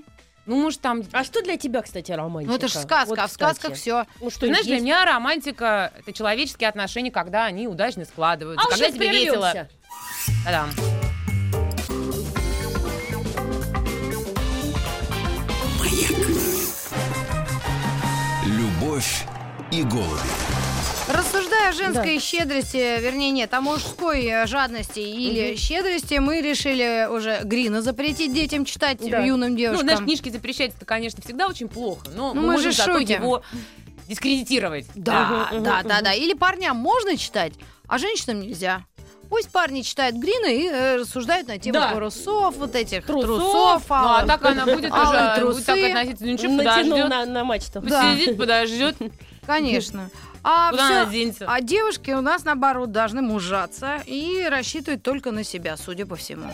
Ну, 0.47 0.55
может, 0.61 0.79
там... 0.79 1.03
А 1.11 1.23
что 1.25 1.41
для 1.43 1.57
тебя, 1.57 1.81
кстати, 1.81 2.09
романтика? 2.13 2.51
Ну 2.51 2.57
это 2.57 2.67
же 2.69 2.79
сказка, 2.79 3.09
Вот, 3.09 3.19
а 3.19 3.27
в 3.27 3.31
сказках 3.31 3.73
все. 3.73 4.05
Ну 4.21 4.29
что, 4.29 4.47
Знаешь, 4.47 4.63
для 4.65 4.75
есть? 4.75 4.85
меня 4.85 5.03
романтика— 5.03 5.91
это 5.99 6.13
человеческие 6.13 6.69
отношения, 6.69 7.11
когда 7.11 7.43
они 7.45 7.67
удачно 7.67 8.05
складываются, 8.05 8.65
А 8.65 8.69
когда 8.71 8.89
тебе 8.89 9.09
весело. 9.11 9.51
Та-дам. 10.45 10.69
Любовь 18.45 19.25
и 19.71 19.83
голуби. 19.83 20.19
Рассуждая 21.09 21.69
о 21.69 21.73
женской 21.73 22.19
щедрости, 22.19 22.99
вернее, 23.01 23.31
нет, 23.31 23.53
о 23.53 23.61
мужской 23.61 24.25
э, 24.25 24.45
жадности 24.45 24.99
или 24.99 25.55
щедрости, 25.55 26.15
мы 26.15 26.41
решили 26.41 27.07
уже 27.09 27.39
Грина 27.43 27.81
запретить 27.81 28.33
детям 28.33 28.65
читать 28.65 28.97
Да. 29.09 29.19
юным 29.23 29.51
Ну, 29.51 29.57
девушкам. 29.57 29.87
знаешь, 29.87 30.03
книжки 30.03 30.29
запрещать 30.29 30.71
это, 30.75 30.85
конечно, 30.85 31.21
всегда 31.23 31.47
очень 31.47 31.69
плохо, 31.69 32.07
но 32.13 32.33
Ну, 32.33 32.41
мы, 32.41 32.47
мы 32.47 32.53
можем 32.53 32.71
же 32.71 32.77
зато 32.77 32.99
шутим. 32.99 33.21
его 33.23 33.41
дискредитировать. 34.09 34.85
Да, 34.95 35.47
Мгм, 35.51 35.63
да, 35.63 35.77
мгм, 35.79 35.87
да, 35.87 36.01
да. 36.01 36.13
Или 36.13 36.33
парням 36.33 36.75
можно 36.75 37.15
читать, 37.15 37.53
а 37.87 37.97
женщинам 37.97 38.41
нельзя. 38.41 38.83
Пусть 39.29 39.49
парни 39.49 39.81
читают 39.81 40.15
Грина 40.17 40.45
и 40.47 40.67
э, 40.67 40.95
рассуждают 40.97 41.47
на 41.49 41.57
тему 41.57 41.73
Да. 41.79 41.89
парусов, 41.93 42.55
вот 42.57 42.75
этих 42.75 43.05
Трусов. 43.05 43.25
трусов, 43.25 43.83
Ну, 43.89 43.95
а 43.95 44.21
алых- 44.23 44.27
так 44.27 44.45
она 44.45 44.63
будет 44.65 44.91
уже 44.91 45.03
будет 45.03 45.15
так 45.25 45.39
трусы. 45.39 45.69
относиться, 45.69 46.25
ну 46.25 46.31
ничего, 46.31 46.51
Натянул 46.53 46.97
подождет, 46.97 47.09
на, 47.09 47.25
на 47.25 47.43
мачту. 47.43 47.81
Да. 47.81 48.01
посидит, 48.13 48.37
подождет, 48.37 48.95
Конечно. 49.47 50.09
А, 50.49 50.69
куда 50.71 50.85
всё- 50.85 50.95
она 51.01 51.11
денется. 51.11 51.45
а 51.49 51.59
девушки 51.59 52.11
у 52.11 52.21
нас, 52.21 52.45
наоборот, 52.45 52.91
должны 52.93 53.21
мужаться 53.21 54.01
и 54.05 54.45
рассчитывать 54.49 55.03
только 55.03 55.31
на 55.31 55.43
себя, 55.43 55.75
судя 55.75 56.05
по 56.05 56.15
всему. 56.15 56.45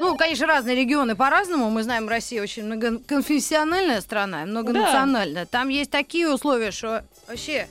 Ну, 0.00 0.16
конечно, 0.16 0.46
разные 0.46 0.74
регионы 0.74 1.14
по-разному. 1.14 1.70
Мы 1.70 1.84
знаем, 1.84 2.08
Россия 2.08 2.42
очень 2.42 2.64
многоконфессиональная 2.64 4.00
страна, 4.00 4.44
многонациональная. 4.46 5.46
Там 5.46 5.68
есть 5.68 5.90
такие 5.90 6.28
условия, 6.32 6.72
что 6.72 7.04
вообще 7.28 7.68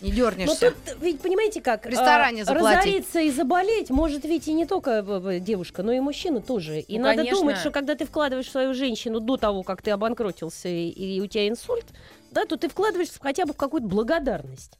не 0.00 0.10
Но 0.10 0.16
дернешься. 0.16 0.70
тут, 0.70 0.96
ведь 1.00 1.20
понимаете 1.20 1.60
как, 1.60 1.84
В 1.84 1.88
ресторане 1.88 2.42
а, 2.42 2.44
заплатить. 2.46 2.78
разориться 2.86 3.20
и 3.20 3.30
заболеть 3.30 3.90
может 3.90 4.24
ведь 4.24 4.46
и 4.48 4.52
не 4.54 4.64
только 4.66 5.02
б- 5.02 5.20
б- 5.20 5.40
девушка, 5.40 5.82
но 5.82 5.92
и 5.92 6.00
мужчина 6.00 6.40
тоже. 6.40 6.80
И 6.80 6.96
Ну, 6.98 7.04
надо 7.04 7.16
конечно. 7.18 7.38
думать, 7.40 7.58
что 7.58 7.70
когда 7.70 7.94
ты 7.94 8.04
вкладываешь 8.06 8.46
в 8.46 8.50
свою 8.50 8.72
женщину 8.72 9.20
до 9.20 9.36
того, 9.36 9.62
как 9.62 9.80
ты 9.82 9.90
обанкротился 9.90 10.68
и, 10.68 10.88
и 10.88 11.20
у 11.20 11.26
тебя 11.26 11.48
инсульт, 11.48 11.86
да, 12.36 12.44
то 12.44 12.56
ты 12.58 12.68
вкладываешь 12.68 13.08
хотя 13.18 13.46
бы 13.46 13.54
в 13.54 13.56
какую-то 13.56 13.88
благодарность. 13.88 14.72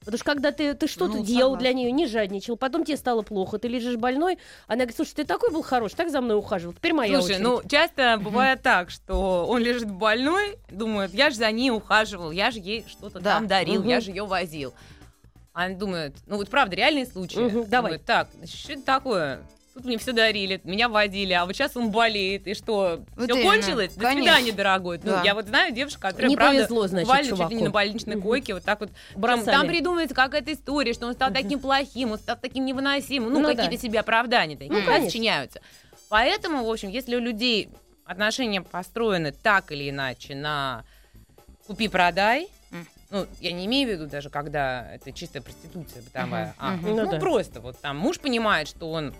Потому 0.00 0.16
что 0.16 0.24
когда 0.24 0.50
ты, 0.50 0.74
ты 0.74 0.88
что-то 0.88 1.18
Ну, 1.18 1.24
делал 1.24 1.52
согласна. 1.52 1.60
для 1.60 1.72
нее, 1.74 1.92
не 1.92 2.06
жадничал, 2.08 2.56
потом 2.56 2.84
тебе 2.84 2.96
стало 2.96 3.22
плохо, 3.22 3.58
ты 3.58 3.68
лежишь 3.68 3.96
больной, 3.96 4.38
она 4.66 4.78
говорит, 4.78 4.96
слушай, 4.96 5.12
ты 5.14 5.24
такой 5.24 5.52
был 5.52 5.62
хороший, 5.62 5.94
так 5.94 6.10
за 6.10 6.20
мной 6.20 6.36
ухаживал, 6.38 6.72
теперь 6.72 6.92
моя 6.94 7.20
Слушай, 7.20 7.36
очередь. 7.36 7.42
ну 7.42 7.62
часто 7.68 8.18
бывает 8.18 8.62
так, 8.62 8.90
что 8.90 9.46
он 9.46 9.60
лежит 9.62 9.88
больной, 9.90 10.56
думает, 10.70 11.12
я 11.14 11.30
же 11.30 11.36
за 11.36 11.52
ней 11.52 11.70
ухаживал, 11.70 12.30
я 12.32 12.50
же 12.50 12.58
ей 12.58 12.84
что-то 12.88 13.20
Да. 13.20 13.34
там 13.36 13.46
дарил, 13.46 13.82
Мгм. 13.82 13.90
я 13.90 14.00
же 14.00 14.10
ее 14.10 14.24
возил. 14.26 14.72
Она 15.52 15.74
думает, 15.76 16.16
ну 16.26 16.36
вот 16.38 16.48
правда, 16.48 16.74
реальные 16.74 17.06
случаи. 17.06 17.38
Мгм, 17.38 17.68
давай. 17.68 17.92
Думает, 17.92 18.04
так, 18.06 18.28
что 18.46 18.72
это 18.72 18.82
такое? 18.82 19.42
Тут 19.74 19.86
мне 19.86 19.96
все 19.96 20.12
дарили, 20.12 20.60
меня 20.64 20.88
водили, 20.90 21.32
а 21.32 21.46
вот 21.46 21.54
сейчас 21.56 21.76
он 21.78 21.90
болеет, 21.90 22.46
и 22.46 22.52
что, 22.52 23.02
Вот 23.16 23.24
все 23.30 23.40
именно, 23.40 23.50
кончилось? 23.54 23.94
До 23.94 24.00
конечно. 24.04 24.22
свидания, 24.34 24.52
дорогой. 24.52 24.98
Ну, 25.02 25.12
Да. 25.12 25.22
я 25.22 25.34
вот 25.34 25.46
знаю 25.46 25.72
девушку, 25.72 25.98
которая, 26.02 26.28
Не 26.28 26.36
правда, 26.36 26.58
повезло, 26.58 26.86
значит, 26.88 27.06
буквально 27.06 27.24
чуть 27.30 27.38
ли 27.38 27.44
не 27.44 27.50
чуваку. 27.50 27.64
на 27.64 27.70
больничной 27.70 28.20
койке, 28.20 28.54
вот 28.54 28.64
так 28.64 28.80
вот. 28.80 28.90
Там, 29.12 29.20
Бросали. 29.22 29.44
там 29.56 29.66
придумывается 29.66 30.14
какая-то 30.14 30.52
история, 30.52 30.92
что 30.92 31.06
он 31.06 31.14
стал 31.14 31.32
таким 31.32 31.58
плохим, 31.58 32.12
он 32.12 32.18
стал 32.18 32.36
таким 32.40 32.66
невыносимым. 32.66 33.32
Ну, 33.32 33.40
Ну 33.40 33.48
какие-то 33.48 33.70
да. 33.70 33.78
себе 33.78 34.00
оправдания 34.00 34.56
такие, 34.56 34.72
Ну, 34.72 34.80
ну, 34.80 34.84
конечно. 34.86 35.06
сочиняются. 35.08 35.60
Поэтому, 36.10 36.64
в 36.64 36.70
общем, 36.70 36.90
если 36.90 37.16
у 37.16 37.20
людей 37.20 37.70
отношения 38.04 38.60
построены 38.60 39.32
так 39.32 39.72
или 39.72 39.88
иначе 39.88 40.34
на 40.34 40.84
купи-продай, 41.66 42.48
ну, 43.10 43.26
я 43.40 43.52
не 43.52 43.66
имею 43.66 43.88
в 43.88 43.92
виду 43.92 44.06
даже, 44.06 44.30
когда 44.30 44.90
это 44.94 45.12
чистая 45.12 45.42
проституция 45.42 46.02
бытовая, 46.02 46.54
а, 46.58 46.72
мгм. 46.72 46.90
Ну 46.96 47.04
ну, 47.04 47.10
да. 47.10 47.18
просто 47.18 47.60
вот 47.60 47.78
там 47.78 47.98
муж 47.98 48.18
понимает, 48.18 48.68
что 48.68 48.90
он 48.90 49.12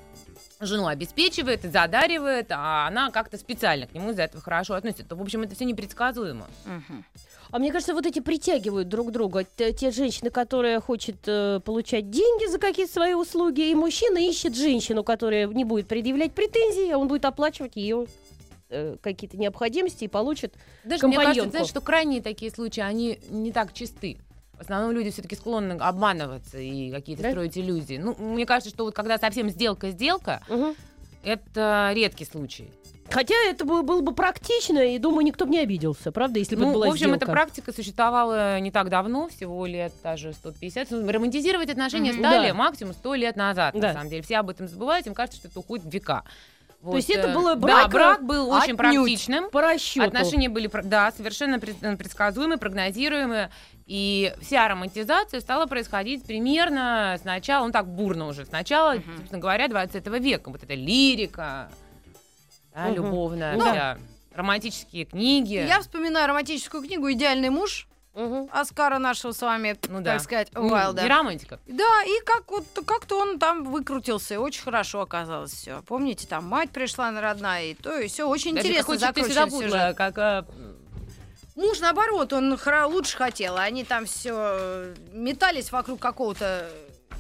жену 0.67 0.87
обеспечивает 0.87 1.65
и 1.65 1.69
задаривает, 1.69 2.47
а 2.51 2.87
она 2.89 3.11
как-то 3.11 3.39
специально 3.39 3.87
к 3.87 3.95
нему 3.95 4.11
из-за 4.11 4.23
этого 4.23 4.43
хорошо 4.43 4.75
относится, 4.75 5.05
то, 5.05 5.17
в 5.17 5.23
общем, 5.23 5.43
это 5.43 5.55
все 5.55 5.65
непредсказуемо. 5.65 6.47
Мгм. 6.65 7.05
А 7.51 7.59
мне 7.59 7.71
кажется, 7.71 7.93
вот 7.93 8.07
эти 8.07 8.21
притягивают 8.21 8.89
друг 8.89 9.13
друга. 9.13 9.45
Те, 9.45 9.75
те 9.75 9.91
женщины, 9.91 10.31
которые 10.31 10.81
хотят 10.81 11.17
э, 11.27 11.61
получать 11.63 12.09
деньги 12.11 12.51
за 12.51 12.59
какие-то 12.59 12.93
свои 12.93 13.13
услуги, 13.13 13.71
и 13.71 13.75
мужчина 13.75 14.17
ищет 14.17 14.57
женщину, 14.57 15.05
которая 15.05 15.47
не 15.47 15.65
будет 15.65 15.87
предъявлять 15.87 16.33
претензии, 16.33 16.91
а 16.91 16.97
он 16.97 17.09
будет 17.09 17.27
оплачивать 17.27 17.77
ее 17.77 18.07
э, 18.71 18.97
какие-то 19.03 19.37
необходимости 19.37 20.05
и 20.05 20.09
получит. 20.09 20.55
Даже 20.85 21.07
мне 21.07 21.17
кажется, 21.17 21.35
компаньонку. 21.35 21.51
знаешь, 21.51 21.69
что 21.69 21.81
крайние 21.83 22.23
такие 22.23 22.51
случаи, 22.51 22.81
они 22.81 23.19
не 23.29 23.53
так 23.53 23.75
чисты. 23.75 24.17
В 24.63 24.65
основном 24.65 24.93
люди 24.93 25.11
все-таки 25.11 25.35
склонны 25.35 25.73
обманываться 25.73 26.57
и 26.57 26.93
какие-то 26.93 27.25
Да? 27.25 27.31
строить 27.31 27.59
иллюзии. 27.59 27.97
Ну, 27.97 28.15
мне 28.17 28.47
кажется, 28.47 28.71
что 28.71 28.85
вот 28.85 28.95
когда 28.95 29.19
совсем 29.19 29.51
сделка-сделка, 29.51 30.41
это 31.25 31.91
редкий 31.95 32.25
случай. 32.25 32.71
Хотя 33.11 33.35
это 33.51 33.65
было, 33.65 33.83
было 33.83 34.01
бы 34.03 34.15
практично, 34.15 34.79
и 34.79 34.99
думаю, 34.99 35.25
никто 35.27 35.45
бы 35.47 35.51
не 35.51 35.59
обиделся, 35.59 36.13
правда, 36.13 36.39
если 36.39 36.55
бы 36.55 36.63
Ну, 36.63 36.69
это 36.69 36.75
была 36.75 36.87
в 36.87 36.91
общем, 36.91 37.07
сделка. 37.09 37.25
эта 37.25 37.33
практика 37.33 37.73
существовала 37.73 38.59
не 38.61 38.71
так 38.71 38.89
давно, 38.89 39.29
всего 39.29 39.67
лет 39.67 39.93
даже 40.05 40.33
150. 40.33 40.91
Ну, 40.93 41.11
Романтизировать 41.11 41.69
отношения 41.69 42.13
Мгм. 42.13 42.21
стали 42.21 42.49
Да. 42.49 42.55
максимум 42.55 42.95
100 42.95 43.15
лет 43.17 43.37
назад, 43.37 43.75
Да. 43.75 43.89
на 43.89 43.93
самом 43.95 44.09
деле. 44.09 44.23
Все 44.23 44.39
об 44.39 44.49
этом 44.49 44.69
забывают, 44.69 45.07
им 45.09 45.15
кажется, 45.15 45.39
что 45.41 45.49
это 45.49 45.59
уходит 45.59 45.85
в 45.85 45.91
века. 45.91 46.23
То 46.83 46.97
есть 46.97 47.11
это 47.11 47.29
э, 47.29 47.35
было 47.35 47.55
Да, 47.55 47.61
брак, 47.61 47.91
брак 47.93 48.25
был 48.25 48.51
очень 48.51 48.77
практичным. 48.77 49.51
По 49.51 49.61
расчету. 49.61 50.07
Отношения 50.07 50.49
были, 50.49 50.69
да, 50.85 51.13
совершенно 51.13 51.61
пред- 51.61 51.79
предсказуемые, 51.99 52.59
прогнозируемые. 52.59 53.51
И 53.93 54.33
вся 54.41 54.69
романтизация 54.69 55.41
стала 55.43 55.67
происходить 55.67 56.25
примерно 56.25 57.19
с 57.21 57.25
начала, 57.25 57.67
ну 57.67 57.73
так 57.73 57.87
бурно 57.87 58.27
уже, 58.27 58.47
с 58.47 58.51
начала, 58.51 58.95
Мгм. 58.95 59.17
собственно 59.19 59.39
говоря, 59.39 59.69
20 59.69 60.07
века. 60.19 60.49
Вот 60.49 60.63
эта 60.63 60.73
лирика, 60.73 61.69
да, 62.75 62.87
Мгм. 62.87 62.95
любовная, 62.95 63.55
Ну, 63.55 63.61
вся, 63.71 63.99
романтические 64.35 65.05
книги. 65.05 65.57
Я 65.69 65.83
вспоминаю 65.83 66.27
романтическую 66.27 66.83
книгу 66.83 67.13
«Идеальный 67.13 67.51
муж» 67.51 67.87
Мгм. 68.15 68.49
Оскара 68.51 68.99
нашего 68.99 69.33
с 69.33 69.43
вами, 69.43 69.77
Ну 69.89 69.97
так 69.97 70.05
да. 70.05 70.19
сказать, 70.21 70.49
Уайлда. 70.57 71.05
И 71.05 71.09
романтика. 71.09 71.61
Да, 71.67 72.03
и 72.07 72.25
как 72.25 72.51
вот 72.51 72.65
как-то 72.87 73.19
он 73.21 73.39
там 73.39 73.65
выкрутился, 73.65 74.35
и 74.35 74.37
очень 74.39 74.63
хорошо 74.63 75.03
оказалось 75.03 75.53
все. 75.53 75.83
Помните, 75.87 76.27
там 76.27 76.47
мать 76.47 76.71
пришла 76.71 77.11
на 77.11 77.21
родная, 77.21 77.65
и 77.65 77.75
то, 77.75 77.99
и 77.99 78.09
все 78.09 78.27
очень 78.27 78.55
Даже 78.55 78.69
интересно 78.69 78.97
запутала, 78.99 79.49
сюжет. 79.63 79.97
как 79.97 80.19
а, 80.19 80.45
Муж, 81.55 81.81
наоборот, 81.81 82.33
он 82.33 82.59
лучше 82.87 83.17
хотел, 83.17 83.57
а 83.57 83.63
они 83.63 83.85
там 83.85 84.07
все 84.07 84.95
метались 85.13 85.71
вокруг 85.71 86.01
какого-то 86.01 86.69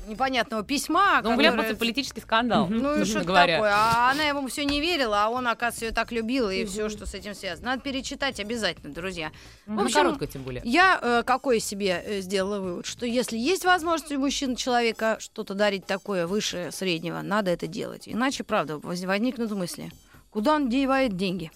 непонятного 0.09 0.65
письма. 0.65 1.21
ну, 1.23 1.31
которое- 1.31 1.37
вляпался 1.37 1.75
в 1.75 1.79
политический 1.79 2.21
скандал, 2.23 2.67
Ну 2.69 3.03
и 3.03 3.05
что 3.05 3.23
говоря. 3.23 3.55
такое? 3.57 3.71
А 3.73 4.11
она 4.11 4.25
ему 4.25 4.49
все 4.49 4.65
не 4.65 4.81
верила, 4.81 5.25
а 5.25 5.29
он, 5.29 5.47
оказывается, 5.47 5.85
ее 5.85 5.93
так 5.93 6.11
любил, 6.11 6.51
и 6.51 6.65
все, 6.65 6.89
что 6.89 7.07
с 7.07 7.15
этим 7.15 7.35
связано. 7.37 7.69
Надо 7.71 7.83
перечитать 7.83 8.41
обязательно, 8.41 8.93
друзья. 8.93 9.31
Ну, 9.67 9.77
В 9.77 9.85
общем, 9.85 9.95
короткое 9.95 10.27
тем 10.27 10.43
более. 10.43 10.61
Я 10.65 10.99
э, 11.01 11.23
какой 11.25 11.61
себе 11.61 12.03
э, 12.05 12.21
сделала 12.21 12.59
вывод, 12.59 12.87
что 12.87 13.07
если 13.07 13.39
есть 13.39 13.65
возможность 13.65 14.11
у 14.13 14.19
мужчин 14.19 14.57
человека 14.57 15.19
что-то 15.21 15.55
дарить 15.55 15.87
такое 15.87 16.27
выше 16.27 16.71
среднего, 16.73 17.21
надо 17.23 17.53
это 17.53 17.69
делать. 17.69 18.09
Иначе, 18.09 18.43
правда, 18.43 18.79
воз- 18.79 19.05
возникнут 19.05 19.53
мысли. 19.53 19.93
Куда 20.31 20.55
он 20.57 20.69
девает 20.69 21.17
деньги? 21.17 21.53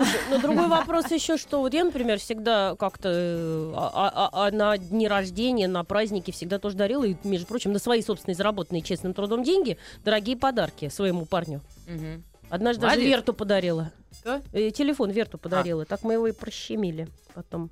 Слушай, 0.00 0.20
но 0.30 0.38
другой 0.38 0.66
вопрос 0.68 1.10
еще, 1.10 1.36
что 1.36 1.60
вот 1.60 1.74
я, 1.74 1.84
например, 1.84 2.18
всегда 2.18 2.74
как-то 2.78 3.08
э, 3.12 3.72
а- 3.76 4.10
а- 4.32 4.46
а 4.46 4.50
на 4.50 4.78
дни 4.78 5.06
рождения, 5.06 5.68
на 5.68 5.84
праздники 5.84 6.30
всегда 6.30 6.58
тоже 6.58 6.76
дарила, 6.76 7.04
и, 7.04 7.16
между 7.22 7.46
прочим, 7.46 7.72
на 7.72 7.78
свои 7.78 8.00
собственные 8.02 8.34
заработанные 8.36 8.80
честным 8.82 9.12
трудом 9.12 9.42
деньги, 9.42 9.76
дорогие 10.04 10.36
подарки 10.38 10.88
своему 10.88 11.26
парню. 11.26 11.60
Мгм. 11.86 12.24
Однажды 12.48 12.80
даже 12.82 12.94
Молодец. 12.96 13.16
Верту 13.16 13.34
подарила. 13.34 13.92
Что? 14.20 14.40
Э, 14.52 14.70
телефон 14.70 15.10
Верту 15.10 15.36
подарила. 15.38 15.84
Так 15.84 16.02
мы 16.02 16.14
его 16.14 16.26
и 16.26 16.32
прощемили 16.32 17.06
потом. 17.34 17.70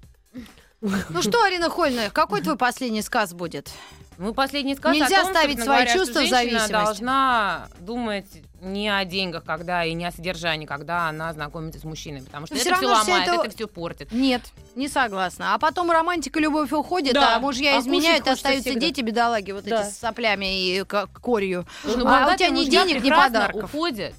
Ну 0.80 1.22
что, 1.22 1.42
Арина 1.42 1.68
Хольна, 1.70 2.10
какой 2.12 2.40
твой 2.42 2.56
последний 2.56 3.02
сказ 3.02 3.32
будет? 3.32 3.70
Ну, 4.18 4.34
последний 4.34 4.74
сказ 4.74 4.94
Нельзя 4.96 5.20
о 5.20 5.24
том, 5.24 5.30
ставить 5.32 5.56
свои 5.62 5.66
говоря, 5.66 5.92
чувства 5.94 6.20
в 6.22 6.28
зависимость. 6.28 6.70
должна 6.70 7.68
думать 7.80 8.26
не 8.60 8.88
о 8.88 9.04
деньгах, 9.04 9.44
когда 9.44 9.84
и 9.84 9.94
не 9.94 10.04
о 10.04 10.10
содержании, 10.12 10.66
когда 10.66 11.08
она 11.08 11.32
знакомится 11.32 11.80
с 11.80 11.84
мужчиной, 11.84 12.22
потому 12.22 12.46
что 12.46 12.54
Но 12.56 12.60
это 12.60 12.74
все 12.74 12.76
все 12.76 12.86
ломает, 12.86 13.28
это- 13.28 13.40
это 13.46 13.50
все 13.54 13.68
портит. 13.68 14.10
Нет, 14.12 14.42
не 14.74 14.88
согласна. 14.88 15.54
А 15.54 15.58
потом 15.58 15.90
романтика, 15.90 16.40
любовь 16.40 16.72
уходит, 16.72 17.14
Да, 17.14 17.36
а 17.36 17.40
мужья 17.40 17.76
а 17.76 17.80
изменяют, 17.80 18.26
остаются 18.26 18.70
всегда. 18.70 18.80
дети, 18.86 19.00
бедолаги, 19.00 19.52
вот 19.52 19.64
Да. 19.64 19.82
эти 19.82 19.90
с 19.90 19.98
соплями 19.98 20.76
и 20.76 20.84
к- 20.84 21.06
корью. 21.20 21.66
Ну, 21.84 21.92
а 21.92 21.96
у 22.00 22.04
богатые 22.04 22.36
тебя 22.36 22.48
ни 22.50 22.64
денег, 22.64 23.02
ни 23.02 23.10
подарков. 23.10 23.64
уходят, 23.74 24.14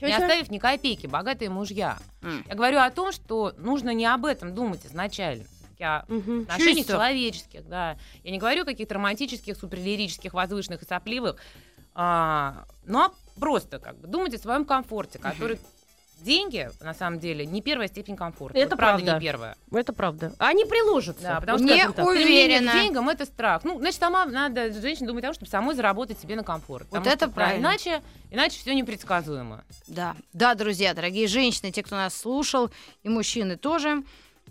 не 0.00 0.12
оставив 0.12 0.50
ни 0.50 0.58
копейки, 0.58 1.06
богатые 1.06 1.50
мужья. 1.50 1.98
М. 2.22 2.44
Я 2.48 2.54
говорю 2.54 2.78
о 2.80 2.90
том, 2.90 3.10
что 3.12 3.54
нужно 3.58 3.90
не 3.94 4.06
об 4.06 4.24
этом 4.26 4.54
думать 4.54 4.84
изначально. 4.86 5.44
Я 5.78 6.04
Мгм. 6.08 6.42
отношениях 6.42 6.76
Чувства. 6.78 6.94
человеческих, 6.94 7.66
да. 7.68 7.96
Я 8.22 8.30
не 8.30 8.38
говорю 8.38 8.62
о 8.62 8.64
каких-то 8.64 8.94
романтических, 8.94 9.56
суперлирических, 9.56 10.32
возвышенных 10.32 10.82
и 10.82 10.86
сопливых, 10.86 11.36
а, 11.94 12.64
но 12.86 13.12
просто 13.38 13.78
как 13.78 13.98
бы 13.98 14.08
думать 14.08 14.34
о 14.34 14.38
своем 14.38 14.64
комфорте, 14.64 15.18
который 15.18 15.58
деньги, 16.20 16.70
на 16.80 16.94
самом 16.94 17.18
деле, 17.18 17.44
не 17.44 17.60
первая 17.60 17.88
степень 17.88 18.16
комфорта. 18.16 18.56
Это 18.58 18.70
Вот 18.70 18.78
правда, 18.78 19.04
правда. 19.04 19.14
не 19.14 19.20
первая. 19.26 19.56
Это 19.72 19.92
правда. 19.92 20.32
Они 20.38 20.64
приложатся. 20.64 21.22
Да, 21.22 21.40
потому 21.40 21.58
что 21.58 21.66
Не 21.66 21.92
так. 21.92 22.06
уверена. 22.06 22.72
К 22.72 22.74
деньгам 22.74 23.08
это 23.08 23.26
страх. 23.26 23.64
Ну, 23.64 23.78
значит, 23.78 24.00
сама 24.00 24.24
надо 24.24 24.72
женщине 24.72 25.08
думать 25.08 25.24
о 25.24 25.28
том, 25.28 25.34
чтобы 25.34 25.50
самой 25.50 25.74
заработать 25.74 26.18
себе 26.18 26.36
на 26.36 26.42
комфорт. 26.44 26.86
Вот 26.90 27.06
это 27.06 27.26
что, 27.26 27.34
правильно. 27.34 27.60
Иначе, 27.60 28.02
иначе 28.30 28.58
все 28.58 28.74
непредсказуемо. 28.74 29.64
Да, 29.86 30.16
да, 30.32 30.54
друзья, 30.54 30.94
дорогие 30.94 31.26
женщины, 31.26 31.70
те, 31.72 31.82
кто 31.82 31.96
нас 31.96 32.16
слушал, 32.16 32.70
и 33.02 33.08
мужчины 33.08 33.56
тоже, 33.56 34.02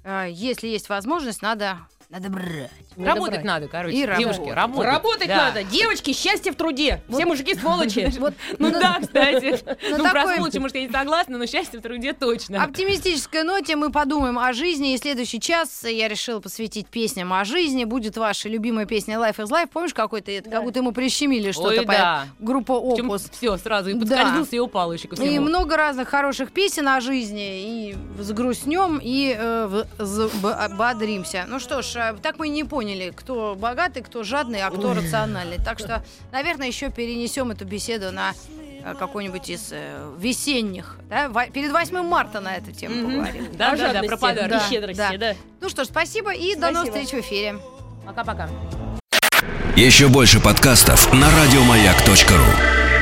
э, 0.04 0.28
если 0.30 0.68
есть 0.68 0.90
возможность, 0.90 1.42
надо, 1.42 1.80
надо 2.10 2.30
брать. 2.30 2.70
Надо 2.96 3.10
работать 3.10 3.34
брать. 3.36 3.46
надо, 3.46 3.68
короче, 3.68 3.96
И 3.98 4.02
девушки, 4.18 4.50
работать. 4.50 4.56
работать. 4.56 4.86
Работать 4.94 5.28
Да. 5.28 5.36
надо. 5.38 5.64
Девочки, 5.64 6.14
счастье 6.14 6.52
в 6.52 6.56
труде. 6.56 7.02
Все 7.10 7.26
мужики 7.26 7.56
сволочи. 7.56 8.12
Вот 8.20 8.34
Ну 8.60 8.70
на- 8.72 8.80
да, 8.80 8.98
кстати. 9.02 9.60
Ну, 9.98 10.10
про 10.10 10.34
сволочи, 10.36 10.58
может, 10.58 10.76
я 10.76 10.84
не 10.86 10.90
согласна, 10.92 11.38
но 11.38 11.46
счастье 11.46 11.80
в 11.80 11.84
труде 11.84 12.14
точно. 12.14 12.64
оптимистической 12.64 13.44
ноте 13.44 13.76
мы 13.76 13.92
подумаем 13.92 14.38
о 14.40 14.54
жизни. 14.54 14.94
И 14.94 14.98
следующий 14.98 15.40
час 15.40 15.84
я 15.84 16.08
решила 16.08 16.40
посвятить 16.40 16.88
песням 16.88 17.34
о 17.34 17.44
жизни. 17.46 17.84
Будет 17.86 18.18
ваша 18.18 18.50
любимая 18.50 18.86
песня 18.86 19.16
Life 19.18 19.38
is 19.38 19.50
Life. 19.50 19.70
Помнишь, 19.74 19.94
какой-то 19.94 20.32
как 20.50 20.64
будто 20.64 20.80
ему 20.80 20.92
прищемили 20.92 21.52
что-то 21.52 21.82
по 21.84 21.92
да. 21.94 22.26
группа 22.40 22.74
Опус. 22.74 23.30
Все, 23.32 23.58
сразу. 23.58 23.90
И 23.90 24.00
подскользнулся, 24.00 24.56
и 24.56 24.60
упал 24.60 24.94
еще 24.94 25.08
ко 25.08 25.16
И 25.16 25.20
всему. 25.20 25.46
много 25.48 25.78
разных 25.78 26.10
хороших 26.10 26.52
песен 26.52 26.88
о 26.88 27.02
жизни. 27.02 27.90
И 27.90 27.96
взгрустнем, 28.18 29.00
и 29.02 29.36
э, 29.38 29.84
взбодримся. 29.98 31.46
Ну 31.48 31.60
что 31.60 31.82
ж, 31.82 32.03
так 32.22 32.38
мы 32.40 32.48
и 32.48 32.50
не 32.50 32.64
поняли, 32.64 33.12
кто 33.16 33.56
богатый, 33.56 34.02
кто 34.04 34.24
жадный, 34.24 34.62
а 34.62 34.70
кто 34.70 34.94
рациональный. 34.94 35.58
Так 35.64 35.80
что, 35.80 36.04
наверное, 36.32 36.68
еще 36.68 36.90
перенесем 36.90 37.52
эту 37.52 37.66
беседу 37.66 38.12
на 38.12 38.34
э, 38.84 38.94
какой-нибудь 39.00 39.50
из 39.50 39.70
э, 39.72 40.14
весенних. 40.18 40.98
да? 41.10 41.30
Во- 41.30 41.46
Перед 41.48 41.72
8 41.72 42.02
марта 42.04 42.40
на 42.42 42.56
эту 42.56 42.72
тему 42.72 42.96
Мгм. 42.96 43.06
поговорим. 43.12 43.48
Да, 43.54 43.72
да, 43.72 43.72
да, 43.72 43.78
жадности, 43.78 44.08
про 44.08 44.18
подарки. 44.18 44.50
Да, 44.50 44.60
щедрости, 44.70 44.98
да. 44.98 45.18
да. 45.18 45.36
Ну 45.62 45.70
что 45.70 45.84
ж, 45.84 45.88
спасибо 45.88 46.34
и 46.34 46.56
до 46.56 46.72
новых 46.72 46.90
Спасибо. 46.92 47.06
встреч 47.06 47.24
в 47.24 47.28
эфире. 47.28 47.56
Пока-пока. 48.06 48.50
Еще 49.76 50.08
больше 50.10 50.40
подкастов 50.40 51.12
на 51.14 51.30
радиомаяк.ру. 51.32 52.93